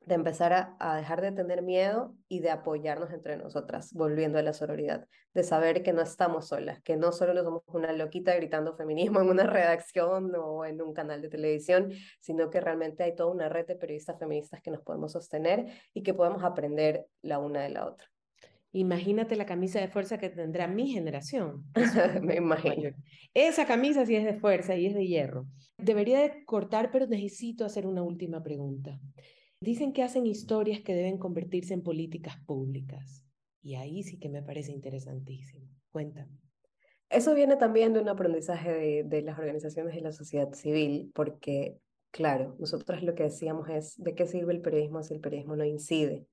de 0.07 0.15
empezar 0.15 0.53
a, 0.53 0.77
a, 0.79 0.97
dejar 0.97 1.21
de 1.21 1.33
tener 1.33 1.63
miedo 1.63 2.15
y 2.29 2.41
de 2.41 2.51
apoyarnos 2.51 3.11
entre 3.13 3.37
nosotras, 3.37 3.93
volviendo 3.93 4.39
a 4.39 4.43
la 4.43 4.53
sororidad, 4.53 5.07
de 5.35 5.43
saber 5.43 5.83
que 5.83 5.93
no 5.93 6.01
estamos 6.01 6.49
solas, 6.49 6.81
que 6.83 6.97
no 6.97 7.13
solo 7.13 7.43
somos 7.43 7.63
una 7.67 7.93
loquita 7.93 8.35
gritando 8.35 8.77
feminismo 8.77 9.21
en 9.21 9.29
una 9.29 9.45
redacción 9.45 10.33
o 10.37 10.65
en 10.65 10.81
un 10.81 10.95
canal 10.95 11.23
de 11.23 11.29
televisión, 11.29 11.93
sino 12.21 12.51
que 12.51 12.61
realmente 12.61 13.03
hay 13.03 13.15
toda 13.15 13.33
una 13.33 13.49
red 13.49 13.67
de 13.67 13.77
periodistas 13.77 14.19
feministas 14.19 14.63
que 14.63 14.71
nos 14.71 14.83
podemos 14.83 15.13
sostener 15.13 15.67
y 15.93 16.03
que 16.03 16.15
podemos 16.15 16.45
aprender 16.45 17.07
la 17.23 17.39
una 17.39 17.63
de 17.63 17.71
la 17.71 17.87
otra. 17.87 18.07
Imagínate 18.77 19.37
la 19.37 19.47
camisa 19.47 19.81
de 19.81 19.89
fuerza 19.89 20.19
que 20.19 20.29
tendrá 20.29 20.69
mi 20.69 20.89
generación. 20.89 21.65
Me 22.23 22.37
imagino. 22.37 22.91
Esa 23.33 23.65
camisa 23.65 24.05
sí 24.05 24.15
es 24.15 24.25
de 24.27 24.35
fuerza 24.35 24.77
y 24.77 24.85
es 24.85 24.95
de 24.95 25.07
hierro. 25.07 25.47
Debería 25.79 26.21
de 26.21 26.45
cortar, 26.45 26.91
pero 26.91 27.07
necesito 27.07 27.65
hacer 27.65 27.87
una 27.87 28.03
última 28.03 28.43
pregunta. 28.43 29.01
Dicen 29.63 29.95
que 29.95 30.03
hacen 30.03 30.27
historias 30.27 30.83
que 30.83 30.95
deben 30.95 31.17
convertirse 31.17 31.73
en 31.73 31.83
políticas 31.83 32.37
públicas. 32.45 33.25
Y 33.63 33.77
ahí 33.77 34.03
sí 34.03 34.19
que 34.19 34.29
me 34.29 34.43
parece 34.43 34.73
interesantísimo. 34.73 35.67
Cuéntame. 35.91 36.39
Eso 37.09 37.35
viene 37.35 37.57
también 37.57 37.95
de 37.95 38.01
un 38.01 38.11
aprendizaje 38.11 38.71
de, 38.75 39.05
de 39.05 39.23
las 39.23 39.39
organizaciones 39.39 39.95
de 39.95 40.03
la 40.03 40.13
sociedad 40.13 40.53
civil, 40.53 41.11
porque, 41.15 41.79
claro, 42.11 42.55
nosotros 42.59 43.03
lo 43.03 43.15
que 43.15 43.23
decíamos 43.23 43.71
es, 43.71 43.95
¿de 43.97 44.15
qué 44.15 44.27
sirve 44.27 44.53
el 44.53 44.61
periodismo 44.61 45.03
si 45.03 45.15
el 45.15 45.21
periodismo 45.21 45.57
no 45.57 45.65
incide? 45.65 46.27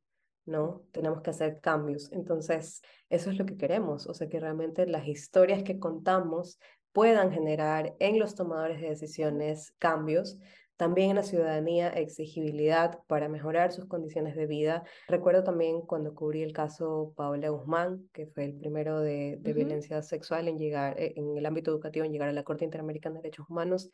¿No? 0.46 0.84
Tenemos 0.92 1.22
que 1.22 1.30
hacer 1.30 1.60
cambios. 1.62 2.12
Entonces, 2.12 2.82
eso 3.10 3.30
es 3.30 3.38
lo 3.38 3.46
que 3.46 3.58
queremos, 3.58 4.08
o 4.08 4.14
sea, 4.14 4.28
que 4.30 4.40
realmente 4.40 4.86
las 4.88 5.08
historias 5.08 5.64
que 5.64 5.80
contamos 5.80 6.60
puedan 6.92 7.32
generar 7.32 7.96
en 8.00 8.20
los 8.20 8.36
tomadores 8.36 8.80
de 8.80 8.90
decisiones 8.90 9.74
cambios, 9.80 10.40
también 10.78 11.12
en 11.12 11.16
la 11.18 11.24
ciudadanía 11.24 11.90
exigibilidad 11.90 13.00
para 13.08 13.30
mejorar 13.30 13.72
sus 13.72 13.86
condiciones 13.86 14.36
de 14.36 14.48
vida. 14.48 14.84
Recuerdo 15.08 15.44
también 15.44 15.82
cuando 15.82 16.14
cubrí 16.14 16.44
el 16.44 16.54
caso 16.54 17.14
Paola 17.16 17.50
Guzmán, 17.50 18.10
que 18.12 18.28
fue 18.28 18.46
el 18.46 18.56
primero 18.56 19.00
de, 19.00 19.38
de 19.40 19.54
violencia 19.54 20.02
sexual 20.02 20.48
en 20.48 20.58
llegar, 20.58 21.00
eh, 21.00 21.14
en 21.16 21.38
el 21.38 21.46
ámbito 21.46 21.72
educativo, 21.72 22.06
en 22.06 22.12
llegar 22.12 22.30
a 22.30 22.34
la 22.34 22.44
Corte 22.44 22.66
Interamericana 22.66 23.16
de 23.16 23.22
Derechos 23.24 23.50
Humanos, 23.50 23.92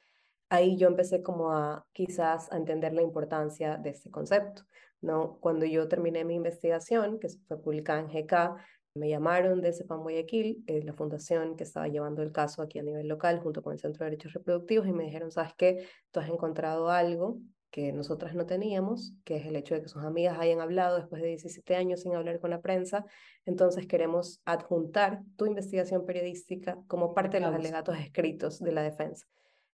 ahí 0.49 0.77
yo 0.77 0.87
empecé 0.87 1.21
como 1.21 1.51
a 1.51 1.85
quizás 1.93 2.51
a 2.51 2.57
entender 2.57 2.93
la 2.93 3.01
importancia 3.01 3.77
de 3.77 3.91
este 3.91 4.09
concepto, 4.09 4.63
¿no? 5.01 5.37
Cuando 5.39 5.65
yo 5.65 5.87
terminé 5.87 6.25
mi 6.25 6.35
investigación, 6.35 7.19
que 7.19 7.29
fue 7.47 7.61
publicada 7.61 7.99
en 7.99 8.07
GK, 8.07 8.55
me 8.95 9.09
llamaron 9.09 9.61
de 9.61 9.71
CEPAM 9.71 10.01
Guayaquil, 10.01 10.63
eh, 10.67 10.81
la 10.83 10.93
fundación 10.93 11.55
que 11.55 11.63
estaba 11.63 11.87
llevando 11.87 12.21
el 12.21 12.31
caso 12.31 12.61
aquí 12.61 12.79
a 12.79 12.83
nivel 12.83 13.07
local 13.07 13.39
junto 13.39 13.61
con 13.61 13.73
el 13.73 13.79
Centro 13.79 14.03
de 14.03 14.11
Derechos 14.11 14.33
Reproductivos 14.33 14.87
y 14.87 14.91
me 14.91 15.03
dijeron, 15.03 15.31
¿sabes 15.31 15.53
qué? 15.57 15.87
Tú 16.11 16.19
has 16.19 16.29
encontrado 16.29 16.89
algo 16.89 17.39
que 17.71 17.93
nosotras 17.93 18.33
no 18.33 18.45
teníamos, 18.45 19.13
que 19.23 19.37
es 19.37 19.45
el 19.45 19.55
hecho 19.55 19.75
de 19.75 19.83
que 19.83 19.89
sus 19.89 20.03
amigas 20.03 20.39
hayan 20.39 20.59
hablado 20.59 20.97
después 20.97 21.21
de 21.21 21.29
17 21.29 21.75
años 21.75 22.01
sin 22.01 22.15
hablar 22.15 22.39
con 22.39 22.49
la 22.49 22.61
prensa. 22.61 23.05
Entonces 23.45 23.85
queremos 23.85 24.41
adjuntar 24.45 25.21
tu 25.37 25.45
investigación 25.45 26.05
periodística 26.05 26.79
como 26.87 27.13
parte 27.13 27.37
de 27.39 27.45
los 27.45 27.53
alegatos 27.53 27.97
escritos 27.99 28.59
de 28.59 28.71
la 28.71 28.81
defensa. 28.81 29.27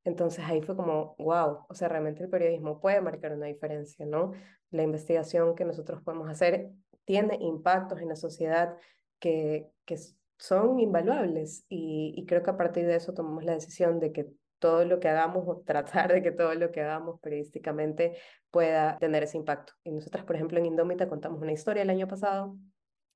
Entonces 0.05 0.45
ahí 0.45 0.61
fue 0.63 0.77
como, 0.77 1.15
wow, 1.19 1.67
o 1.69 1.75
sea, 1.75 1.89
realmente 1.89 2.23
el 2.23 2.29
periodismo 2.29 2.81
puede 2.81 3.01
marcar 3.01 3.33
una 3.33 3.47
diferencia, 3.47 4.05
¿no? 4.05 4.33
La 4.71 4.83
investigación 4.83 5.55
que 5.55 5.65
nosotros 5.65 6.03
podemos 6.03 6.29
hacer 6.29 6.71
tiene 7.05 7.37
impactos 7.41 8.01
en 8.01 8.09
la 8.09 8.17
sociedad 8.17 8.77
que, 9.19 9.69
que 9.85 9.99
son 10.39 10.81
invaluables 10.81 11.65
y, 11.69 12.15
y 12.17 12.27
creo 12.27 12.43
que 12.43 12.51
a 12.51 12.57
partir 12.57 12.87
de 12.87 12.97
eso 12.97 13.15
tomamos 13.15 13.45
la 13.45 13.55
decisión 13.55 14.01
de 14.01 14.13
que 14.13 14.27
todo 14.59 14.85
lo 14.85 15.01
que 15.01 15.09
hagamos 15.09 15.45
o 15.47 15.61
tratar 15.67 16.13
de 16.13 16.23
que 16.23 16.31
todo 16.31 16.55
lo 16.55 16.71
que 16.71 16.81
hagamos 16.81 17.21
periodísticamente 17.21 18.17
pueda 18.51 18.97
tener 18.99 19.25
ese 19.25 19.37
impacto. 19.37 19.73
Y 19.83 19.91
nosotras, 19.91 20.25
por 20.25 20.37
ejemplo, 20.37 20.59
en 20.59 20.67
Indómita 20.67 21.09
contamos 21.09 21.43
una 21.43 21.53
historia 21.53 21.83
el 21.83 21.91
año 21.91 22.07
pasado 22.07 22.57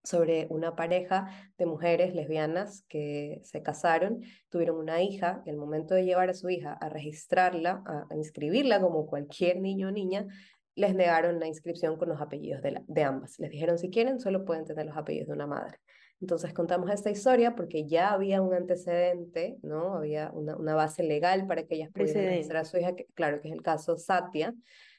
sobre 0.07 0.47
una 0.51 0.77
pareja 0.77 1.29
de 1.59 1.67
mujeres 1.67 2.15
lesbianas 2.15 2.85
que 2.89 3.41
se 3.43 3.63
casaron, 3.63 4.21
tuvieron 4.49 4.77
una 4.77 5.03
hija, 5.03 5.43
y 5.45 5.51
al 5.51 5.57
momento 5.57 5.95
de 5.95 6.05
llevar 6.05 6.31
a 6.31 6.35
su 6.35 6.49
hija 6.49 6.73
a 6.73 6.89
registrarla, 6.89 7.83
a, 7.87 8.15
inscribirla 8.15 8.81
como 8.81 9.07
cualquier 9.07 9.61
niño 9.61 9.89
o 9.89 9.91
niña, 9.91 10.27
les 10.75 10.95
negaron 10.95 11.41
la 11.41 11.47
inscripción 11.47 11.97
con 11.97 12.09
los 12.09 12.21
apellidos 12.21 12.63
de, 12.63 12.83
de 12.87 13.03
ambas. 13.03 13.39
Les 13.39 13.51
dijeron, 13.51 13.79
si 13.79 13.91
quieren, 13.91 14.21
solo 14.21 14.45
pueden 14.45 14.65
tener 14.65 14.87
los 14.87 14.97
apellidos 14.97 15.29
de 15.29 15.35
una 15.35 15.47
madre. 15.47 15.79
Entonces 16.21 16.55
contamos 16.55 16.91
esta 16.91 17.11
historia 17.11 17.55
porque 17.55 17.87
ya 17.87 18.13
había 18.13 18.41
un 18.41 18.55
antecedente, 18.55 19.59
¿no? 19.63 19.97
Había 19.97 20.31
una, 20.33 20.57
una 20.57 20.75
base 20.75 21.03
legal 21.03 21.47
para 21.47 21.65
que 21.65 21.75
ellas 21.75 21.91
pudieran 21.93 22.27
registrar 22.27 22.63
a 22.63 22.65
su 22.65 22.79
hija, 22.79 22.95
que, 22.95 23.07
claro 23.15 23.41
que 23.41 23.49
es 23.49 23.55
el 23.55 23.63
caso 23.63 23.99
Satya, 23.99 24.55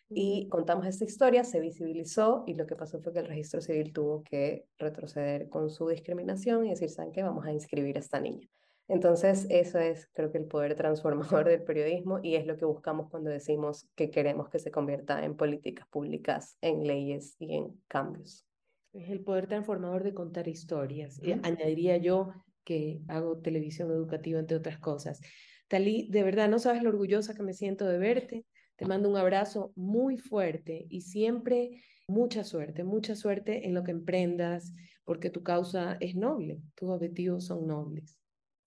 y 0.10 0.47
contamos 0.47 0.86
esta 0.86 1.03
historia, 1.03 1.43
se 1.43 1.60
visibilizó 1.60 2.43
y 2.47 2.53
lo 2.53 2.66
que 2.66 2.76
pasó 2.76 2.99
fue 3.01 3.12
que 3.14 3.20
el 3.20 3.28
registro 3.28 3.62
civil 3.62 3.91
tuvo 3.91 4.24
que 4.24 4.66
retroceder 4.78 5.49
con 5.49 5.70
su 5.70 5.88
discriminación 5.89 6.66
y 6.66 6.70
decir, 6.70 6.89
¿saben 6.89 7.12
qué? 7.12 7.24
Vamos 7.24 7.45
a 7.45 7.51
inscribir 7.51 7.97
a 7.97 7.99
esta 7.99 8.20
niña. 8.20 8.47
Entonces, 8.88 9.47
eso 9.49 9.80
es, 9.80 10.08
creo 10.14 10.32
que, 10.32 10.38
el 10.38 10.45
poder 10.45 10.76
transformador 10.76 11.49
del 11.49 11.64
periodismo 11.64 12.20
y 12.24 12.36
es 12.36 12.45
lo 12.45 12.55
que 12.55 12.64
buscamos 12.64 13.10
cuando 13.10 13.30
decimos 13.30 13.86
que 13.95 14.10
queremos 14.10 14.49
que 14.49 14.60
se 14.60 14.72
convierta 14.72 15.26
en 15.26 15.36
políticas 15.36 15.86
públicas, 15.89 16.58
en 16.62 16.88
leyes 16.88 17.36
y 17.38 17.55
en 17.55 17.82
cambios. 17.89 18.45
Es 18.93 19.10
el 19.10 19.20
poder 19.20 19.47
transformador 19.47 20.03
de 20.03 20.14
contar 20.14 20.47
historias. 20.47 21.22
y 21.22 21.34
añadiría 21.34 21.97
yo 21.97 22.32
que 22.64 23.01
hago 23.10 23.39
televisión 23.39 23.91
educativa, 23.91 24.39
entre 24.39 24.55
otras 24.55 24.80
cosas. 24.80 25.20
Talí, 25.68 26.08
de 26.10 26.24
verdad, 26.24 26.47
no 26.47 26.60
sabes 26.60 26.82
lo 26.82 26.89
orgullosa 26.89 27.34
que 27.34 27.43
me 27.43 27.53
siento 27.53 27.86
de 27.86 27.97
verte 27.97 28.45
te 28.78 28.86
mando 28.86 29.09
un 29.09 29.17
abrazo 29.17 29.73
muy 29.75 30.17
fuerte 30.17 30.86
y 30.89 31.01
siempre 31.01 31.82
mucha 32.07 32.43
suerte, 32.43 32.84
mucha 32.84 33.15
suerte 33.15 33.67
en 33.67 33.73
lo 33.73 33.84
que 33.84 33.91
emprendas, 33.91 34.73
porque 35.03 35.30
tu 35.30 35.43
causa 35.43 35.97
es 35.99 36.15
noble, 36.15 36.61
tus 36.75 36.89
objetivos 36.89 37.45
son 37.45 37.67
nobles. 37.67 38.17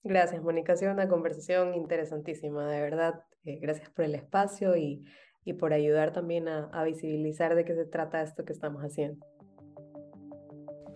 Gracias, 0.02 0.42
Mónica. 0.42 0.72
Ha 0.72 0.76
sido 0.76 0.92
una 0.92 1.08
conversación 1.08 1.74
interesantísima, 1.74 2.70
de 2.70 2.80
verdad. 2.80 3.22
Eh, 3.44 3.58
gracias 3.60 3.90
por 3.90 4.04
el 4.04 4.14
espacio 4.14 4.76
y, 4.76 5.04
y 5.44 5.52
por 5.54 5.72
ayudar 5.72 6.12
también 6.12 6.48
a, 6.48 6.70
a 6.72 6.84
visibilizar 6.84 7.54
de 7.54 7.64
qué 7.64 7.74
se 7.74 7.84
trata 7.84 8.22
esto 8.22 8.44
que 8.44 8.52
estamos 8.52 8.82
haciendo. 8.82 9.24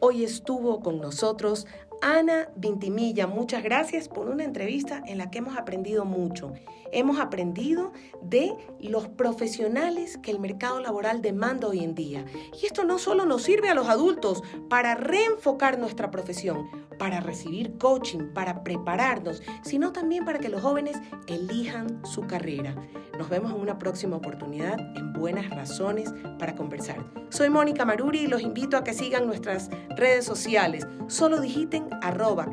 Hoy 0.01 0.25
estuvo 0.25 0.81
con 0.81 1.01
nosotros 1.01 1.67
Ana 2.05 2.51
Vintimilla. 2.55 3.27
Muchas 3.27 3.63
gracias 3.63 4.11
por 4.11 4.29
una 4.29 4.45
entrevista 4.45 5.03
en 5.07 5.17
la 5.17 5.31
que 5.31 5.39
hemos 5.39 5.57
aprendido 5.57 6.05
mucho 6.05 6.53
hemos 6.95 7.19
aprendido 7.19 7.93
de 8.23 8.55
los 8.81 9.09
profesionales 9.09 10.17
que 10.19 10.31
el 10.31 10.39
mercado 10.39 10.81
laboral 10.81 11.21
demanda 11.21 11.69
hoy 11.69 11.83
en 11.83 11.95
día. 11.95 12.25
Y 12.61 12.67
esto 12.67 12.85
no 12.85 12.99
solo 12.99 13.27
nos 13.27 13.43
sirve 13.43 13.69
a 13.69 13.75
los 13.75 13.89
adultos 13.89 14.43
para 14.71 14.95
reenfocar 14.95 15.79
nuestra 15.79 16.11
profesión, 16.11 16.69
para 16.99 17.21
recibir 17.21 17.77
coaching, 17.79 18.33
para 18.33 18.63
prepararnos, 18.63 19.43
sino 19.63 19.93
también 19.93 20.25
para 20.25 20.39
que 20.39 20.49
los 20.49 20.63
jóvenes 20.63 20.97
elijan 21.27 22.05
su 22.07 22.23
carrera. 22.23 22.75
Nos 23.19 23.29
vemos 23.29 23.53
en 23.53 23.61
una 23.61 23.79
próxima 23.79 24.17
oportunidad 24.17 24.79
en 24.97 25.13
Buenas 25.13 25.51
Razones 25.51 26.13
para 26.39 26.55
conversar. 26.55 27.05
Soy 27.29 27.49
Mónica 27.49 27.85
Maruri 27.85 28.21
y 28.21 28.27
los 28.27 28.43
invito 28.43 28.77
a 28.77 28.85
que 28.85 28.93
sigan 28.93 29.27
nuestras 29.27 29.71
redes 29.97 30.25
sociales. 30.25 30.87
Solo 31.07 31.41
digiten 31.41 31.89
arroba 32.03 32.47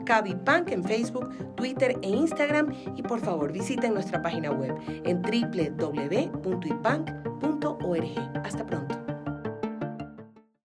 Bank 0.46 0.72
en 0.72 0.84
Facebook, 0.84 1.30
Twitter 1.56 1.98
e 2.02 2.10
Instagram 2.10 2.74
y 2.96 3.04
por 3.04 3.20
favor 3.20 3.52
visiten 3.52 3.94
nuestra 3.94 4.22
página 4.22 4.52
web 4.52 4.76
en 4.88 5.22
www.ibank.org. 5.22 6.02
Hasta 8.44 8.66
pronto. 8.66 9.11